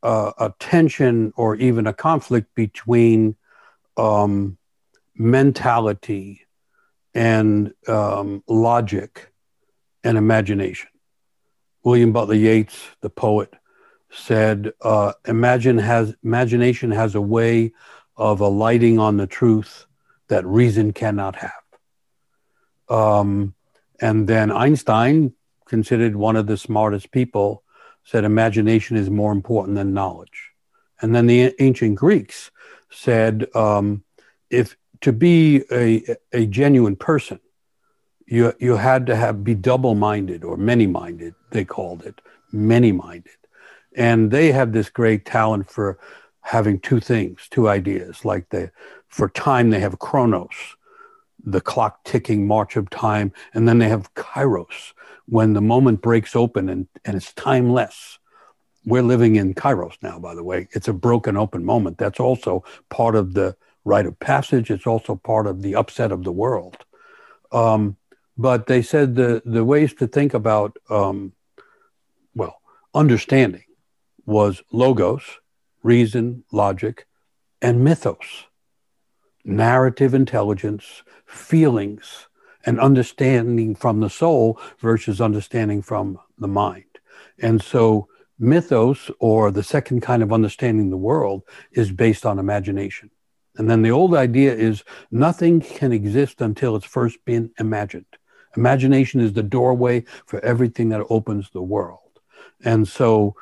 uh, 0.02 0.32
a 0.38 0.54
tension 0.58 1.32
or 1.36 1.56
even 1.56 1.86
a 1.86 1.92
conflict 1.92 2.54
between 2.54 3.36
um, 3.96 4.56
mentality 5.14 6.46
and 7.14 7.72
um, 7.86 8.42
logic 8.48 9.32
and 10.02 10.16
imagination. 10.16 10.88
William 11.82 12.12
Butler 12.12 12.34
Yeats, 12.34 12.78
the 13.00 13.10
poet, 13.10 13.54
said, 14.10 14.72
uh, 14.80 15.12
"Imagine 15.26 15.78
has 15.78 16.14
imagination 16.22 16.90
has 16.90 17.14
a 17.14 17.20
way 17.20 17.72
of 18.16 18.40
alighting 18.40 18.98
on 18.98 19.16
the 19.16 19.26
truth 19.26 19.86
that 20.28 20.44
reason 20.46 20.92
cannot 20.92 21.36
have." 21.36 21.52
Um, 22.88 23.54
and 24.00 24.26
then 24.26 24.50
Einstein, 24.50 25.34
considered 25.66 26.16
one 26.16 26.36
of 26.36 26.46
the 26.46 26.56
smartest 26.56 27.10
people, 27.12 27.62
said, 28.04 28.24
"Imagination 28.24 28.96
is 28.96 29.10
more 29.10 29.32
important 29.32 29.76
than 29.76 29.94
knowledge." 29.94 30.52
And 31.00 31.14
then 31.14 31.26
the 31.26 31.54
ancient 31.60 31.96
Greeks 31.96 32.50
said, 32.90 33.46
um, 33.54 34.04
"If 34.50 34.76
to 35.00 35.12
be 35.12 35.64
a, 35.70 36.16
a 36.32 36.46
genuine 36.46 36.96
person, 36.96 37.40
you, 38.26 38.52
you 38.58 38.76
had 38.76 39.06
to 39.06 39.16
have 39.16 39.42
be 39.42 39.54
double 39.54 39.94
minded 39.94 40.44
or 40.44 40.56
many 40.56 40.86
minded, 40.86 41.34
they 41.50 41.64
called 41.64 42.04
it, 42.04 42.20
many 42.52 42.92
minded. 42.92 43.32
And 43.96 44.30
they 44.30 44.52
have 44.52 44.72
this 44.72 44.88
great 44.88 45.24
talent 45.24 45.70
for 45.70 45.98
having 46.42 46.80
two 46.80 47.00
things, 47.00 47.48
two 47.50 47.68
ideas. 47.68 48.24
Like 48.24 48.48
they, 48.50 48.70
for 49.08 49.28
time, 49.28 49.70
they 49.70 49.80
have 49.80 49.98
chronos, 49.98 50.76
the 51.42 51.60
clock 51.60 52.04
ticking 52.04 52.46
march 52.46 52.76
of 52.76 52.90
time. 52.90 53.32
And 53.52 53.68
then 53.68 53.78
they 53.78 53.88
have 53.88 54.14
kairos, 54.14 54.92
when 55.26 55.52
the 55.52 55.60
moment 55.60 56.02
breaks 56.02 56.34
open 56.34 56.68
and, 56.68 56.88
and 57.04 57.16
it's 57.16 57.32
timeless. 57.34 58.18
We're 58.84 59.02
living 59.02 59.36
in 59.36 59.54
kairos 59.54 59.96
now, 60.02 60.18
by 60.18 60.34
the 60.34 60.42
way. 60.42 60.68
It's 60.72 60.88
a 60.88 60.92
broken 60.92 61.36
open 61.36 61.64
moment. 61.64 61.98
That's 61.98 62.20
also 62.20 62.64
part 62.88 63.14
of 63.14 63.34
the 63.34 63.56
rite 63.84 64.06
of 64.06 64.18
passage. 64.18 64.70
It's 64.70 64.86
also 64.86 65.16
part 65.16 65.46
of 65.46 65.62
the 65.62 65.74
upset 65.74 66.12
of 66.12 66.24
the 66.24 66.32
world. 66.32 66.78
Um, 67.52 67.96
but 68.38 68.66
they 68.66 68.82
said 68.82 69.16
the, 69.16 69.42
the 69.44 69.64
ways 69.64 69.92
to 69.94 70.06
think 70.06 70.32
about, 70.32 70.76
um, 70.88 71.32
well, 72.34 72.60
understanding 72.94 73.64
was 74.30 74.62
logos, 74.72 75.22
reason, 75.82 76.44
logic, 76.52 77.06
and 77.60 77.84
mythos, 77.84 78.46
narrative 79.44 80.14
intelligence, 80.14 81.02
feelings, 81.26 82.28
and 82.64 82.78
understanding 82.78 83.74
from 83.74 84.00
the 84.00 84.08
soul 84.10 84.58
versus 84.78 85.20
understanding 85.20 85.82
from 85.82 86.18
the 86.38 86.48
mind. 86.48 86.84
And 87.40 87.60
so 87.60 88.08
mythos, 88.38 89.10
or 89.18 89.50
the 89.50 89.62
second 89.62 90.00
kind 90.02 90.22
of 90.22 90.32
understanding 90.32 90.90
the 90.90 90.96
world, 90.96 91.42
is 91.72 91.90
based 91.90 92.24
on 92.24 92.38
imagination. 92.38 93.10
And 93.56 93.68
then 93.68 93.82
the 93.82 93.90
old 93.90 94.14
idea 94.14 94.54
is 94.54 94.84
nothing 95.10 95.60
can 95.60 95.92
exist 95.92 96.40
until 96.40 96.76
it's 96.76 96.86
first 96.86 97.18
been 97.24 97.50
imagined. 97.58 98.06
Imagination 98.56 99.20
is 99.20 99.32
the 99.32 99.42
doorway 99.42 100.04
for 100.26 100.40
everything 100.44 100.88
that 100.90 101.04
opens 101.10 101.50
the 101.50 101.62
world. 101.62 101.98
And 102.64 102.86
so, 102.86 103.36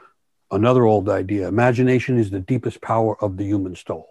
another 0.51 0.85
old 0.85 1.09
idea 1.09 1.49
imagination 1.49 2.19
is 2.19 2.31
the 2.31 2.41
deepest 2.41 2.81
power 2.81 3.23
of 3.23 3.37
the 3.37 3.45
human 3.45 3.77
soul. 3.77 4.09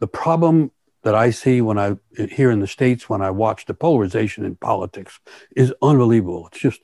The 0.00 0.06
problem 0.06 0.70
that 1.02 1.14
I 1.14 1.30
see 1.30 1.60
when 1.60 1.78
I, 1.78 1.96
here 2.30 2.50
in 2.50 2.60
the 2.60 2.66
States, 2.66 3.08
when 3.08 3.22
I 3.22 3.30
watch 3.30 3.66
the 3.66 3.74
polarization 3.74 4.44
in 4.44 4.56
politics 4.56 5.20
is 5.54 5.72
unbelievable. 5.82 6.48
It's 6.48 6.60
just 6.60 6.80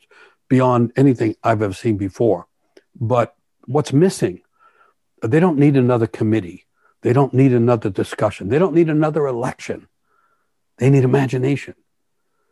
beyond 0.49 0.93
anything 0.97 1.37
I've 1.43 1.63
ever 1.63 1.73
seen 1.73 1.97
before. 1.97 2.47
But 2.95 3.35
what's 3.65 3.93
missing? 3.93 4.43
They 5.23 5.41
don't 5.41 5.59
need 5.59 5.77
another 5.77 6.07
committee 6.07 6.67
they 7.03 7.13
don't 7.13 7.33
need 7.33 7.53
another 7.53 7.91
discussion. 7.91 8.49
They 8.49 8.59
don't 8.59 8.75
need 8.75 8.91
another 8.91 9.27
election. 9.27 9.89
They 10.79 10.91
need 10.91 11.05
imagination. 11.05 11.75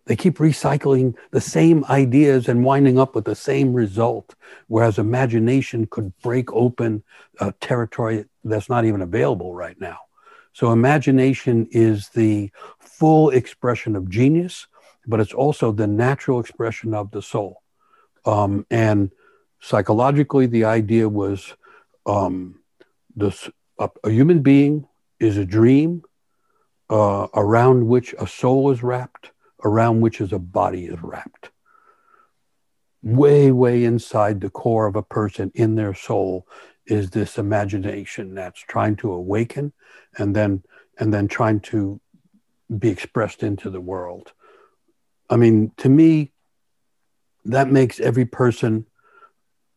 They 0.09 0.17
keep 0.17 0.39
recycling 0.39 1.15
the 1.33 1.41
same 1.41 1.85
ideas 1.85 2.49
and 2.49 2.65
winding 2.65 2.99
up 2.99 3.15
with 3.15 3.27
the 3.27 3.35
same 3.35 3.75
result, 3.75 4.35
whereas 4.67 4.99
imagination 4.99 5.87
could 5.87 6.19
break 6.23 6.51
open 6.51 7.05
a 7.41 7.53
territory 7.53 8.25
that's 8.43 8.71
not 8.71 8.87
even 8.87 9.03
available 9.03 9.55
right 9.55 9.79
now. 9.79 9.99
So, 10.55 10.73
imagination 10.73 11.69
is 11.73 12.09
the 12.09 12.51
full 12.81 13.29
expression 13.29 13.95
of 13.95 14.09
genius, 14.09 14.67
but 15.07 15.21
it's 15.21 15.35
also 15.35 15.73
the 15.73 15.87
natural 15.87 16.41
expression 16.41 16.95
of 16.95 17.11
the 17.11 17.21
soul. 17.21 17.63
Um, 18.25 18.65
and 18.71 19.11
psychologically, 19.61 20.47
the 20.47 20.65
idea 20.65 21.07
was 21.07 21.55
um, 22.07 22.61
this 23.15 23.51
a, 23.79 23.91
a 24.03 24.11
human 24.11 24.41
being 24.41 24.89
is 25.21 25.37
a 25.37 25.45
dream 25.45 26.03
uh, 26.89 27.27
around 27.35 27.87
which 27.87 28.15
a 28.19 28.27
soul 28.27 28.71
is 28.71 28.83
wrapped, 28.83 29.33
around 29.65 30.01
which 30.01 30.21
is 30.21 30.33
a 30.33 30.39
body 30.39 30.87
is 30.87 31.01
wrapped. 31.03 31.51
Way, 33.03 33.53
way 33.53 33.85
inside 33.85 34.41
the 34.41 34.51
core 34.51 34.87
of 34.87 34.97
a 34.97 35.03
person, 35.03 35.53
in 35.55 35.77
their 35.77 35.95
soul, 35.95 36.47
is 36.87 37.11
this 37.11 37.39
imagination 37.39 38.35
that's 38.35 38.61
trying 38.61 38.97
to 38.97 39.13
awaken, 39.13 39.73
and 40.17 40.35
then 40.35 40.63
and 40.99 41.15
then 41.15 41.29
trying 41.29 41.61
to 41.61 42.01
be 42.77 42.89
expressed 42.89 43.43
into 43.43 43.71
the 43.71 43.81
world. 43.81 44.33
I 45.31 45.37
mean, 45.37 45.73
to 45.79 45.89
me, 45.89 46.33
that 47.45 47.71
makes 47.71 48.01
every 48.01 48.25
person 48.25 48.87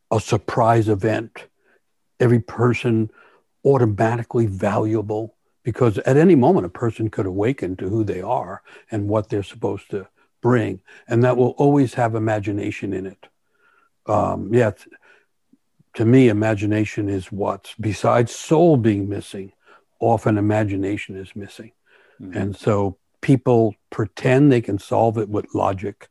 a 0.10 0.20
surprise 0.20 0.90
event. 0.90 1.48
Every 2.20 2.40
person 2.40 3.10
automatically 3.64 4.46
valuable 4.46 5.36
because 5.64 5.98
at 6.00 6.18
any 6.18 6.36
moment 6.36 6.66
a 6.66 6.70
person 6.70 7.10
could 7.10 7.26
awaken 7.26 7.76
to 7.76 7.90
who 7.90 8.04
they 8.04 8.22
are 8.22 8.62
and 8.90 9.08
what 9.08 9.30
they're 9.30 9.44
supposed 9.44 9.90
to 9.90 10.08
bring 10.42 10.82
and 11.08 11.24
that 11.24 11.38
will 11.38 11.52
always 11.58 11.94
have 11.94 12.16
imagination 12.16 12.94
in 12.94 13.06
it 13.06 13.28
um, 14.08 14.54
yeah 14.54 14.72
to 15.94 16.06
me 16.06 16.30
imagination 16.30 17.10
is 17.10 17.32
what's 17.32 17.76
besides 17.76 18.34
soul 18.34 18.78
being 18.78 19.08
missing 19.08 19.52
often 20.00 20.38
imagination 20.38 21.16
is 21.16 21.36
missing 21.36 21.72
mm-hmm. 22.20 22.36
and 22.36 22.56
so 22.56 22.98
people 23.22 23.76
pretend 23.92 24.52
they 24.52 24.62
can 24.62 24.80
solve 24.80 25.18
it 25.18 25.30
with 25.30 25.54
logic 25.54 26.10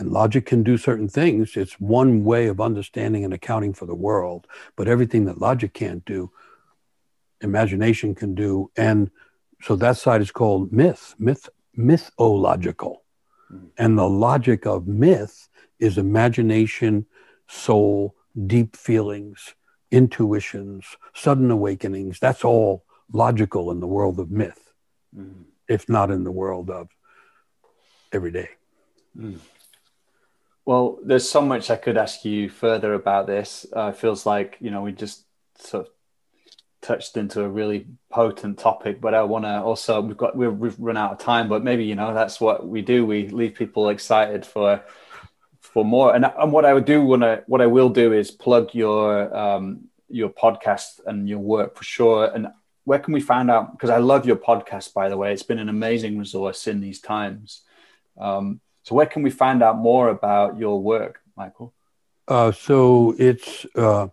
and 0.00 0.10
logic 0.10 0.46
can 0.46 0.62
do 0.62 0.78
certain 0.78 1.08
things. 1.08 1.56
It's 1.56 1.74
one 1.74 2.24
way 2.24 2.46
of 2.46 2.60
understanding 2.60 3.24
and 3.24 3.34
accounting 3.34 3.74
for 3.74 3.86
the 3.86 3.94
world. 3.94 4.46
But 4.74 4.88
everything 4.88 5.26
that 5.26 5.40
logic 5.40 5.74
can't 5.74 6.04
do, 6.04 6.30
imagination 7.40 8.14
can 8.14 8.34
do. 8.34 8.70
And 8.76 9.10
so 9.62 9.76
that 9.76 9.96
side 9.96 10.20
is 10.20 10.30
called 10.30 10.72
myth, 10.72 11.14
myth, 11.18 11.48
mythological. 11.74 13.02
Mm-hmm. 13.52 13.66
And 13.78 13.98
the 13.98 14.08
logic 14.08 14.66
of 14.66 14.86
myth 14.86 15.48
is 15.78 15.98
imagination, 15.98 17.06
soul, 17.48 18.14
deep 18.46 18.76
feelings, 18.76 19.54
intuitions, 19.90 20.96
sudden 21.14 21.50
awakenings. 21.50 22.18
That's 22.20 22.44
all 22.44 22.84
logical 23.12 23.70
in 23.70 23.80
the 23.80 23.86
world 23.86 24.20
of 24.20 24.30
myth, 24.30 24.72
mm-hmm. 25.16 25.42
if 25.68 25.88
not 25.88 26.10
in 26.10 26.24
the 26.24 26.30
world 26.30 26.70
of 26.70 26.88
everyday. 28.12 28.50
Mm. 29.18 29.38
Well, 30.64 30.98
there's 31.02 31.28
so 31.28 31.40
much 31.40 31.70
I 31.70 31.76
could 31.76 31.96
ask 31.96 32.24
you 32.24 32.48
further 32.48 32.94
about 32.94 33.26
this. 33.26 33.66
Uh, 33.74 33.88
it 33.88 33.96
feels 33.96 34.24
like 34.26 34.56
you 34.60 34.70
know 34.70 34.82
we 34.82 34.92
just 34.92 35.24
sort 35.58 35.86
of 35.86 35.92
touched 36.82 37.16
into 37.16 37.42
a 37.42 37.48
really 37.48 37.86
potent 38.10 38.58
topic, 38.58 39.00
but 39.00 39.14
I 39.14 39.22
want 39.22 39.44
to 39.44 39.62
also 39.62 40.00
we've 40.00 40.16
got 40.16 40.36
we've, 40.36 40.52
we've 40.52 40.78
run 40.78 40.96
out 40.96 41.12
of 41.12 41.18
time, 41.18 41.48
but 41.48 41.62
maybe 41.62 41.84
you 41.84 41.94
know 41.94 42.14
that's 42.14 42.40
what 42.40 42.66
we 42.66 42.82
do. 42.82 43.04
We 43.06 43.28
leave 43.28 43.54
people 43.54 43.88
excited 43.88 44.46
for 44.46 44.82
for 45.60 45.84
more. 45.84 46.14
And, 46.14 46.24
and 46.24 46.52
what 46.52 46.64
I 46.64 46.74
would 46.74 46.84
do 46.84 47.02
when 47.02 47.22
I 47.22 47.36
what 47.46 47.60
I 47.60 47.66
will 47.66 47.88
do 47.88 48.12
is 48.12 48.30
plug 48.30 48.74
your 48.74 49.34
um, 49.36 49.88
your 50.08 50.30
podcast 50.30 51.00
and 51.06 51.28
your 51.28 51.38
work 51.38 51.76
for 51.76 51.84
sure. 51.84 52.30
And 52.34 52.48
where 52.84 52.98
can 52.98 53.14
we 53.14 53.20
find 53.20 53.50
out? 53.50 53.72
Because 53.72 53.90
I 53.90 53.98
love 53.98 54.26
your 54.26 54.36
podcast, 54.36 54.92
by 54.94 55.08
the 55.08 55.16
way. 55.16 55.32
It's 55.32 55.42
been 55.42 55.58
an 55.58 55.68
amazing 55.68 56.18
resource 56.18 56.66
in 56.66 56.80
these 56.80 57.00
times. 57.00 57.62
Um, 58.18 58.60
so 58.82 58.94
where 58.94 59.06
can 59.06 59.22
we 59.22 59.30
find 59.30 59.62
out 59.62 59.78
more 59.78 60.08
about 60.08 60.58
your 60.58 60.80
work, 60.82 61.20
Michael? 61.36 61.72
Uh, 62.26 62.52
so 62.52 63.14
it's 63.18 63.66
uh, 63.76 64.08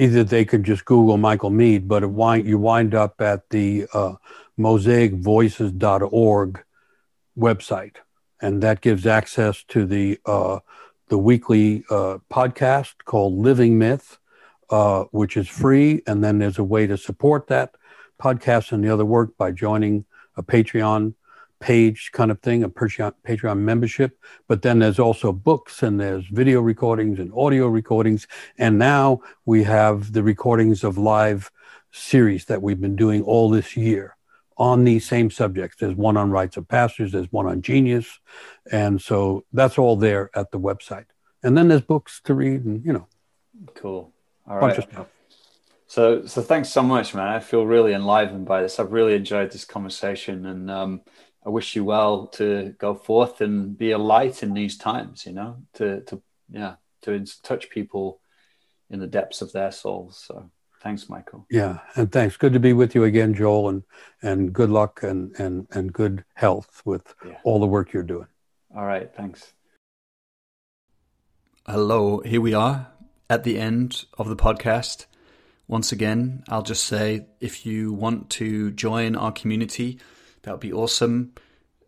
either 0.00 0.24
they 0.24 0.46
could 0.46 0.64
just 0.64 0.86
Google 0.86 1.18
Michael 1.18 1.50
Meade, 1.50 1.86
but 1.86 2.10
wind, 2.10 2.46
you 2.46 2.58
wind 2.58 2.94
up 2.94 3.20
at 3.20 3.50
the 3.50 3.86
uh, 3.92 4.14
mosaicvoices.org 4.58 6.64
website, 7.38 7.96
and 8.40 8.62
that 8.62 8.80
gives 8.80 9.06
access 9.06 9.62
to 9.64 9.84
the 9.84 10.18
uh, 10.24 10.60
the 11.08 11.18
weekly 11.18 11.84
uh, 11.90 12.16
podcast 12.30 12.94
called 13.04 13.34
Living 13.34 13.78
Myth, 13.78 14.18
uh, 14.70 15.04
which 15.10 15.36
is 15.36 15.48
free, 15.48 16.02
and 16.06 16.24
then 16.24 16.38
there's 16.38 16.58
a 16.58 16.64
way 16.64 16.86
to 16.86 16.96
support 16.96 17.48
that 17.48 17.74
podcast 18.20 18.72
and 18.72 18.82
the 18.82 18.92
other 18.92 19.04
work 19.04 19.36
by 19.36 19.50
joining 19.50 20.06
a 20.36 20.42
Patreon 20.42 21.14
page 21.60 22.10
kind 22.12 22.30
of 22.30 22.40
thing, 22.40 22.64
a 22.64 22.68
Patreon, 22.68 23.12
Patreon 23.26 23.58
membership. 23.58 24.18
But 24.48 24.62
then 24.62 24.78
there's 24.78 24.98
also 24.98 25.32
books 25.32 25.82
and 25.82 26.00
there's 26.00 26.26
video 26.26 26.60
recordings 26.60 27.18
and 27.18 27.32
audio 27.36 27.68
recordings. 27.68 28.26
And 28.58 28.78
now 28.78 29.20
we 29.44 29.62
have 29.64 30.12
the 30.12 30.22
recordings 30.22 30.82
of 30.82 30.98
live 30.98 31.50
series 31.92 32.46
that 32.46 32.62
we've 32.62 32.80
been 32.80 32.96
doing 32.96 33.22
all 33.22 33.50
this 33.50 33.76
year 33.76 34.16
on 34.56 34.84
these 34.84 35.06
same 35.06 35.30
subjects. 35.30 35.76
There's 35.78 35.94
one 35.94 36.16
on 36.16 36.30
rights 36.30 36.56
of 36.56 36.66
pastors, 36.66 37.12
there's 37.12 37.30
one 37.32 37.46
on 37.46 37.62
genius. 37.62 38.20
And 38.70 39.00
so 39.00 39.44
that's 39.52 39.78
all 39.78 39.96
there 39.96 40.30
at 40.34 40.50
the 40.50 40.60
website. 40.60 41.06
And 41.42 41.56
then 41.56 41.68
there's 41.68 41.82
books 41.82 42.20
to 42.24 42.34
read 42.34 42.64
and, 42.64 42.84
you 42.84 42.92
know. 42.92 43.06
Cool. 43.74 44.12
All 44.46 44.58
right. 44.58 44.86
So, 45.86 46.24
so 46.24 46.40
thanks 46.40 46.68
so 46.68 46.84
much, 46.84 47.14
man. 47.16 47.26
I 47.26 47.40
feel 47.40 47.66
really 47.66 47.94
enlivened 47.94 48.46
by 48.46 48.62
this. 48.62 48.78
I've 48.78 48.92
really 48.92 49.14
enjoyed 49.14 49.50
this 49.50 49.64
conversation, 49.64 50.46
and 50.46 50.70
um, 50.70 51.00
I 51.44 51.48
wish 51.48 51.74
you 51.74 51.84
well 51.84 52.26
to 52.28 52.74
go 52.78 52.94
forth 52.94 53.40
and 53.40 53.76
be 53.76 53.92
a 53.92 53.98
light 53.98 54.42
in 54.42 54.52
these 54.52 54.76
times. 54.76 55.26
You 55.26 55.32
know, 55.32 55.56
to 55.74 56.00
to 56.02 56.22
yeah, 56.50 56.74
to 57.02 57.24
touch 57.42 57.70
people 57.70 58.20
in 58.90 59.00
the 59.00 59.06
depths 59.06 59.40
of 59.40 59.52
their 59.52 59.70
souls. 59.70 60.22
So, 60.26 60.50
thanks, 60.82 61.08
Michael. 61.08 61.46
Yeah, 61.50 61.78
and 61.96 62.10
thanks. 62.10 62.36
Good 62.36 62.52
to 62.52 62.60
be 62.60 62.72
with 62.72 62.94
you 62.94 63.04
again, 63.04 63.34
Joel, 63.34 63.68
and 63.68 63.82
and 64.22 64.52
good 64.52 64.70
luck 64.70 65.02
and 65.02 65.34
and 65.38 65.66
and 65.70 65.92
good 65.92 66.24
health 66.34 66.82
with 66.84 67.14
yeah. 67.24 67.38
all 67.44 67.60
the 67.60 67.66
work 67.66 67.92
you're 67.92 68.02
doing. 68.02 68.28
All 68.76 68.84
right, 68.84 69.12
thanks. 69.14 69.52
Hello, 71.66 72.20
here 72.20 72.40
we 72.40 72.52
are 72.52 72.88
at 73.28 73.44
the 73.44 73.58
end 73.58 74.04
of 74.18 74.28
the 74.28 74.36
podcast. 74.36 75.06
Once 75.68 75.92
again, 75.92 76.42
I'll 76.48 76.62
just 76.62 76.84
say 76.84 77.26
if 77.38 77.64
you 77.64 77.92
want 77.92 78.28
to 78.30 78.72
join 78.72 79.14
our 79.14 79.30
community, 79.30 80.00
that 80.42 80.52
would 80.52 80.60
be 80.60 80.72
awesome. 80.72 81.32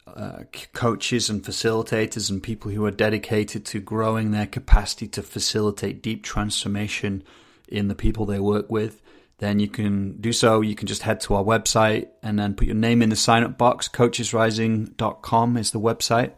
Uh, 0.06 0.42
coaches 0.72 1.30
and 1.30 1.44
facilitators 1.44 2.28
and 2.28 2.42
people 2.42 2.70
who 2.70 2.84
are 2.84 2.90
dedicated 2.90 3.64
to 3.64 3.80
growing 3.80 4.30
their 4.32 4.46
capacity 4.46 5.06
to 5.06 5.22
facilitate 5.22 6.02
deep 6.02 6.24
transformation 6.24 7.22
in 7.68 7.88
the 7.88 7.94
people 7.94 8.26
they 8.26 8.40
work 8.40 8.68
with, 8.68 9.00
then 9.38 9.58
you 9.58 9.68
can 9.68 10.20
do 10.20 10.32
so. 10.32 10.60
You 10.60 10.74
can 10.74 10.86
just 10.86 11.02
head 11.02 11.20
to 11.22 11.34
our 11.34 11.44
website 11.44 12.08
and 12.22 12.38
then 12.38 12.54
put 12.54 12.66
your 12.66 12.76
name 12.76 13.00
in 13.00 13.08
the 13.08 13.16
sign 13.16 13.42
up 13.44 13.56
box. 13.56 13.88
Coachesrising.com 13.88 15.56
is 15.56 15.70
the 15.70 15.80
website. 15.80 16.32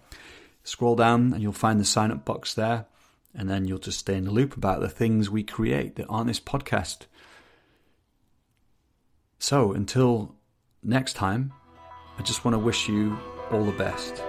Scroll 0.62 0.97
down 0.97 1.33
and 1.33 1.43
you'll 1.43 1.53
find 1.53 1.81
the 1.81 1.85
sign 1.85 2.11
up 2.11 2.25
box 2.25 2.55
there. 2.55 2.87
And 3.35 3.51
then 3.51 3.65
you'll 3.65 3.79
just 3.79 3.99
stay 3.99 4.17
in 4.17 4.25
the 4.25 4.31
loop 4.31 4.57
about 4.57 4.81
the 4.81 4.89
things 4.89 5.29
we 5.29 5.43
create 5.43 5.97
that 5.97 6.07
aren't 6.07 6.29
this 6.29 6.39
podcast. 6.41 7.07
So 9.39 9.73
until 9.73 10.37
next 10.83 11.15
time, 11.15 11.53
I 12.19 12.23
just 12.23 12.45
want 12.45 12.55
to 12.55 12.59
wish 12.59 12.89
you 12.89 13.19
all 13.51 13.65
the 13.65 13.73
best. 13.73 14.23